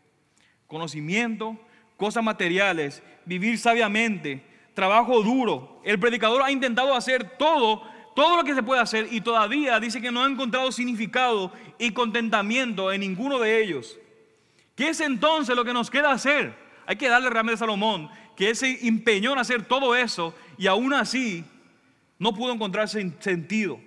Conocimiento, 0.66 1.59
cosas 1.96 2.22
materiales, 2.22 3.02
vivir 3.24 3.59
sabiamente, 3.59 4.42
trabajo 4.77 5.22
duro. 5.22 5.81
El 5.83 5.99
predicador 5.99 6.43
ha 6.43 6.53
intentado 6.53 6.95
hacer 6.95 7.37
todo, 7.39 7.83
todo 8.14 8.37
lo 8.37 8.45
que 8.45 8.55
se 8.55 8.62
puede 8.62 8.81
hacer 8.81 9.09
y 9.11 9.22
todavía 9.22 9.81
dice 9.81 10.03
que 10.03 10.12
no 10.12 10.22
ha 10.22 10.29
encontrado 10.29 10.70
significado 10.70 11.51
y 11.79 11.91
contentamiento 11.93 12.93
en 12.93 13.01
ninguno 13.01 13.39
de 13.39 13.62
ellos. 13.62 13.99
¿Qué 14.77 14.91
es 14.91 15.01
entonces 15.01 15.57
lo 15.57 15.64
que 15.64 15.72
nos 15.72 15.91
queda 15.91 16.12
hacer? 16.12 16.55
Hay 16.87 16.97
que 16.97 17.09
darle 17.09 17.31
realmente 17.31 17.55
a 17.55 17.59
Salomón, 17.59 18.11
que 18.37 18.51
él 18.51 18.57
se 18.57 18.87
empeñó 18.87 19.33
en 19.33 19.39
hacer 19.39 19.64
todo 19.64 19.97
eso 19.97 20.35
y 20.59 20.66
aún 20.66 20.93
así 20.93 21.43
no 22.18 22.35
pudo 22.35 22.53
encontrarse 22.53 23.12
sentido. 23.20 23.81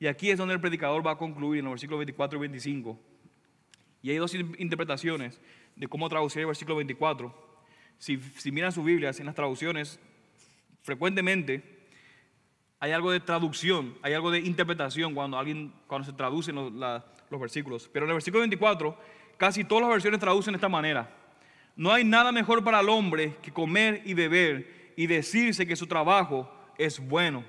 Y 0.00 0.06
aquí 0.06 0.30
es 0.30 0.38
donde 0.38 0.54
el 0.54 0.60
predicador 0.60 1.06
va 1.06 1.12
a 1.12 1.18
concluir 1.18 1.58
en 1.58 1.66
los 1.66 1.72
versículos 1.72 1.98
24 1.98 2.38
y 2.38 2.40
25. 2.40 2.98
Y 4.02 4.10
hay 4.10 4.16
dos 4.16 4.34
interpretaciones 4.34 5.38
de 5.76 5.86
cómo 5.86 6.08
traducir 6.08 6.40
el 6.40 6.46
versículo 6.46 6.76
24. 6.76 7.47
Si, 7.98 8.20
miran 8.52 8.72
sus 8.72 8.84
Biblias, 8.84 9.18
en 9.20 9.26
las 9.26 9.34
traducciones, 9.34 10.00
frecuentemente 10.82 11.78
hay 12.80 12.92
algo 12.92 13.10
de 13.10 13.20
traducción, 13.20 13.96
hay 14.02 14.14
algo 14.14 14.30
de 14.30 14.38
interpretación 14.38 15.14
cuando, 15.14 15.36
alguien, 15.36 15.72
cuando 15.86 16.06
se 16.06 16.12
traducen 16.12 16.54
los, 16.54 16.72
los 16.72 17.40
versículos. 17.40 17.90
Pero 17.92 18.06
en 18.06 18.10
el 18.10 18.14
versículo 18.14 18.40
24 18.40 18.96
Casi 19.38 19.62
todas 19.62 19.82
las 19.82 19.90
versiones 19.90 20.20
traducen 20.20 20.52
de 20.52 20.56
esta 20.56 20.68
manera. 20.68 21.08
No 21.76 21.92
hay 21.92 22.02
nada 22.04 22.32
mejor 22.32 22.64
para 22.64 22.80
el 22.80 22.88
hombre 22.88 23.36
que 23.40 23.52
comer 23.52 24.02
y 24.04 24.12
beber 24.12 24.92
y 24.96 25.06
decirse 25.06 25.64
que 25.64 25.76
su 25.76 25.86
trabajo 25.86 26.52
es 26.76 26.98
bueno. 26.98 27.44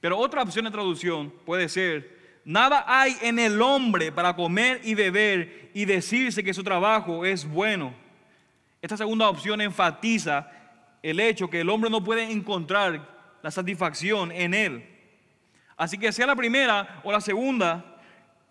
Pero 0.00 0.18
otra 0.18 0.42
opción 0.42 0.64
de 0.64 0.70
traducción 0.70 1.30
puede 1.44 1.68
ser, 1.68 2.40
nada 2.42 2.84
hay 2.88 3.18
en 3.20 3.38
el 3.38 3.60
hombre 3.60 4.10
para 4.10 4.34
comer 4.34 4.80
y 4.82 4.94
beber 4.94 5.70
y 5.74 5.84
decirse 5.84 6.42
que 6.42 6.54
su 6.54 6.64
trabajo 6.64 7.26
es 7.26 7.46
bueno. 7.46 7.92
Esta 8.82 8.96
segunda 8.96 9.28
opción 9.28 9.60
enfatiza 9.60 10.50
el 11.02 11.20
hecho 11.20 11.48
que 11.48 11.60
el 11.60 11.70
hombre 11.70 11.90
no 11.90 12.02
puede 12.02 12.30
encontrar 12.30 13.38
la 13.42 13.50
satisfacción 13.50 14.32
en 14.32 14.54
él. 14.54 14.84
Así 15.76 15.98
que 15.98 16.10
sea 16.12 16.26
la 16.26 16.36
primera 16.36 17.00
o 17.04 17.12
la 17.12 17.20
segunda, 17.20 17.96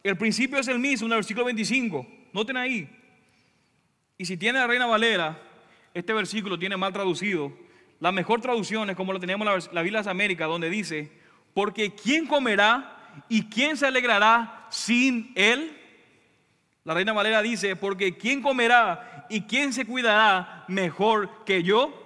el 0.04 0.18
principio 0.18 0.60
es 0.60 0.68
el 0.68 0.80
mismo 0.80 1.08
en 1.08 1.14
el 1.14 1.18
versículo 1.18 1.46
25. 1.46 2.08
Noten 2.34 2.58
ahí. 2.58 2.90
Y 4.18 4.26
si 4.26 4.38
tiene 4.38 4.60
la 4.60 4.68
Reina 4.68 4.86
Valera, 4.86 5.42
este 5.94 6.14
versículo 6.14 6.58
tiene 6.58 6.78
mal 6.78 6.94
traducido. 6.94 7.52
La 8.00 8.12
mejor 8.12 8.42
traducción 8.42 8.90
es 8.90 8.96
como 8.96 9.14
lo 9.14 9.20
tenemos 9.20 9.46
la, 9.46 9.74
la 9.74 9.82
Biblia 9.82 10.02
de 10.02 10.10
América, 10.10 10.46
donde 10.46 10.70
dice, 10.70 11.12
porque 11.54 11.96
¿quién 11.96 12.28
comerá 12.28 13.24
y 13.30 13.44
quién 13.46 13.78
se 13.78 13.88
alegrará 13.88 14.68
sin 14.70 15.32
él? 15.36 15.76
La 16.84 16.94
Reina 16.94 17.14
Valera 17.14 17.42
dice, 17.42 17.76
porque 17.76 18.16
¿quién 18.16 18.42
comerá 18.42 19.15
y 19.30 19.42
quién 19.42 19.74
se 19.74 19.86
cuidará 19.86 20.66
mejor 20.68 21.44
que 21.46 21.64
yo? 21.64 22.02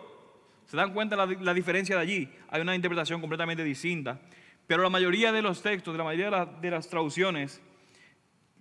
¿Se 0.67 0.77
dan 0.77 0.93
cuenta 0.93 1.15
la, 1.15 1.25
la 1.25 1.53
diferencia 1.53 1.95
de 1.95 2.01
allí? 2.01 2.29
Hay 2.49 2.61
una 2.61 2.75
interpretación 2.75 3.21
completamente 3.21 3.63
distinta. 3.63 4.19
Pero 4.69 4.83
la 4.83 4.89
mayoría 4.89 5.31
de 5.31 5.41
los 5.41 5.63
textos, 5.63 5.97
la 5.97 6.03
mayoría 6.03 6.45
de, 6.45 6.69
las 6.69 6.87
traducciones, 6.87 7.59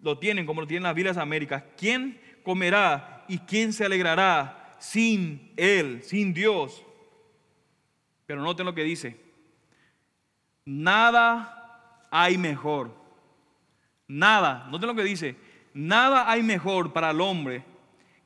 lo 0.01 0.17
tienen 0.17 0.47
como 0.47 0.63
lo 0.63 0.67
tienen 0.67 0.85
las 0.85 0.95
Biblias 0.95 1.19
Américas. 1.19 1.65
¿Quién 1.77 2.19
comerá 2.43 3.27
y 3.29 3.37
quién 3.41 3.75
se 3.75 3.85
alegrará 3.85 4.75
sin 4.79 5.53
Él, 5.55 6.03
sin 6.03 6.33
Dios? 6.33 6.83
Pero 8.25 8.41
noten 8.41 8.65
lo 8.65 8.75
que 8.75 8.85
dice. 8.85 9.21
Nada 10.65 12.09
hay 12.11 12.39
mejor. 12.39 12.95
Nada, 14.07 14.67
noten 14.71 14.87
lo 14.87 14.95
que 14.95 15.05
dice. 15.05 15.37
Nada 15.75 16.31
hay 16.31 16.43
mejor 16.43 16.95
para 16.95 17.11
el 17.11 17.21
hombre 17.21 17.65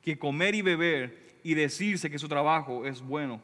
que 0.02 0.18
comer 0.18 0.54
y 0.54 0.62
beber 0.62 1.38
y 1.42 1.54
decirse 1.54 2.10
que 2.10 2.18
su 2.18 2.28
trabajo 2.28 2.86
es 2.86 3.00
bueno. 3.00 3.40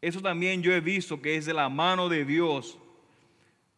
Eso 0.00 0.20
también 0.20 0.62
yo 0.62 0.72
he 0.72 0.80
visto 0.80 1.20
que 1.20 1.36
es 1.36 1.46
de 1.46 1.54
la 1.54 1.68
mano 1.68 2.08
de 2.08 2.24
Dios 2.24 2.78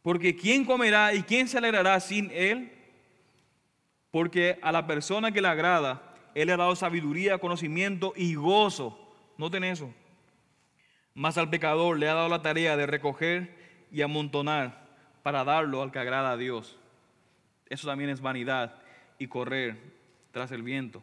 porque 0.05 0.37
¿quién 0.37 0.67
comerá 0.67 1.15
y 1.15 1.23
quién 1.23 1.49
se 1.49 1.57
alegrará 1.57 1.99
sin 1.99 2.31
Él? 2.31 2.71
Porque 4.11 4.59
a 4.61 4.71
la 4.71 4.87
persona 4.87 5.33
que 5.33 5.41
le 5.41 5.49
agrada, 5.49 6.15
Él 6.35 6.49
le 6.49 6.53
ha 6.53 6.59
dado 6.59 6.77
sabiduría, 6.77 7.39
conocimiento 7.39 8.13
y 8.15 8.35
gozo. 8.35 9.01
Noten 9.39 9.65
eso. 9.65 9.91
Mas 11.15 11.39
al 11.39 11.49
pecador 11.49 11.99
le 11.99 12.07
ha 12.11 12.13
dado 12.13 12.29
la 12.29 12.43
tarea 12.43 12.77
de 12.77 12.85
recoger 12.85 13.57
y 13.91 14.03
amontonar 14.03 14.87
para 15.23 15.43
darlo 15.43 15.81
al 15.81 15.91
que 15.91 16.01
agrada 16.01 16.33
a 16.33 16.37
Dios. 16.37 16.79
Eso 17.71 17.87
también 17.87 18.11
es 18.11 18.21
vanidad 18.21 18.75
y 19.19 19.29
correr 19.29 19.79
tras 20.33 20.53
el 20.53 20.63
viento. 20.63 21.03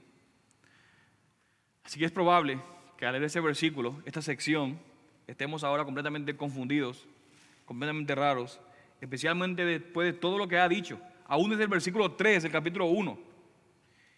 Así 1.83 1.99
que 1.99 2.05
es 2.05 2.11
probable 2.11 2.59
que 2.97 3.05
al 3.05 3.13
leer 3.13 3.25
ese 3.25 3.39
versículo, 3.39 4.01
esta 4.05 4.21
sección, 4.21 4.79
estemos 5.27 5.63
ahora 5.63 5.85
completamente 5.85 6.35
confundidos, 6.35 7.07
completamente 7.65 8.15
raros 8.15 8.59
especialmente 9.01 9.65
después 9.65 10.13
de 10.13 10.13
todo 10.13 10.37
lo 10.37 10.47
que 10.47 10.59
ha 10.59 10.69
dicho, 10.69 10.99
aún 11.27 11.49
desde 11.49 11.63
el 11.63 11.69
versículo 11.69 12.11
3 12.11 12.43
del 12.43 12.51
capítulo 12.51 12.85
1. 12.85 13.19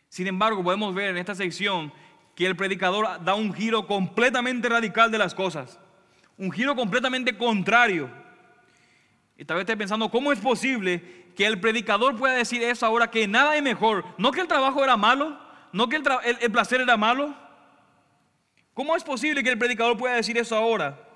Sin 0.10 0.28
embargo, 0.28 0.62
podemos 0.62 0.94
ver 0.94 1.10
en 1.10 1.18
esta 1.18 1.34
sección 1.34 1.92
que 2.36 2.46
el 2.46 2.56
predicador 2.56 3.24
da 3.24 3.34
un 3.34 3.54
giro 3.54 3.88
completamente 3.88 4.68
radical 4.70 5.10
de 5.10 5.18
las 5.18 5.34
cosas, 5.34 5.80
un 6.38 6.52
giro 6.52 6.76
completamente 6.76 7.38
contrario. 7.38 8.10
Y 9.38 9.46
tal 9.46 9.58
vez 9.58 9.64
esté 9.64 9.78
pensando, 9.78 10.10
¿cómo 10.10 10.32
es 10.32 10.40
posible 10.40 11.02
que 11.36 11.46
el 11.46 11.60
predicador 11.60 12.16
pueda 12.16 12.34
decir 12.34 12.62
eso 12.62 12.86
ahora 12.86 13.10
que 13.10 13.28
nada 13.28 13.56
es 13.56 13.64
mejor? 13.64 14.06
No 14.18 14.32
que 14.32 14.42
el 14.42 14.48
trabajo 14.48 14.84
era 14.84 14.98
malo, 14.98 15.40
no 15.72 15.88
que 15.90 15.96
el, 15.96 16.04
el 16.42 16.52
placer 16.52 16.82
era 16.82 16.98
malo. 16.98 17.36
¿Cómo 18.74 18.96
es 18.96 19.04
posible 19.04 19.44
que 19.44 19.50
el 19.50 19.58
predicador 19.58 19.98
pueda 19.98 20.16
decir 20.16 20.38
eso 20.38 20.56
ahora? 20.56 21.10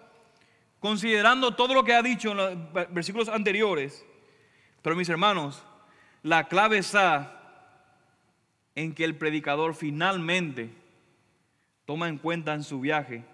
considerando 0.80 1.56
todo 1.56 1.74
lo 1.74 1.84
que 1.84 1.94
ha 1.94 2.02
dicho 2.02 2.32
en 2.32 2.38
los 2.38 2.94
versículos 2.94 3.30
anteriores. 3.30 4.06
Pero 4.82 4.96
mis 4.96 5.10
hermanos, 5.10 5.64
la 6.24 6.48
clave 6.48 6.78
está 6.78 7.34
en 8.76 8.94
que 8.94 9.04
el 9.04 9.16
predicador 9.16 9.74
finalmente 9.74 10.74
toma 11.86 12.08
en 12.08 12.18
cuenta 12.18 12.54
en 12.54 12.64
su 12.64 12.80
viaje, 12.80 13.26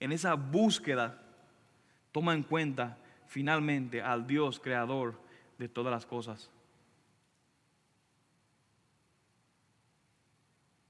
en 0.00 0.12
esa 0.12 0.34
búsqueda, 0.34 1.22
toma 2.10 2.34
en 2.34 2.42
cuenta 2.42 2.98
finalmente 3.26 4.02
al 4.02 4.26
Dios 4.26 4.58
creador 4.58 5.20
de 5.58 5.68
todas 5.68 5.92
las 5.92 6.04
cosas. 6.04 6.50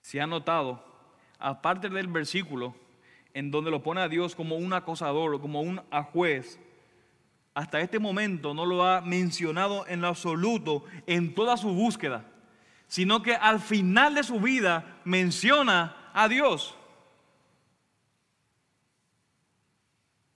Se 0.00 0.20
ha 0.20 0.26
notado, 0.26 0.82
aparte 1.40 1.88
del 1.88 2.06
versículo, 2.06 2.74
en 3.34 3.50
donde 3.50 3.70
lo 3.70 3.82
pone 3.82 4.00
a 4.00 4.08
Dios 4.08 4.34
como 4.34 4.56
un 4.56 4.72
acosador, 4.72 5.40
como 5.40 5.60
un 5.60 5.80
juez, 6.12 6.58
hasta 7.54 7.80
este 7.80 7.98
momento 7.98 8.54
no 8.54 8.64
lo 8.64 8.84
ha 8.84 9.00
mencionado 9.00 9.86
en 9.86 10.00
lo 10.00 10.08
absoluto 10.08 10.84
en 11.06 11.34
toda 11.34 11.56
su 11.56 11.70
búsqueda, 11.72 12.24
sino 12.86 13.22
que 13.22 13.34
al 13.34 13.60
final 13.60 14.14
de 14.14 14.22
su 14.22 14.40
vida 14.40 15.00
menciona 15.04 16.10
a 16.12 16.28
Dios. 16.28 16.76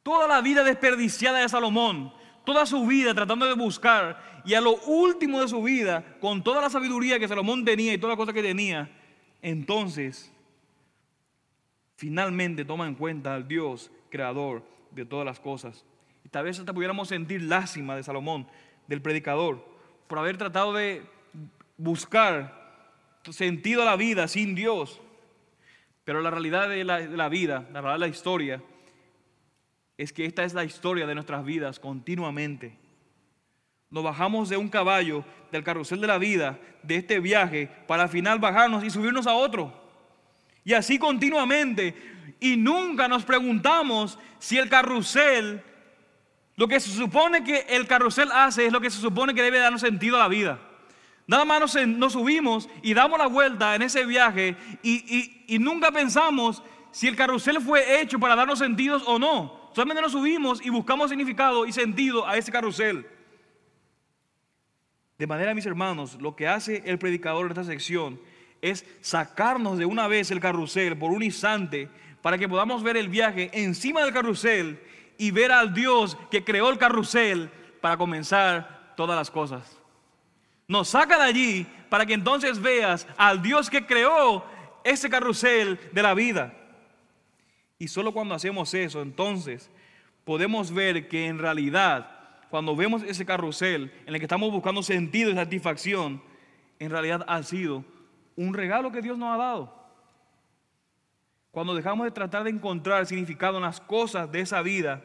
Toda 0.03 0.29
la 0.29 0.41
vida 0.41 0.65
desperdiciada 0.65 1.39
de 1.39 1.49
Salomón, 1.49 2.13
toda 2.45 2.67
su 2.67 2.87
vida 2.87 3.15
tratando 3.15 3.47
de 3.47 3.55
buscar, 3.55 4.43
y 4.45 4.55
a 4.55 4.61
lo 4.61 4.77
último 4.83 5.41
de 5.41 5.49
su 5.49 5.63
vida, 5.63 6.05
con 6.21 6.43
toda 6.43 6.61
la 6.61 6.69
sabiduría 6.69 7.19
que 7.19 7.29
Salomón 7.29 7.65
tenía 7.65 7.95
y 7.95 7.99
todas 7.99 8.13
las 8.13 8.19
cosas 8.19 8.35
que 8.35 8.43
tenía, 8.43 8.91
entonces 9.41 10.34
finalmente 11.97 12.65
toma 12.65 12.87
en 12.87 12.95
cuenta 12.95 13.35
al 13.35 13.47
Dios 13.47 13.91
creador 14.11 14.63
de 14.91 15.05
todas 15.05 15.25
las 15.25 15.41
cosas. 15.41 15.85
Y 16.25 16.29
tal 16.29 16.45
vez 16.45 16.59
hasta 16.59 16.73
pudiéramos 16.73 17.09
sentir 17.09 17.43
lástima 17.43 17.97
de 17.97 18.03
Salomón, 18.03 18.47
del 18.87 19.03
predicador, 19.03 19.65
por 20.07 20.19
haber 20.19 20.37
tratado 20.37 20.73
de 20.73 21.03
buscar 21.77 22.63
sentido 23.31 23.83
a 23.83 23.87
la 23.87 23.97
vida 23.97 24.29
sin 24.29 24.55
Dios. 24.55 25.01
Pero 26.05 26.21
la 26.21 26.31
realidad 26.31 26.69
de 26.69 26.85
la, 26.85 26.99
de 26.99 27.17
la 27.17 27.29
vida, 27.29 27.67
la 27.73 27.81
realidad 27.81 27.95
de 27.95 27.99
la 27.99 28.09
historia, 28.09 28.63
es 29.97 30.13
que 30.13 30.27
esta 30.27 30.45
es 30.45 30.55
la 30.55 30.65
historia 30.65 31.07
de 31.07 31.15
nuestras 31.15 31.45
vidas 31.45 31.79
continuamente. 31.79 32.77
Nos 33.91 34.03
bajamos 34.03 34.49
de 34.49 34.57
un 34.57 34.69
caballo, 34.69 35.25
del 35.53 35.63
carrusel 35.63 36.01
de 36.01 36.09
la 36.09 36.19
vida, 36.19 36.59
de 36.83 36.97
este 36.97 37.21
viaje, 37.21 37.71
para 37.87 38.03
al 38.03 38.09
final 38.09 38.39
bajarnos 38.41 38.83
y 38.83 38.91
subirnos 38.91 39.27
a 39.27 39.35
otro. 39.35 39.84
Y 40.65 40.73
así 40.73 40.99
continuamente. 40.99 41.95
Y 42.41 42.57
nunca 42.57 43.09
nos 43.09 43.25
preguntamos 43.25 44.19
si 44.39 44.59
el 44.59 44.69
carrusel, 44.69 45.63
lo 46.57 46.69
que 46.69 46.81
se 46.81 46.91
supone 46.91 47.45
que 47.45 47.67
el 47.69 47.87
carrusel 47.87 48.31
hace 48.33 48.67
es 48.67 48.73
lo 48.73 48.81
que 48.81 48.91
se 48.91 49.01
supone 49.01 49.35
que 49.35 49.43
debe 49.43 49.59
darnos 49.59 49.81
sentido 49.81 50.17
a 50.17 50.21
la 50.21 50.29
vida. 50.29 50.59
Nada 51.27 51.45
más 51.45 51.75
nos, 51.87 52.13
subimos 52.13 52.69
y 52.83 52.93
damos 52.93 53.19
la 53.19 53.27
vuelta 53.27 53.75
en 53.75 53.83
ese 53.83 54.05
viaje 54.05 54.57
y, 54.83 55.45
y 55.47 55.59
nunca 55.59 55.91
pensamos 55.91 56.63
si 56.91 57.09
el 57.09 57.17
carrusel 57.17 57.61
fue 57.61 58.01
hecho 58.01 58.19
para 58.19 58.37
darnos 58.37 58.59
sentidos 58.59 59.03
o 59.07 59.19
no. 59.19 59.71
Solamente 59.75 60.03
nos 60.03 60.13
subimos 60.13 60.65
y 60.65 60.71
buscamos 60.71 61.11
significado 61.11 61.67
y 61.67 61.73
sentido 61.73 62.27
a 62.29 62.37
ese 62.37 62.53
carrusel. 62.53 63.07
De 65.19 65.27
manera, 65.27 65.55
mis 65.55 65.67
hermanos, 65.67 66.19
lo 66.21 66.37
que 66.37 66.47
hace 66.47 66.83
el 66.87 66.99
predicador 66.99 67.47
en 67.47 67.53
esta 67.53 67.65
sección 67.65 68.21
es 68.65 68.87
sacarnos 69.03 69.77
de 69.77 69.85
una 69.85 70.09
vez 70.09 70.31
el 70.31 70.41
carrusel 70.41 70.97
por 70.97 71.11
un 71.11 71.23
instante 71.23 71.91
para 72.23 72.39
que 72.39 72.49
podamos 72.49 72.83
ver 72.83 72.97
el 72.97 73.11
viaje 73.11 73.51
encima 73.53 74.03
del 74.03 74.15
carrusel 74.15 74.81
y 75.19 75.31
ver 75.33 75.53
al 75.53 75.75
Dios 75.75 76.17
que 76.31 76.43
creó 76.43 76.71
el 76.71 76.79
carrusel 76.79 77.51
para 77.83 77.99
comenzar 77.99 78.95
todas 78.97 79.19
las 79.19 79.31
cosas. 79.31 79.77
Nos 80.67 80.89
saca 80.89 81.19
de 81.19 81.25
allí 81.25 81.67
para 81.91 82.07
que 82.07 82.15
entonces 82.15 82.59
veas 82.59 83.07
al 83.19 83.43
Dios 83.43 83.69
que 83.69 83.85
creó 83.85 84.43
ese 84.83 85.11
carrusel 85.11 85.79
de 85.93 86.03
la 86.03 86.15
vida. 86.15 86.55
Y 87.79 87.89
solo 87.89 88.13
cuando 88.13 88.35
hacemos 88.35 88.73
eso, 88.73 89.03
entonces 89.03 89.71
podemos 90.25 90.73
ver 90.73 91.07
que 91.07 91.27
en 91.27 91.39
realidad, 91.39 92.09
cuando 92.49 92.75
vemos 92.75 93.03
ese 93.03 93.27
carrusel 93.27 93.93
en 94.07 94.15
el 94.15 94.21
que 94.21 94.25
estamos 94.25 94.51
buscando 94.51 94.83
sentido 94.83 95.31
y 95.31 95.35
satisfacción, 95.35 96.23
en 96.79 96.91
realidad 96.91 97.27
ha 97.29 97.43
sido 97.43 97.85
un 98.37 98.55
regalo 98.55 98.91
que 98.93 99.03
Dios 99.03 99.19
nos 99.19 99.35
ha 99.35 99.39
dado. 99.39 99.85
Cuando 101.51 101.75
dejamos 101.75 102.05
de 102.05 102.11
tratar 102.11 102.45
de 102.45 102.51
encontrar 102.51 103.07
significado 103.07 103.59
en 103.59 103.63
las 103.63 103.81
cosas 103.81 104.31
de 104.31 104.41
esa 104.41 104.61
vida, 104.63 105.05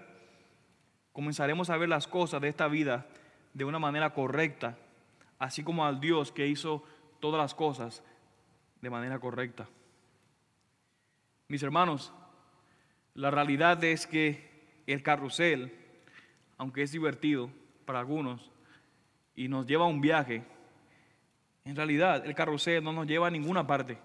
comenzaremos 1.13 1.69
a 1.69 1.77
ver 1.77 1.89
las 1.89 2.07
cosas 2.07 2.41
de 2.41 2.49
esta 2.49 2.67
vida 2.67 3.05
de 3.53 3.65
una 3.65 3.79
manera 3.79 4.13
correcta, 4.13 4.77
así 5.37 5.63
como 5.63 5.85
al 5.85 5.99
Dios 5.99 6.31
que 6.31 6.47
hizo 6.47 6.83
todas 7.19 7.39
las 7.39 7.53
cosas 7.53 8.03
de 8.81 8.89
manera 8.89 9.19
correcta. 9.19 9.67
Mis 11.47 11.61
hermanos, 11.63 12.13
la 13.13 13.31
realidad 13.31 13.83
es 13.83 14.07
que 14.07 14.83
el 14.87 15.03
carrusel 15.03 15.79
aunque 16.59 16.83
es 16.83 16.91
divertido 16.91 17.49
para 17.85 17.99
algunos 17.99 18.51
y 19.33 19.47
nos 19.47 19.65
lleva 19.65 19.85
a 19.85 19.87
un 19.87 20.01
viaje, 20.01 20.43
en 21.69 21.75
realidad 21.75 22.25
el 22.25 22.33
carrusel 22.33 22.83
no 22.83 22.91
nos 22.91 23.05
lleva 23.05 23.27
a 23.27 23.31
ninguna 23.31 23.65
parte. 23.65 23.97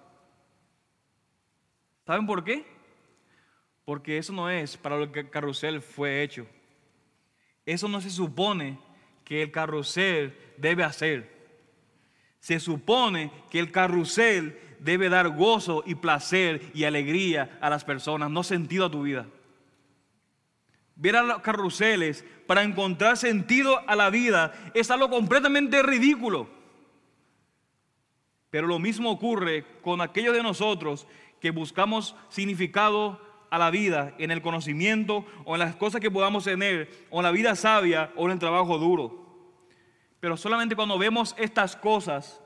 ¿Saben 2.07 2.27
por 2.27 2.45
qué? 2.45 2.65
Porque 3.85 4.19
eso 4.19 4.33
no 4.33 4.51
es 4.51 4.77
para 4.77 4.99
lo 4.99 5.11
que 5.11 5.21
el 5.21 5.31
carrusel 5.31 5.81
fue 5.81 6.23
hecho. 6.23 6.47
Eso 7.65 7.89
no 7.89 8.01
se 8.01 8.11
supone 8.11 8.79
que 9.25 9.43
el 9.43 9.51
carrusel 9.51 10.37
debe 10.59 10.85
hacer. 10.85 11.33
Se 12.41 12.61
supone 12.61 13.31
que 13.51 13.61
el 13.61 13.73
carrusel 13.73 14.59
debe 14.81 15.09
dar 15.09 15.31
gozo 15.31 15.83
y 15.87 15.95
placer 15.95 16.71
y 16.75 16.85
alegría 16.85 17.57
a 17.63 17.71
las 17.71 17.85
personas, 17.85 18.31
no 18.31 18.43
sentido 18.43 18.85
a 18.85 18.91
tu 18.91 19.03
vida. 19.03 19.27
Ver 20.97 21.17
a 21.17 21.23
los 21.23 21.41
carruseles 21.41 22.25
para 22.47 22.63
encontrar 22.63 23.17
sentido 23.17 23.81
a 23.89 23.97
la 23.97 24.11
vida 24.11 24.53
es 24.75 24.91
algo 24.91 25.09
completamente 25.09 25.83
ridículo. 25.83 26.64
Pero 28.55 28.69
lo 28.69 28.79
mismo 28.79 29.11
ocurre 29.11 29.65
con 29.83 30.01
aquellos 30.01 30.33
de 30.33 30.41
nosotros 30.41 31.09
que 31.41 31.51
buscamos 31.51 32.15
significado 32.29 33.21
a 33.51 33.59
la 33.59 33.69
vida 33.73 34.15
en 34.19 34.31
el 34.31 34.43
conocimiento 34.43 35.27
o 35.45 35.57
en 35.57 35.59
las 35.59 35.75
cosas 35.75 36.01
que 36.01 36.09
podamos 36.09 36.45
tener, 36.45 36.89
o 37.11 37.19
en 37.19 37.25
la 37.25 37.33
vida 37.33 37.57
sabia 37.57 38.13
o 38.15 38.27
en 38.27 38.31
el 38.31 38.39
trabajo 38.39 38.79
duro. 38.79 39.27
Pero 40.21 40.37
solamente 40.37 40.77
cuando 40.77 40.97
vemos 40.99 41.35
estas 41.37 41.75
cosas 41.75 42.41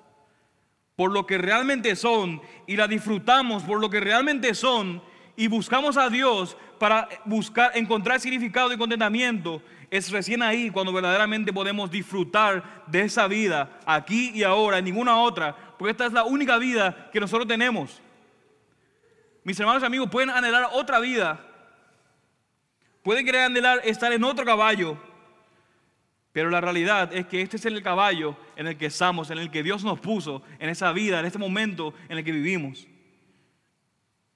por 0.97 1.13
lo 1.13 1.27
que 1.27 1.37
realmente 1.37 1.95
son 1.95 2.41
y 2.67 2.77
las 2.77 2.89
disfrutamos 2.89 3.63
por 3.65 3.79
lo 3.79 3.91
que 3.91 4.01
realmente 4.01 4.55
son 4.55 5.03
y 5.37 5.47
buscamos 5.47 5.99
a 5.99 6.09
Dios 6.09 6.57
para 6.79 7.07
buscar 7.27 7.73
encontrar 7.75 8.19
significado 8.19 8.73
y 8.73 8.79
contentamiento, 8.79 9.61
es 9.91 10.11
recién 10.11 10.43
ahí 10.43 10.71
cuando 10.71 10.93
verdaderamente 10.93 11.53
podemos 11.53 11.91
disfrutar 11.91 12.85
de 12.87 13.03
esa 13.03 13.29
vida 13.29 13.79
aquí 13.85 14.33
y 14.35 14.43
ahora, 14.43 14.79
en 14.79 14.87
ninguna 14.87 15.21
otra, 15.21 15.68
porque 15.79 15.93
esta 15.93 16.07
es 16.07 16.13
la 16.13 16.25
única 16.25 16.59
vida 16.59 17.11
que 17.13 17.21
nosotros 17.21 17.47
tenemos. 17.47 18.03
Mis 19.45 19.59
hermanos 19.59 19.83
y 19.83 19.87
amigos 19.87 20.11
pueden 20.11 20.31
anhelar 20.31 20.69
otra 20.73 20.99
vida, 20.99 21.41
pueden 23.03 23.25
querer 23.25 23.43
anhelar 23.43 23.81
estar 23.85 24.13
en 24.13 24.25
otro 24.25 24.45
caballo, 24.45 24.99
pero 26.33 26.51
la 26.51 26.61
realidad 26.61 27.13
es 27.15 27.27
que 27.27 27.41
este 27.41 27.57
es 27.57 27.65
el 27.65 27.83
caballo 27.83 28.37
en 28.57 28.67
el 28.67 28.77
que 28.77 28.87
estamos, 28.87 29.31
en 29.31 29.39
el 29.39 29.51
que 29.51 29.63
Dios 29.63 29.85
nos 29.85 30.01
puso, 30.01 30.43
en 30.59 30.69
esa 30.69 30.93
vida, 30.93 31.21
en 31.21 31.27
este 31.27 31.39
momento 31.39 31.95
en 32.09 32.19
el 32.19 32.25
que 32.25 32.33
vivimos. 32.33 32.87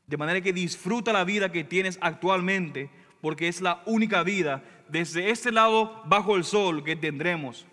De 0.06 0.16
manera 0.16 0.40
que 0.40 0.52
disfruta 0.52 1.12
la 1.12 1.24
vida 1.24 1.52
que 1.52 1.64
tienes 1.64 1.98
actualmente, 2.00 2.88
porque 3.20 3.48
es 3.48 3.60
la 3.60 3.82
única 3.86 4.22
vida 4.22 4.62
desde 4.88 5.30
este 5.30 5.52
lado 5.52 6.02
bajo 6.04 6.36
el 6.36 6.44
sol 6.44 6.82
que 6.84 6.96
tendremos. 6.96 7.66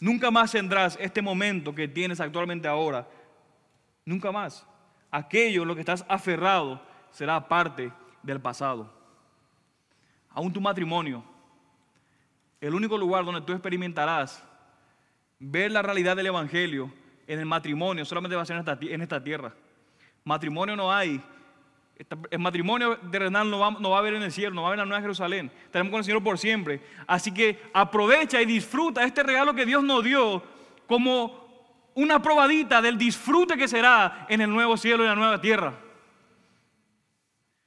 Nunca 0.00 0.30
más 0.30 0.52
tendrás 0.52 0.98
este 1.00 1.22
momento 1.22 1.74
que 1.74 1.88
tienes 1.88 2.20
actualmente 2.20 2.68
ahora. 2.68 3.06
Nunca 4.04 4.32
más. 4.32 4.66
Aquello 5.10 5.62
en 5.62 5.68
lo 5.68 5.74
que 5.74 5.80
estás 5.80 6.04
aferrado 6.08 6.80
será 7.10 7.48
parte 7.48 7.92
del 8.22 8.40
pasado. 8.40 8.92
Aún 10.30 10.52
tu 10.52 10.60
matrimonio 10.60 11.24
el 12.64 12.74
único 12.74 12.96
lugar 12.96 13.26
donde 13.26 13.42
tú 13.42 13.52
experimentarás 13.52 14.42
ver 15.38 15.70
la 15.70 15.82
realidad 15.82 16.16
del 16.16 16.28
Evangelio 16.28 16.90
en 17.26 17.38
el 17.38 17.44
matrimonio 17.44 18.06
solamente 18.06 18.36
va 18.36 18.42
a 18.42 18.46
ser 18.46 18.56
en 18.56 19.02
esta, 19.02 19.22
tierra. 19.22 19.52
Matrimonio 20.24 20.74
no 20.74 20.90
hay. 20.90 21.22
El 22.30 22.38
matrimonio 22.40 22.98
terrenal 23.10 23.48
no 23.48 23.58
va, 23.60 23.70
no 23.70 23.90
va 23.90 23.96
a 23.96 24.00
haber 24.00 24.14
en 24.14 24.22
el 24.22 24.32
cielo, 24.32 24.54
no 24.54 24.62
va 24.62 24.68
a 24.68 24.70
haber 24.70 24.80
en 24.80 24.86
la 24.86 24.88
Nueva 24.88 25.02
Jerusalén. 25.02 25.50
Estaremos 25.64 25.90
con 25.90 25.98
el 25.98 26.04
Señor 26.04 26.22
por 26.24 26.38
siempre. 26.38 26.80
Así 27.06 27.32
que 27.32 27.62
aprovecha 27.72 28.42
y 28.42 28.46
disfruta 28.46 29.04
este 29.04 29.22
regalo 29.22 29.54
que 29.54 29.64
Dios 29.64 29.82
nos 29.84 30.02
dio 30.02 30.42
como 30.86 31.44
una 31.94 32.20
probadita 32.20 32.82
del 32.82 32.98
disfrute 32.98 33.56
que 33.56 33.68
será 33.68 34.26
en 34.28 34.40
el 34.40 34.50
nuevo 34.50 34.76
cielo 34.76 35.04
y 35.04 35.06
la 35.06 35.14
nueva 35.14 35.40
tierra. 35.40 35.78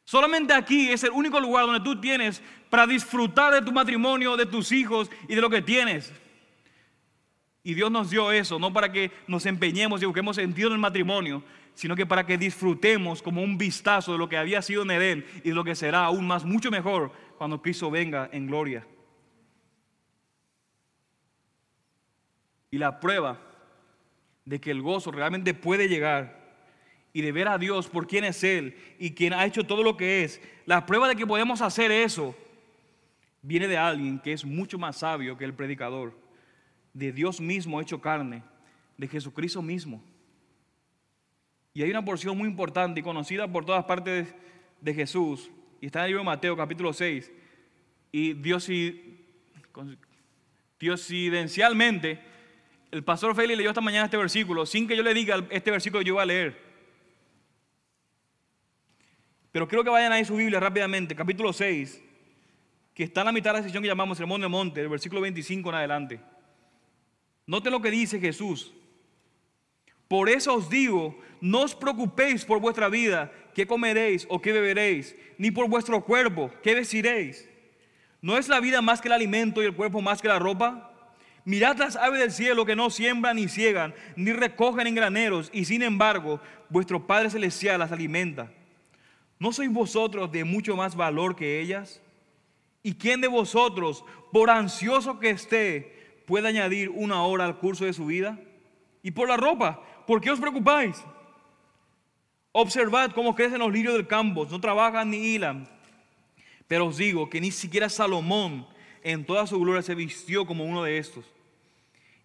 Solamente 0.04 0.54
aquí 0.54 0.90
es 0.90 1.04
el 1.04 1.12
único 1.12 1.40
lugar 1.40 1.66
donde 1.66 1.82
tú 1.82 2.00
tienes 2.00 2.42
para 2.70 2.88
disfrutar 2.88 3.54
de 3.54 3.62
tu 3.62 3.72
matrimonio, 3.72 4.38
de 4.38 4.46
tus 4.46 4.72
hijos 4.72 5.10
y 5.28 5.36
de 5.36 5.42
lo 5.42 5.50
que 5.50 5.62
tienes. 5.62 6.14
Y 7.64 7.74
Dios 7.74 7.92
nos 7.92 8.10
dio 8.10 8.32
eso, 8.32 8.60
no 8.60 8.72
para 8.72 8.92
que 8.92 9.12
nos 9.28 9.46
empeñemos 9.46 10.02
y 10.02 10.06
busquemos 10.06 10.38
sentido 10.38 10.70
en 10.70 10.76
el 10.76 10.80
matrimonio, 10.80 11.44
sino 11.78 11.96
que 11.96 12.08
para 12.08 12.26
que 12.26 12.40
disfrutemos 12.40 13.22
como 13.22 13.44
un 13.44 13.56
vistazo 13.56 14.12
de 14.12 14.18
lo 14.18 14.28
que 14.28 14.36
había 14.36 14.64
sido 14.64 14.82
en 14.82 14.90
Edén 14.90 15.26
y 15.44 15.50
de 15.50 15.54
lo 15.54 15.64
que 15.64 15.76
será 15.76 16.06
aún 16.06 16.26
más, 16.26 16.44
mucho 16.44 16.72
mejor 16.72 17.12
cuando 17.38 17.62
Cristo 17.62 17.92
venga 17.92 18.28
en 18.34 18.48
gloria. 18.48 18.84
Y 22.72 22.80
la 22.80 23.00
prueba 23.00 23.40
de 24.44 24.60
que 24.60 24.72
el 24.72 24.82
gozo 24.82 25.12
realmente 25.12 25.54
puede 25.54 25.88
llegar 25.88 26.58
y 27.14 27.22
de 27.22 27.32
ver 27.32 27.48
a 27.48 27.60
Dios 27.60 27.88
por 27.90 28.08
quién 28.08 28.24
es 28.24 28.44
Él 28.44 28.76
y 28.98 29.12
quien 29.12 29.34
ha 29.34 29.46
hecho 29.46 29.64
todo 29.64 29.84
lo 29.84 29.96
que 29.98 30.24
es, 30.24 30.42
la 30.66 30.84
prueba 30.84 31.08
de 31.08 31.16
que 31.16 31.28
podemos 31.28 31.62
hacer 31.62 31.92
eso 31.92 32.36
viene 33.44 33.68
de 33.68 33.78
alguien 33.78 34.18
que 34.18 34.34
es 34.34 34.44
mucho 34.44 34.80
más 34.80 34.98
sabio 34.98 35.38
que 35.38 35.46
el 35.46 35.54
predicador, 35.54 36.18
de 36.96 37.12
Dios 37.12 37.40
mismo 37.40 37.80
hecho 37.80 38.02
carne, 38.02 38.42
de 38.98 39.08
Jesucristo 39.08 39.62
mismo. 39.62 40.02
Y 41.78 41.84
hay 41.84 41.92
una 41.92 42.04
porción 42.04 42.36
muy 42.36 42.50
importante 42.50 43.02
y 43.02 43.04
conocida 43.04 43.48
por 43.48 43.64
todas 43.64 43.86
partes 43.86 44.34
de 44.82 44.94
Jesús, 44.96 45.52
y 45.80 45.86
está 45.86 46.00
en 46.00 46.06
el 46.06 46.10
libro 46.10 46.22
de 46.22 46.26
Mateo 46.26 46.58
capítulo 46.58 46.92
6, 46.92 47.32
y 48.12 48.34
Dios, 48.34 48.68
diosidencialmente, 50.80 52.20
el 52.90 53.04
pastor 53.04 53.36
Félix 53.36 53.58
leyó 53.60 53.70
esta 53.70 53.82
mañana 53.82 54.06
este 54.06 54.18
versículo, 54.18 54.66
sin 54.66 54.88
que 54.88 54.98
yo 54.98 55.04
le 55.04 55.14
diga 55.14 55.46
este 55.52 55.70
versículo 55.70 56.02
yo 56.02 56.16
voy 56.16 56.24
a 56.24 56.26
leer. 56.26 56.60
Pero 59.52 59.68
quiero 59.68 59.84
que 59.84 59.92
vayan 59.92 60.14
ahí 60.14 60.26
su 60.26 60.36
Biblia 60.36 60.60
rápidamente, 60.60 61.16
capítulo 61.16 61.54
6, 61.54 62.04
que 62.96 63.04
está 63.04 63.22
en 63.22 63.26
la 63.28 63.32
mitad 63.34 63.52
de 63.52 63.60
la 63.60 63.64
sección 63.64 63.84
que 63.84 63.90
llamamos 63.90 64.18
Sermón 64.18 64.42
de 64.42 64.48
Monte, 64.48 64.82
el 64.82 64.90
versículo 64.90 65.22
25 65.22 65.70
en 65.70 65.76
adelante. 65.76 66.20
Noten 67.46 67.72
lo 67.72 67.84
que 67.84 67.92
dice 67.92 68.20
Jesús. 68.20 68.74
Por 70.08 70.30
eso 70.30 70.56
os 70.56 70.70
digo, 70.70 71.20
no 71.42 71.62
os 71.62 71.76
preocupéis 71.76 72.46
por 72.46 72.60
vuestra 72.60 72.90
vida, 72.90 73.32
qué 73.54 73.68
comeréis 73.68 74.26
o 74.30 74.42
qué 74.42 74.52
beberéis, 74.52 75.16
ni 75.38 75.52
por 75.52 75.68
vuestro 75.68 76.04
cuerpo, 76.04 76.52
qué 76.64 76.76
vestiréis. 76.76 77.48
¿No 78.22 78.38
es 78.38 78.48
la 78.48 78.60
vida 78.60 78.82
más 78.82 79.02
que 79.02 79.08
el 79.10 79.14
alimento 79.14 79.62
y 79.62 79.66
el 79.66 79.76
cuerpo 79.76 80.02
más 80.02 80.22
que 80.22 80.28
la 80.28 80.40
ropa? 80.40 80.92
Mirad 81.46 81.78
las 81.78 81.96
aves 81.96 82.20
del 82.20 82.32
cielo 82.32 82.66
que 82.66 82.76
no 82.76 82.90
siembran 82.90 83.38
ni 83.38 83.48
ciegan, 83.48 83.94
ni 84.16 84.34
recogen 84.34 84.88
en 84.88 84.96
graneros, 84.96 85.50
y 85.54 85.66
sin 85.66 85.82
embargo 85.82 86.42
vuestro 86.70 87.08
Padre 87.08 87.30
Celestial 87.30 87.80
las 87.80 87.92
alimenta. 87.92 88.52
¿No 89.40 89.54
sois 89.54 89.72
vosotros 89.72 90.32
de 90.32 90.44
mucho 90.44 90.76
más 90.76 90.96
valor 90.96 91.36
que 91.36 91.60
ellas? 91.60 92.02
¿Y 92.84 92.96
quién 92.96 93.22
de 93.22 93.28
vosotros, 93.28 94.04
por 94.32 94.50
ansioso 94.50 95.20
que 95.20 95.30
esté, 95.30 96.22
puede 96.26 96.48
añadir 96.48 96.90
una 96.90 97.24
hora 97.24 97.46
al 97.46 97.60
curso 97.60 97.86
de 97.86 97.94
su 97.94 98.08
vida? 98.08 98.40
Y 99.04 99.12
por 99.12 99.30
la 99.30 99.38
ropa, 99.38 99.82
¿por 100.08 100.20
qué 100.20 100.32
os 100.32 100.40
preocupáis? 100.40 101.04
Observad 102.52 103.12
cómo 103.12 103.36
crecen 103.36 103.60
los 103.60 103.72
lirios 103.72 103.94
del 103.94 104.08
campo, 104.08 104.48
no 104.50 104.60
trabajan 104.60 105.12
ni 105.12 105.18
hilan. 105.18 105.70
Pero 106.68 106.88
os 106.88 106.98
digo 106.98 107.30
que 107.30 107.40
ni 107.40 107.52
siquiera 107.52 107.90
Salomón 107.90 108.66
en 109.04 109.26
toda 109.26 109.46
su 109.46 109.60
gloria 109.60 109.84
se 109.84 109.94
vistió 109.94 110.48
como 110.48 110.66
uno 110.66 110.84
de 110.84 110.98
estos. 110.98 111.26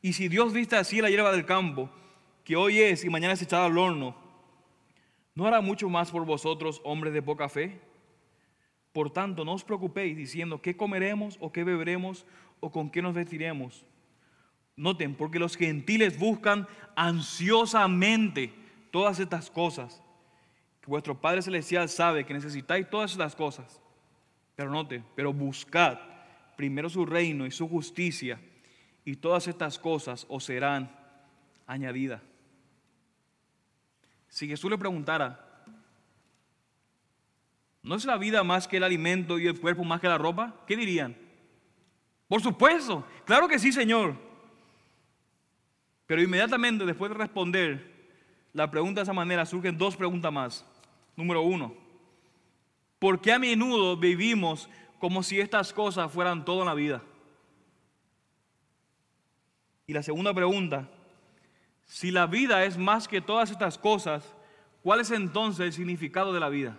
Y 0.01 0.15
si 0.15 0.29
Dios 0.29 0.55
viste 0.55 0.77
así 0.77 1.03
la 1.03 1.11
hierba 1.11 1.33
del 1.33 1.45
campo, 1.45 1.91
que 2.45 2.57
hoy 2.57 2.81
es 2.81 3.05
y 3.05 3.11
mañana 3.11 3.35
es 3.35 3.43
echada 3.43 3.67
al 3.67 3.77
horno, 3.77 4.23
¿No 5.35 5.47
hará 5.47 5.63
mucho 5.63 5.89
más 5.89 6.11
por 6.11 6.27
vosotros, 6.27 6.81
hombres 6.85 7.15
de 7.15 7.23
poca 7.23 7.49
fe? 7.49 7.81
Por 8.93 9.11
tanto, 9.11 9.45
no 9.45 9.55
os 9.55 9.65
preocupéis 9.65 10.17
diciendo 10.17 10.61
qué 10.61 10.77
comeremos 10.77 11.39
o 11.41 11.53
qué 11.53 11.65
beberemos 11.65 12.27
o 12.61 12.71
con 12.71 12.91
qué 12.91 13.01
nos 13.01 13.15
vestiremos. 13.15 13.87
Noten, 14.77 15.15
porque 15.15 15.39
los 15.39 15.57
gentiles 15.57 16.19
buscan 16.19 16.67
ansiosamente 16.97 18.53
todas 18.91 19.21
estas 19.21 19.51
cosas. 19.51 20.03
Vuestro 20.87 21.21
Padre 21.21 21.43
Celestial 21.43 21.89
sabe 21.89 22.25
que 22.25 22.35
necesitáis 22.35 22.89
todas 22.89 23.13
estas 23.13 23.37
cosas. 23.37 23.81
Pero 24.57 24.71
noten, 24.71 25.05
pero 25.15 25.33
buscad 25.33 25.99
primero 26.57 26.89
su 26.89 27.07
reino 27.07 27.47
y 27.47 27.51
su 27.51 27.69
justicia, 27.69 28.41
y 29.05 29.17
todas 29.17 29.49
estas 29.49 29.79
cosas 29.79 30.27
os 30.29 30.45
serán 30.45 30.95
añadidas. 31.67 32.21
Si 34.29 34.47
Jesús 34.47 34.71
le 34.71 34.79
preguntara, 34.79 35.65
¿no 37.83 37.97
es 37.97 38.05
la 38.05 38.17
vida 38.17 38.45
más 38.45 38.69
que 38.69 38.77
el 38.77 38.85
alimento 38.85 39.39
y 39.39 39.47
el 39.47 39.61
cuerpo 39.61 39.85
más 39.85 40.01
que 40.01 40.09
la 40.09 40.19
ropa? 40.19 40.55
¿Qué 40.67 40.77
dirían? 40.77 41.17
Por 42.29 42.41
supuesto, 42.41 43.05
claro 43.25 43.49
que 43.49 43.59
sí, 43.59 43.73
Señor. 43.73 44.32
Pero 46.13 46.21
inmediatamente 46.21 46.85
después 46.85 47.11
de 47.11 47.17
responder 47.17 47.91
la 48.53 48.71
pregunta 48.71 49.01
de 49.01 49.05
esa 49.05 49.15
manera, 49.15 49.47
surgen 49.47 49.79
dos 49.79 49.97
preguntas 49.97 50.31
más. 50.31 50.67
Número 51.17 51.41
uno, 51.41 51.75
¿por 52.99 53.23
qué 53.23 53.33
a 53.33 53.39
menudo 53.39 53.97
vivimos 53.97 54.69
como 54.99 55.23
si 55.23 55.41
estas 55.41 55.73
cosas 55.73 56.13
fueran 56.13 56.45
todo 56.45 56.61
en 56.61 56.67
la 56.67 56.75
vida? 56.75 57.03
Y 59.87 59.95
la 59.95 60.03
segunda 60.03 60.35
pregunta, 60.35 60.87
si 61.87 62.11
la 62.11 62.27
vida 62.27 62.63
es 62.67 62.77
más 62.77 63.09
que 63.09 63.23
todas 63.23 63.51
estas 63.51 63.79
cosas, 63.79 64.35
¿cuál 64.83 65.01
es 65.01 65.11
entonces 65.13 65.65
el 65.65 65.73
significado 65.73 66.35
de 66.35 66.41
la 66.41 66.51
vida? 66.51 66.77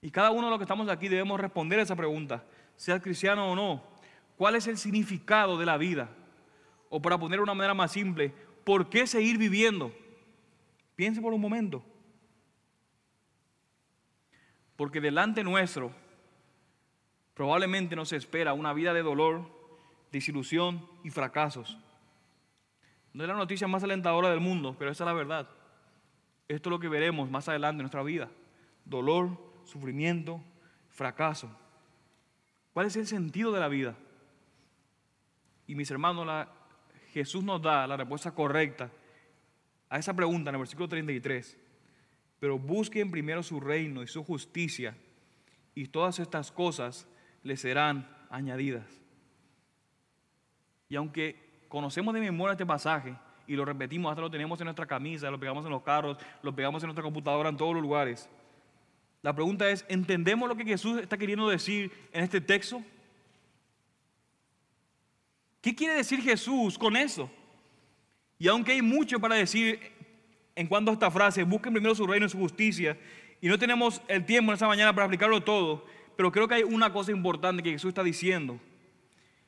Y 0.00 0.10
cada 0.10 0.30
uno 0.30 0.46
de 0.46 0.50
los 0.52 0.58
que 0.58 0.64
estamos 0.64 0.88
aquí 0.88 1.08
debemos 1.08 1.38
responder 1.38 1.80
a 1.80 1.82
esa 1.82 1.96
pregunta, 1.96 2.42
sea 2.76 2.98
cristiano 2.98 3.52
o 3.52 3.54
no. 3.54 3.82
¿Cuál 4.38 4.54
es 4.54 4.66
el 4.68 4.78
significado 4.78 5.58
de 5.58 5.66
la 5.66 5.76
vida? 5.76 6.08
O 6.94 7.00
para 7.00 7.16
poner 7.16 7.38
de 7.38 7.42
una 7.44 7.54
manera 7.54 7.72
más 7.72 7.90
simple, 7.90 8.34
¿por 8.64 8.90
qué 8.90 9.06
seguir 9.06 9.38
viviendo? 9.38 9.90
Piense 10.94 11.22
por 11.22 11.32
un 11.32 11.40
momento. 11.40 11.82
Porque 14.76 15.00
delante 15.00 15.42
nuestro 15.42 15.90
probablemente 17.32 17.96
nos 17.96 18.12
espera 18.12 18.52
una 18.52 18.74
vida 18.74 18.92
de 18.92 19.02
dolor, 19.02 19.48
desilusión 20.12 20.86
y 21.02 21.08
fracasos. 21.08 21.78
No 23.14 23.24
es 23.24 23.28
la 23.28 23.36
noticia 23.36 23.66
más 23.66 23.82
alentadora 23.82 24.28
del 24.28 24.40
mundo, 24.40 24.76
pero 24.78 24.90
esa 24.90 25.04
es 25.04 25.06
la 25.06 25.14
verdad. 25.14 25.48
Esto 26.46 26.68
es 26.68 26.72
lo 26.72 26.78
que 26.78 26.90
veremos 26.90 27.30
más 27.30 27.48
adelante 27.48 27.80
en 27.80 27.84
nuestra 27.84 28.02
vida. 28.02 28.28
Dolor, 28.84 29.30
sufrimiento, 29.64 30.42
fracaso. 30.90 31.48
¿Cuál 32.74 32.84
es 32.84 32.96
el 32.96 33.06
sentido 33.06 33.50
de 33.50 33.60
la 33.60 33.68
vida? 33.68 33.96
Y 35.66 35.74
mis 35.74 35.90
hermanos, 35.90 36.26
la, 36.26 36.61
Jesús 37.12 37.44
nos 37.44 37.60
da 37.60 37.86
la 37.86 37.96
respuesta 37.96 38.32
correcta 38.34 38.90
a 39.88 39.98
esa 39.98 40.14
pregunta 40.14 40.48
en 40.48 40.54
el 40.54 40.60
versículo 40.60 40.88
33. 40.88 41.58
Pero 42.40 42.58
busquen 42.58 43.10
primero 43.10 43.42
su 43.42 43.60
reino 43.60 44.02
y 44.02 44.08
su 44.08 44.24
justicia, 44.24 44.96
y 45.74 45.86
todas 45.88 46.18
estas 46.18 46.50
cosas 46.50 47.06
les 47.42 47.60
serán 47.60 48.08
añadidas. 48.30 48.86
Y 50.88 50.96
aunque 50.96 51.66
conocemos 51.68 52.14
de 52.14 52.20
memoria 52.20 52.52
este 52.52 52.66
pasaje 52.66 53.14
y 53.46 53.54
lo 53.54 53.64
repetimos, 53.64 54.10
hasta 54.10 54.22
lo 54.22 54.30
tenemos 54.30 54.60
en 54.60 54.64
nuestra 54.64 54.86
camisa, 54.86 55.30
lo 55.30 55.38
pegamos 55.38 55.64
en 55.64 55.70
los 55.70 55.82
carros, 55.82 56.18
lo 56.42 56.54
pegamos 56.54 56.82
en 56.82 56.88
nuestra 56.88 57.02
computadora, 57.02 57.50
en 57.50 57.56
todos 57.56 57.74
los 57.74 57.82
lugares. 57.82 58.28
La 59.20 59.34
pregunta 59.34 59.70
es, 59.70 59.84
¿entendemos 59.88 60.48
lo 60.48 60.56
que 60.56 60.64
Jesús 60.64 60.98
está 61.00 61.16
queriendo 61.16 61.48
decir 61.48 61.92
en 62.12 62.24
este 62.24 62.40
texto? 62.40 62.82
¿Qué 65.62 65.74
quiere 65.74 65.94
decir 65.94 66.20
Jesús 66.20 66.76
con 66.76 66.96
eso? 66.96 67.30
Y 68.36 68.48
aunque 68.48 68.72
hay 68.72 68.82
mucho 68.82 69.20
para 69.20 69.36
decir 69.36 69.78
en 70.56 70.66
cuanto 70.66 70.90
a 70.90 70.94
esta 70.94 71.10
frase, 71.10 71.44
busquen 71.44 71.72
primero 71.72 71.94
su 71.94 72.06
reino 72.06 72.26
y 72.26 72.28
su 72.28 72.36
justicia, 72.36 72.98
y 73.40 73.46
no 73.46 73.58
tenemos 73.58 74.02
el 74.08 74.26
tiempo 74.26 74.50
en 74.50 74.54
esta 74.54 74.66
mañana 74.66 74.92
para 74.92 75.06
explicarlo 75.06 75.40
todo, 75.42 75.86
pero 76.16 76.30
creo 76.30 76.48
que 76.48 76.56
hay 76.56 76.62
una 76.64 76.92
cosa 76.92 77.12
importante 77.12 77.62
que 77.62 77.70
Jesús 77.70 77.88
está 77.88 78.02
diciendo. 78.02 78.58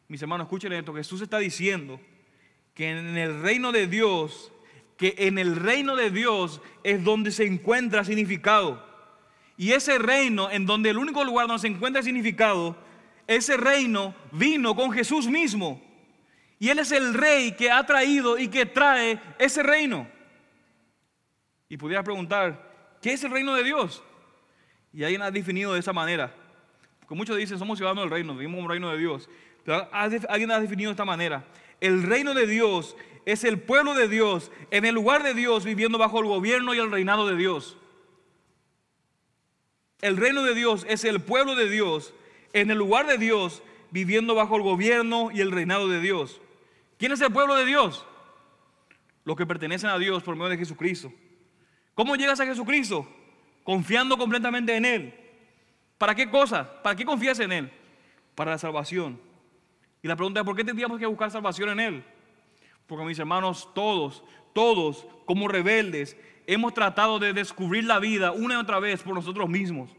Mis 0.06 0.22
hermanos, 0.22 0.46
escuchen 0.46 0.72
esto, 0.72 0.94
Jesús 0.94 1.20
está 1.20 1.38
diciendo 1.38 2.00
que 2.74 2.90
en 2.90 3.16
el 3.16 3.42
reino 3.42 3.72
de 3.72 3.88
Dios, 3.88 4.52
que 4.96 5.14
en 5.18 5.38
el 5.38 5.56
reino 5.56 5.96
de 5.96 6.10
Dios 6.10 6.60
es 6.84 7.02
donde 7.02 7.32
se 7.32 7.44
encuentra 7.44 8.04
significado. 8.04 8.84
Y 9.56 9.72
ese 9.72 9.98
reino, 9.98 10.50
en 10.50 10.64
donde 10.66 10.90
el 10.90 10.98
único 10.98 11.24
lugar 11.24 11.48
donde 11.48 11.60
se 11.60 11.68
encuentra 11.68 12.02
significado, 12.02 12.76
ese 13.26 13.56
reino 13.56 14.14
vino 14.32 14.76
con 14.76 14.92
Jesús 14.92 15.26
mismo. 15.26 15.80
Y 16.64 16.70
Él 16.70 16.78
es 16.78 16.92
el 16.92 17.12
rey 17.12 17.52
que 17.52 17.70
ha 17.70 17.84
traído 17.84 18.38
y 18.38 18.48
que 18.48 18.64
trae 18.64 19.20
ese 19.38 19.62
reino. 19.62 20.08
Y 21.68 21.76
pudiera 21.76 22.02
preguntar, 22.02 22.96
¿qué 23.02 23.12
es 23.12 23.22
el 23.22 23.32
reino 23.32 23.54
de 23.54 23.62
Dios? 23.62 24.02
Y 24.90 25.04
alguien 25.04 25.20
ha 25.20 25.30
definido 25.30 25.74
de 25.74 25.80
esa 25.80 25.92
manera. 25.92 26.34
Porque 27.00 27.16
muchos 27.16 27.36
dicen, 27.36 27.58
somos 27.58 27.76
ciudadanos 27.76 28.04
del 28.04 28.10
reino, 28.10 28.34
vivimos 28.34 28.62
un 28.62 28.70
reino 28.70 28.90
de 28.90 28.96
Dios. 28.96 29.28
Pero 29.62 29.86
alguien 29.92 30.50
ha 30.52 30.58
definido 30.58 30.88
de 30.88 30.92
esta 30.92 31.04
manera. 31.04 31.44
El 31.82 32.02
reino 32.02 32.32
de 32.32 32.46
Dios 32.46 32.96
es 33.26 33.44
el 33.44 33.60
pueblo 33.60 33.92
de 33.92 34.08
Dios 34.08 34.50
en 34.70 34.86
el 34.86 34.94
lugar 34.94 35.22
de 35.22 35.34
Dios 35.34 35.66
viviendo 35.66 35.98
bajo 35.98 36.18
el 36.18 36.24
gobierno 36.24 36.72
y 36.72 36.78
el 36.78 36.90
reinado 36.90 37.28
de 37.28 37.36
Dios. 37.36 37.76
El 40.00 40.16
reino 40.16 40.42
de 40.42 40.54
Dios 40.54 40.86
es 40.88 41.04
el 41.04 41.20
pueblo 41.20 41.56
de 41.56 41.68
Dios 41.68 42.14
en 42.54 42.70
el 42.70 42.78
lugar 42.78 43.06
de 43.06 43.18
Dios 43.18 43.62
viviendo 43.90 44.34
bajo 44.34 44.56
el 44.56 44.62
gobierno 44.62 45.28
y 45.30 45.42
el 45.42 45.52
reinado 45.52 45.88
de 45.88 46.00
Dios. 46.00 46.40
¿Quién 46.98 47.12
es 47.12 47.20
el 47.20 47.32
pueblo 47.32 47.54
de 47.54 47.64
Dios? 47.64 48.04
Los 49.24 49.36
que 49.36 49.46
pertenecen 49.46 49.90
a 49.90 49.98
Dios 49.98 50.22
por 50.22 50.36
medio 50.36 50.50
de 50.50 50.58
Jesucristo. 50.58 51.12
¿Cómo 51.94 52.16
llegas 52.16 52.40
a 52.40 52.46
Jesucristo? 52.46 53.06
Confiando 53.62 54.16
completamente 54.16 54.76
en 54.76 54.84
Él. 54.84 55.14
¿Para 55.98 56.14
qué 56.14 56.28
cosa? 56.28 56.82
¿Para 56.82 56.96
qué 56.96 57.04
confías 57.04 57.38
en 57.40 57.52
Él? 57.52 57.72
Para 58.34 58.52
la 58.52 58.58
salvación. 58.58 59.20
Y 60.02 60.08
la 60.08 60.16
pregunta 60.16 60.40
es, 60.40 60.46
¿por 60.46 60.54
qué 60.54 60.64
tendríamos 60.64 60.98
que 60.98 61.06
buscar 61.06 61.30
salvación 61.30 61.70
en 61.70 61.80
Él? 61.80 62.04
Porque 62.86 63.04
mis 63.04 63.18
hermanos, 63.18 63.70
todos, 63.74 64.22
todos, 64.52 65.06
como 65.24 65.48
rebeldes, 65.48 66.16
hemos 66.46 66.74
tratado 66.74 67.18
de 67.18 67.32
descubrir 67.32 67.84
la 67.84 67.98
vida 67.98 68.32
una 68.32 68.54
y 68.54 68.56
otra 68.58 68.78
vez 68.78 69.02
por 69.02 69.14
nosotros 69.14 69.48
mismos. 69.48 69.90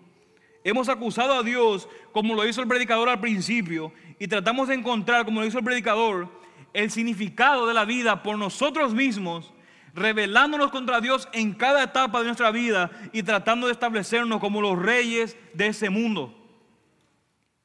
Hemos 0.63 0.89
acusado 0.89 1.33
a 1.33 1.43
Dios 1.43 1.87
como 2.11 2.33
lo 2.35 2.47
hizo 2.47 2.61
el 2.61 2.67
predicador 2.67 3.09
al 3.09 3.19
principio 3.19 3.91
y 4.19 4.27
tratamos 4.27 4.67
de 4.67 4.75
encontrar, 4.75 5.25
como 5.25 5.41
lo 5.41 5.47
hizo 5.47 5.59
el 5.59 5.63
predicador, 5.63 6.29
el 6.75 6.91
significado 6.91 7.65
de 7.65 7.73
la 7.73 7.85
vida 7.85 8.21
por 8.21 8.37
nosotros 8.37 8.93
mismos, 8.93 9.53
revelándonos 9.93 10.71
contra 10.71 10.99
Dios 10.99 11.29
en 11.31 11.53
cada 11.53 11.83
etapa 11.83 12.19
de 12.19 12.25
nuestra 12.25 12.51
vida 12.51 12.91
y 13.13 13.23
tratando 13.23 13.67
de 13.67 13.73
establecernos 13.73 14.41
como 14.41 14.61
los 14.61 14.77
reyes 14.77 15.37
de 15.53 15.67
ese 15.67 15.89
mundo. 15.89 16.37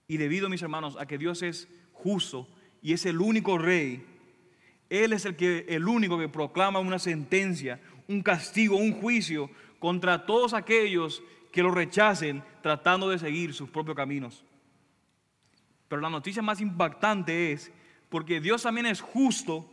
Y 0.07 0.17
debido, 0.17 0.49
mis 0.49 0.63
hermanos, 0.63 0.97
a 0.99 1.07
que 1.07 1.19
Dios 1.19 1.43
es 1.43 1.69
justo 1.93 2.49
y 2.81 2.93
es 2.93 3.05
el 3.05 3.21
único 3.21 3.59
rey, 3.59 4.07
Él 4.89 5.13
es 5.13 5.25
el, 5.25 5.35
que, 5.35 5.67
el 5.69 5.89
único 5.89 6.17
que 6.17 6.29
proclama 6.29 6.79
una 6.79 7.01
sentencia, 7.01 7.81
un 8.07 8.23
castigo, 8.23 8.77
un 8.77 8.93
juicio 8.93 9.51
contra 9.81 10.25
todos 10.25 10.55
aquellos 10.55 11.21
que 11.51 11.65
lo 11.65 11.73
rechacen 11.73 12.45
tratando 12.63 13.11
de 13.11 13.19
seguir 13.19 13.55
sus 13.55 13.71
propios 13.71 13.97
caminos. 13.97 14.45
Pero 15.89 16.01
la 16.01 16.11
noticia 16.11 16.43
más 16.43 16.61
impactante 16.61 17.51
es, 17.51 17.73
porque 18.11 18.41
Dios 18.41 18.63
también 18.63 18.87
es 18.87 19.01
justo, 19.01 19.71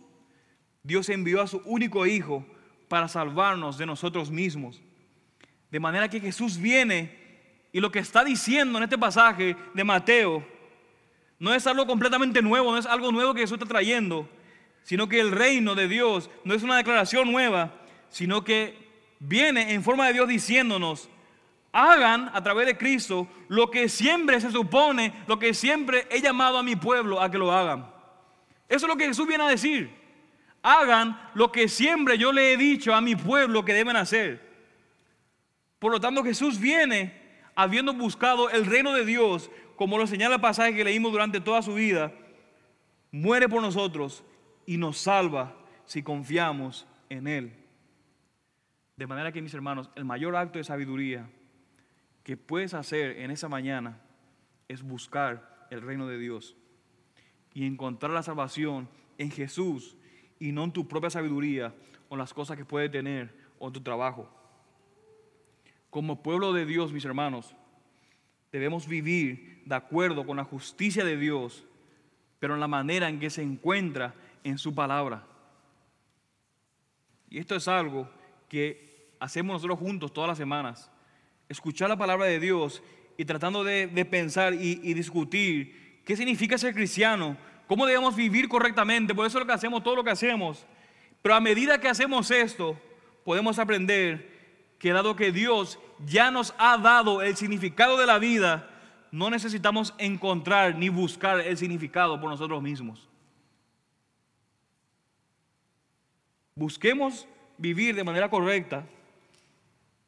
Dios 0.83 1.09
envió 1.09 1.41
a 1.41 1.47
su 1.47 1.57
único 1.65 2.05
Hijo 2.05 2.45
para 2.87 3.07
salvarnos 3.07 3.77
de 3.77 3.85
nosotros 3.85 4.31
mismos. 4.31 4.81
De 5.69 5.79
manera 5.79 6.09
que 6.09 6.21
Jesús 6.21 6.57
viene 6.57 7.27
y 7.73 7.81
lo 7.81 7.91
que 7.91 7.99
está 7.99 8.23
diciendo 8.23 8.77
en 8.77 8.85
este 8.85 8.97
pasaje 8.97 9.57
de 9.73 9.83
Mateo 9.83 10.45
no 11.39 11.53
es 11.53 11.67
algo 11.67 11.85
completamente 11.85 12.41
nuevo, 12.41 12.71
no 12.71 12.77
es 12.77 12.85
algo 12.85 13.11
nuevo 13.11 13.33
que 13.33 13.41
Jesús 13.41 13.57
está 13.57 13.67
trayendo, 13.67 14.29
sino 14.83 15.09
que 15.09 15.19
el 15.19 15.31
reino 15.31 15.75
de 15.75 15.87
Dios 15.87 16.29
no 16.45 16.53
es 16.53 16.63
una 16.63 16.77
declaración 16.77 17.31
nueva, 17.31 17.73
sino 18.09 18.43
que 18.43 18.87
viene 19.19 19.73
en 19.73 19.83
forma 19.83 20.07
de 20.07 20.13
Dios 20.13 20.27
diciéndonos, 20.27 21.09
hagan 21.73 22.31
a 22.33 22.41
través 22.41 22.67
de 22.67 22.77
Cristo 22.77 23.27
lo 23.49 23.69
que 23.69 23.89
siempre 23.89 24.39
se 24.39 24.51
supone, 24.51 25.13
lo 25.27 25.37
que 25.37 25.53
siempre 25.53 26.07
he 26.09 26.21
llamado 26.21 26.57
a 26.57 26.63
mi 26.63 26.75
pueblo 26.75 27.21
a 27.21 27.29
que 27.29 27.37
lo 27.37 27.51
hagan. 27.51 27.96
Eso 28.69 28.85
es 28.85 28.89
lo 28.89 28.97
que 28.97 29.07
Jesús 29.07 29.27
viene 29.27 29.43
a 29.43 29.49
decir. 29.49 29.89
Hagan 30.61 31.19
lo 31.33 31.51
que 31.51 31.67
siempre 31.69 32.17
yo 32.17 32.33
le 32.33 32.53
he 32.53 32.57
dicho 32.57 32.93
a 32.93 33.01
mi 33.01 33.15
pueblo 33.15 33.63
que 33.63 33.73
deben 33.73 33.95
hacer. 33.95 34.45
Por 35.79 35.91
lo 35.91 35.99
tanto, 35.99 36.23
Jesús 36.23 36.59
viene 36.59 37.13
habiendo 37.55 37.93
buscado 37.93 38.49
el 38.49 38.65
reino 38.65 38.93
de 38.93 39.05
Dios, 39.05 39.49
como 39.75 39.97
lo 39.97 40.07
señala 40.07 40.35
el 40.35 40.41
pasaje 40.41 40.75
que 40.75 40.83
leímos 40.83 41.11
durante 41.11 41.39
toda 41.39 41.61
su 41.61 41.75
vida, 41.75 42.11
muere 43.11 43.47
por 43.47 43.61
nosotros 43.61 44.23
y 44.65 44.77
nos 44.77 44.97
salva 44.97 45.55
si 45.85 46.03
confiamos 46.03 46.85
en 47.09 47.27
Él. 47.27 47.53
De 48.95 49.07
manera 49.07 49.31
que, 49.31 49.41
mis 49.41 49.53
hermanos, 49.53 49.89
el 49.95 50.05
mayor 50.05 50.35
acto 50.35 50.57
de 50.57 50.63
sabiduría 50.63 51.29
que 52.23 52.35
puedes 52.35 52.73
hacer 52.73 53.19
en 53.19 53.31
esa 53.31 53.47
mañana 53.47 54.01
es 54.67 54.83
buscar 54.83 55.67
el 55.69 55.81
reino 55.81 56.07
de 56.07 56.17
Dios 56.17 56.55
y 57.57 57.65
encontrar 57.65 58.11
la 58.11 58.21
salvación 58.21 58.87
en 59.17 59.31
Jesús 59.31 59.95
y 60.39 60.51
no 60.51 60.65
en 60.65 60.71
tu 60.71 60.87
propia 60.87 61.09
sabiduría 61.09 61.73
o 62.07 62.13
en 62.13 62.19
las 62.19 62.31
cosas 62.31 62.55
que 62.55 62.65
puedes 62.65 62.91
tener 62.91 63.33
o 63.57 63.65
en 63.65 63.73
tu 63.73 63.81
trabajo. 63.81 64.29
Como 65.89 66.21
pueblo 66.21 66.53
de 66.53 66.67
Dios, 66.67 66.93
mis 66.93 67.03
hermanos, 67.03 67.55
debemos 68.51 68.87
vivir 68.87 69.63
de 69.65 69.73
acuerdo 69.73 70.23
con 70.23 70.37
la 70.37 70.43
justicia 70.43 71.03
de 71.03 71.17
Dios, 71.17 71.65
pero 72.37 72.53
en 72.53 72.59
la 72.59 72.67
manera 72.67 73.09
en 73.09 73.19
que 73.19 73.31
se 73.31 73.41
encuentra 73.41 74.13
en 74.43 74.59
su 74.59 74.75
palabra. 74.75 75.25
Y 77.27 77.39
esto 77.39 77.55
es 77.55 77.67
algo 77.67 78.07
que 78.49 79.15
hacemos 79.19 79.55
nosotros 79.55 79.79
juntos 79.79 80.13
todas 80.13 80.27
las 80.27 80.37
semanas. 80.37 80.91
Escuchar 81.49 81.89
la 81.89 81.97
palabra 81.97 82.27
de 82.27 82.39
Dios 82.39 82.83
y 83.17 83.25
tratando 83.25 83.63
de, 83.63 83.87
pensar 84.05 84.53
y, 84.53 84.79
y, 84.83 84.93
discutir 84.93 85.86
¿Qué 86.07 86.15
significa 86.15 86.57
ser 86.57 86.73
cristiano? 86.73 87.35
¿Cómo 87.67 87.85
debemos 87.85 88.15
vivir 88.15 88.47
correctamente? 88.47 89.13
Por 89.13 89.27
eso 89.27 89.37
es 89.37 89.41
lo 89.41 89.45
que 89.45 89.51
hacemos, 89.51 89.83
todo 89.83 89.97
lo 89.97 90.05
que 90.05 90.09
hacemos. 90.09 90.65
Pero 91.21 91.35
a 91.35 91.41
medida 91.41 91.81
que 91.81 91.89
hacemos 91.89 92.31
esto, 92.31 92.79
podemos 93.25 93.59
aprender 93.59 94.73
que 94.79 94.93
dado 94.93 95.17
que 95.17 95.33
Dios 95.33 95.77
ya 96.05 96.31
nos 96.31 96.55
ha 96.59 96.77
dado 96.77 97.21
el 97.21 97.35
significado 97.35 97.97
de 97.97 98.05
la 98.05 98.19
vida, 98.19 98.69
no 99.11 99.29
necesitamos 99.29 99.93
encontrar 99.97 100.75
ni 100.75 100.87
buscar 100.87 101.41
el 101.41 101.57
significado 101.57 102.21
por 102.21 102.29
nosotros 102.29 102.61
mismos. 102.61 103.05
Busquemos 106.55 107.27
vivir 107.57 107.93
de 107.95 108.05
manera 108.05 108.29
correcta, 108.29 108.85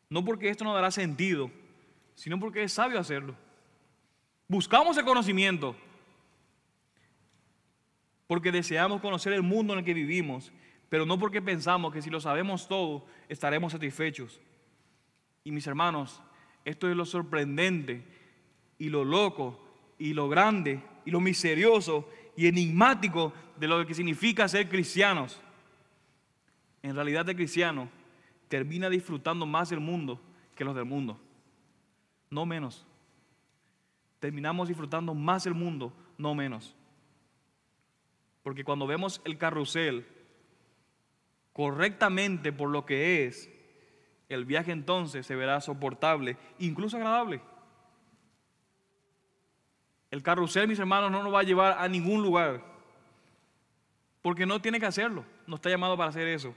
no 0.10 0.24
porque 0.24 0.48
esto 0.48 0.64
nos 0.64 0.76
dará 0.76 0.92
sentido, 0.92 1.52
sino 2.16 2.40
porque 2.40 2.64
es 2.64 2.72
sabio 2.72 2.98
hacerlo. 3.00 3.36
Buscamos 4.48 4.98
el 4.98 5.04
conocimiento, 5.04 5.76
porque 8.30 8.52
deseamos 8.52 9.02
conocer 9.02 9.34
el 9.34 9.42
mundo 9.42 9.74
en 9.74 9.80
el 9.80 9.86
que 9.86 9.96
vivimos, 9.96 10.52
pero 10.88 11.04
no 11.04 11.18
porque 11.18 11.42
pensamos 11.42 11.92
que 11.92 12.04
si 12.04 12.12
lo 12.12 12.22
sabemos 12.22 12.68
todo 12.68 13.08
estaremos 13.28 13.72
satisfechos. 13.72 14.40
Y 15.44 15.52
mis 15.52 15.66
hermanos, 15.66 16.22
esto 16.64 16.88
es 16.88 16.96
lo 16.96 17.06
sorprendente 17.06 18.06
y 18.78 18.90
lo 18.90 19.04
loco 19.04 19.60
y 19.98 20.14
lo 20.14 20.30
grande 20.30 20.80
y 21.06 21.10
lo 21.10 21.20
misterioso 21.20 22.08
y 22.38 22.46
enigmático 22.46 23.34
de 23.58 23.68
lo 23.68 23.84
que 23.88 23.96
significa 23.96 24.48
ser 24.48 24.70
cristianos. 24.70 25.42
En 26.84 26.94
realidad 26.94 27.28
el 27.28 27.36
cristiano 27.36 27.90
termina 28.48 28.90
disfrutando 28.90 29.48
más 29.48 29.72
del 29.72 29.80
mundo 29.80 30.22
que 30.56 30.64
los 30.64 30.76
del 30.76 30.86
mundo, 30.86 31.20
no 32.30 32.46
menos 32.46 32.86
terminamos 34.20 34.68
disfrutando 34.68 35.14
más 35.16 35.46
el 35.46 35.54
mundo, 35.54 35.94
no 36.18 36.36
menos. 36.36 36.76
Porque 38.50 38.64
cuando 38.64 38.88
vemos 38.88 39.22
el 39.26 39.38
carrusel 39.38 40.08
correctamente 41.54 42.52
por 42.52 42.72
lo 42.72 42.84
que 42.84 43.28
es, 43.28 43.48
el 44.28 44.44
viaje 44.46 44.72
entonces 44.72 45.28
se 45.28 45.36
verá 45.36 45.62
soportable, 45.62 46.36
incluso 46.58 46.98
agradable. 46.98 47.42
El 50.10 50.24
carrusel, 50.24 50.68
mis 50.68 50.80
hermanos, 50.80 51.12
no 51.12 51.22
nos 51.22 51.32
va 51.32 51.42
a 51.42 51.44
llevar 51.44 51.78
a 51.78 51.88
ningún 51.88 52.24
lugar. 52.24 52.64
Porque 54.24 54.48
no 54.48 54.60
tiene 54.60 54.80
que 54.80 54.88
hacerlo. 54.88 55.24
No 55.46 55.58
está 55.58 55.70
llamado 55.70 55.96
para 55.96 56.10
hacer 56.10 56.28
eso. 56.28 56.56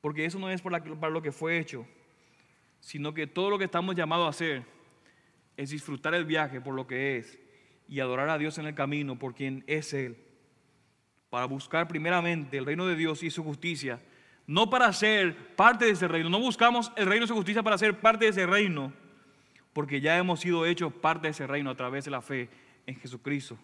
Porque 0.00 0.24
eso 0.24 0.38
no 0.38 0.48
es 0.48 0.62
para 0.62 1.10
lo 1.10 1.20
que 1.20 1.32
fue 1.32 1.58
hecho. 1.58 1.86
Sino 2.80 3.12
que 3.12 3.26
todo 3.26 3.50
lo 3.50 3.58
que 3.58 3.66
estamos 3.66 3.94
llamados 3.94 4.24
a 4.24 4.30
hacer 4.30 4.64
es 5.58 5.68
disfrutar 5.68 6.14
el 6.14 6.24
viaje 6.24 6.62
por 6.62 6.72
lo 6.72 6.86
que 6.86 7.18
es 7.18 7.38
y 7.90 7.98
adorar 7.98 8.28
a 8.28 8.38
Dios 8.38 8.56
en 8.56 8.66
el 8.66 8.74
camino 8.74 9.18
por 9.18 9.34
quien 9.34 9.64
es 9.66 9.92
Él. 9.92 10.29
Para 11.30 11.46
buscar 11.46 11.88
primeramente 11.88 12.58
el 12.58 12.66
reino 12.66 12.86
de 12.86 12.96
Dios 12.96 13.22
y 13.22 13.30
su 13.30 13.42
justicia, 13.42 14.00
no 14.46 14.68
para 14.68 14.92
ser 14.92 15.54
parte 15.54 15.84
de 15.84 15.92
ese 15.92 16.08
reino. 16.08 16.28
No 16.28 16.40
buscamos 16.40 16.92
el 16.96 17.06
reino 17.06 17.24
y 17.24 17.28
su 17.28 17.34
justicia 17.34 17.62
para 17.62 17.78
ser 17.78 18.00
parte 18.00 18.24
de 18.24 18.32
ese 18.32 18.46
reino, 18.46 18.92
porque 19.72 20.00
ya 20.00 20.18
hemos 20.18 20.40
sido 20.40 20.66
hechos 20.66 20.92
parte 20.92 21.28
de 21.28 21.30
ese 21.30 21.46
reino 21.46 21.70
a 21.70 21.76
través 21.76 22.04
de 22.04 22.10
la 22.10 22.20
fe 22.20 22.50
en 22.84 22.96
Jesucristo. 22.96 23.56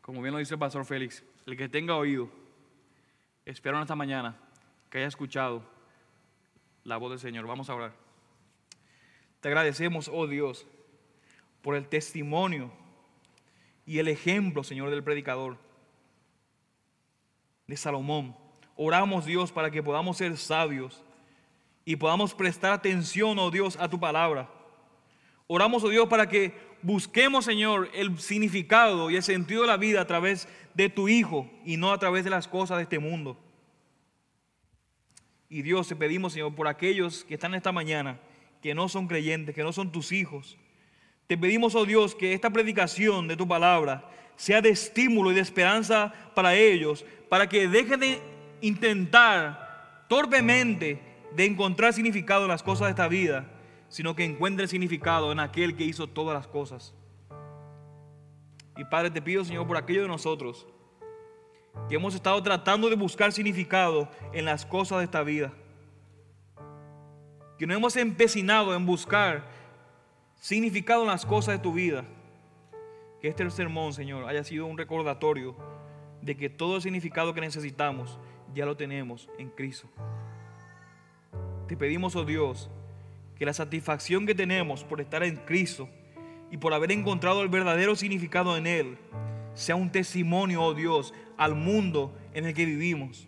Como 0.00 0.20
bien 0.20 0.32
lo 0.32 0.38
dice 0.38 0.54
el 0.54 0.60
pastor 0.60 0.84
Félix, 0.84 1.24
el 1.46 1.56
que 1.56 1.68
tenga 1.68 1.96
oído, 1.96 2.30
espero 3.44 3.76
en 3.78 3.82
esta 3.82 3.96
mañana 3.96 4.36
que 4.90 4.98
haya 4.98 5.08
escuchado 5.08 5.64
la 6.84 6.98
voz 6.98 7.10
del 7.10 7.18
Señor. 7.18 7.46
Vamos 7.46 7.70
a 7.70 7.74
orar. 7.74 7.92
Te 9.40 9.48
agradecemos, 9.48 10.10
oh 10.12 10.26
Dios, 10.26 10.66
por 11.64 11.74
el 11.74 11.88
testimonio 11.88 12.70
y 13.86 13.98
el 13.98 14.08
ejemplo, 14.08 14.62
Señor, 14.62 14.90
del 14.90 15.02
predicador 15.02 15.56
de 17.66 17.76
Salomón. 17.78 18.36
Oramos, 18.76 19.24
Dios, 19.24 19.50
para 19.50 19.70
que 19.70 19.82
podamos 19.82 20.18
ser 20.18 20.36
sabios 20.36 21.02
y 21.86 21.96
podamos 21.96 22.34
prestar 22.34 22.72
atención, 22.72 23.38
oh 23.38 23.50
Dios, 23.50 23.78
a 23.80 23.88
tu 23.88 23.98
palabra. 23.98 24.50
Oramos, 25.46 25.82
oh 25.84 25.88
Dios, 25.88 26.06
para 26.06 26.28
que 26.28 26.52
busquemos, 26.82 27.46
Señor, 27.46 27.90
el 27.94 28.18
significado 28.18 29.10
y 29.10 29.16
el 29.16 29.22
sentido 29.22 29.62
de 29.62 29.68
la 29.68 29.78
vida 29.78 30.02
a 30.02 30.06
través 30.06 30.46
de 30.74 30.90
tu 30.90 31.08
Hijo 31.08 31.50
y 31.64 31.78
no 31.78 31.92
a 31.92 31.98
través 31.98 32.24
de 32.24 32.30
las 32.30 32.46
cosas 32.46 32.76
de 32.76 32.82
este 32.82 32.98
mundo. 32.98 33.38
Y 35.48 35.62
Dios, 35.62 35.88
te 35.88 35.96
pedimos, 35.96 36.34
Señor, 36.34 36.54
por 36.54 36.68
aquellos 36.68 37.24
que 37.24 37.34
están 37.34 37.54
esta 37.54 37.72
mañana, 37.72 38.20
que 38.60 38.74
no 38.74 38.90
son 38.90 39.08
creyentes, 39.08 39.54
que 39.54 39.62
no 39.62 39.72
son 39.72 39.90
tus 39.90 40.12
hijos. 40.12 40.58
Te 41.26 41.38
pedimos, 41.38 41.74
oh 41.74 41.84
Dios, 41.84 42.14
que 42.14 42.34
esta 42.34 42.50
predicación 42.50 43.28
de 43.28 43.36
tu 43.36 43.48
palabra 43.48 44.10
sea 44.36 44.60
de 44.60 44.70
estímulo 44.70 45.32
y 45.32 45.34
de 45.34 45.40
esperanza 45.40 46.12
para 46.34 46.54
ellos, 46.54 47.04
para 47.28 47.48
que 47.48 47.68
dejen 47.68 48.00
de 48.00 48.20
intentar 48.60 50.06
torpemente 50.08 51.00
de 51.34 51.44
encontrar 51.44 51.92
significado 51.92 52.42
en 52.42 52.48
las 52.48 52.62
cosas 52.62 52.86
de 52.86 52.90
esta 52.90 53.08
vida, 53.08 53.46
sino 53.88 54.14
que 54.14 54.24
encuentren 54.24 54.68
significado 54.68 55.32
en 55.32 55.40
aquel 55.40 55.76
que 55.76 55.84
hizo 55.84 56.06
todas 56.06 56.34
las 56.34 56.46
cosas. 56.46 56.94
Y 58.76 58.84
Padre, 58.84 59.10
te 59.10 59.22
pido, 59.22 59.44
Señor, 59.44 59.66
por 59.66 59.76
aquellos 59.76 60.02
de 60.02 60.08
nosotros 60.08 60.66
que 61.88 61.96
hemos 61.96 62.14
estado 62.14 62.42
tratando 62.42 62.88
de 62.88 62.96
buscar 62.96 63.32
significado 63.32 64.08
en 64.32 64.44
las 64.44 64.64
cosas 64.64 64.98
de 64.98 65.04
esta 65.04 65.22
vida. 65.22 65.52
Que 67.58 67.66
no 67.66 67.74
hemos 67.74 67.96
empecinado 67.96 68.74
en 68.74 68.86
buscar 68.86 69.48
significado 70.44 71.00
en 71.00 71.08
las 71.08 71.24
cosas 71.24 71.54
de 71.54 71.62
tu 71.62 71.72
vida. 71.72 72.04
Que 73.22 73.28
este 73.28 73.48
sermón, 73.48 73.94
Señor, 73.94 74.28
haya 74.28 74.44
sido 74.44 74.66
un 74.66 74.76
recordatorio 74.76 75.56
de 76.20 76.36
que 76.36 76.50
todo 76.50 76.76
el 76.76 76.82
significado 76.82 77.32
que 77.32 77.40
necesitamos 77.40 78.18
ya 78.54 78.66
lo 78.66 78.76
tenemos 78.76 79.30
en 79.38 79.48
Cristo. 79.48 79.88
Te 81.66 81.78
pedimos, 81.78 82.14
oh 82.14 82.26
Dios, 82.26 82.68
que 83.38 83.46
la 83.46 83.54
satisfacción 83.54 84.26
que 84.26 84.34
tenemos 84.34 84.84
por 84.84 85.00
estar 85.00 85.22
en 85.22 85.36
Cristo 85.36 85.88
y 86.50 86.58
por 86.58 86.74
haber 86.74 86.92
encontrado 86.92 87.40
el 87.40 87.48
verdadero 87.48 87.96
significado 87.96 88.54
en 88.58 88.66
Él, 88.66 88.98
sea 89.54 89.76
un 89.76 89.90
testimonio, 89.90 90.62
oh 90.62 90.74
Dios, 90.74 91.14
al 91.38 91.54
mundo 91.54 92.14
en 92.34 92.44
el 92.44 92.52
que 92.52 92.66
vivimos. 92.66 93.26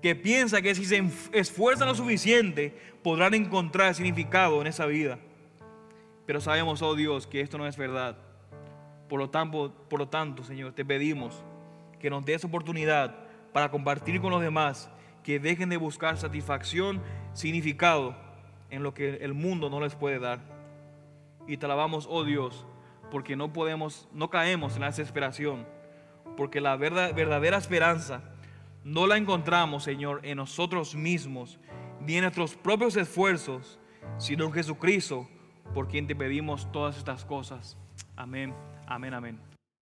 Que 0.00 0.14
piensa 0.14 0.62
que 0.62 0.76
si 0.76 0.84
se 0.84 1.02
esfuerzan 1.32 1.88
lo 1.88 1.94
suficiente 1.96 2.72
podrán 3.02 3.34
encontrar 3.34 3.96
significado 3.96 4.60
en 4.60 4.68
esa 4.68 4.86
vida. 4.86 5.18
Pero 6.26 6.40
sabemos, 6.40 6.82
oh 6.82 6.94
Dios, 6.94 7.26
que 7.26 7.40
esto 7.40 7.58
no 7.58 7.66
es 7.66 7.76
verdad. 7.76 8.16
Por 9.08 9.20
lo 9.20 10.08
tanto, 10.08 10.44
Señor, 10.44 10.72
te 10.72 10.84
pedimos 10.84 11.44
que 11.98 12.10
nos 12.10 12.24
des 12.24 12.44
oportunidad 12.44 13.14
para 13.52 13.70
compartir 13.70 14.20
con 14.20 14.30
los 14.30 14.42
demás, 14.42 14.90
que 15.22 15.38
dejen 15.38 15.68
de 15.68 15.76
buscar 15.76 16.16
satisfacción, 16.16 17.00
significado 17.32 18.16
en 18.70 18.82
lo 18.82 18.92
que 18.94 19.16
el 19.16 19.34
mundo 19.34 19.70
no 19.70 19.80
les 19.80 19.94
puede 19.94 20.18
dar. 20.18 20.40
Y 21.46 21.56
te 21.56 21.66
alabamos, 21.66 22.06
oh 22.10 22.24
Dios, 22.24 22.66
porque 23.10 23.36
no 23.36 23.52
podemos, 23.52 24.08
no 24.12 24.28
caemos 24.30 24.74
en 24.74 24.80
la 24.80 24.86
desesperación, 24.88 25.66
porque 26.36 26.60
la 26.60 26.76
verdadera 26.76 27.58
esperanza 27.58 28.22
no 28.82 29.06
la 29.06 29.16
encontramos, 29.16 29.84
Señor, 29.84 30.20
en 30.24 30.36
nosotros 30.36 30.94
mismos, 30.94 31.58
ni 32.00 32.16
en 32.16 32.22
nuestros 32.22 32.54
propios 32.54 32.96
esfuerzos, 32.96 33.78
sino 34.18 34.44
en 34.44 34.52
Jesucristo, 34.52 35.28
por 35.72 35.88
quien 35.88 36.06
te 36.06 36.14
pedimos 36.14 36.70
todas 36.72 36.96
estas 36.96 37.24
cosas. 37.24 37.76
Amén, 38.16 38.54
amén, 38.86 39.14
amén. 39.14 39.53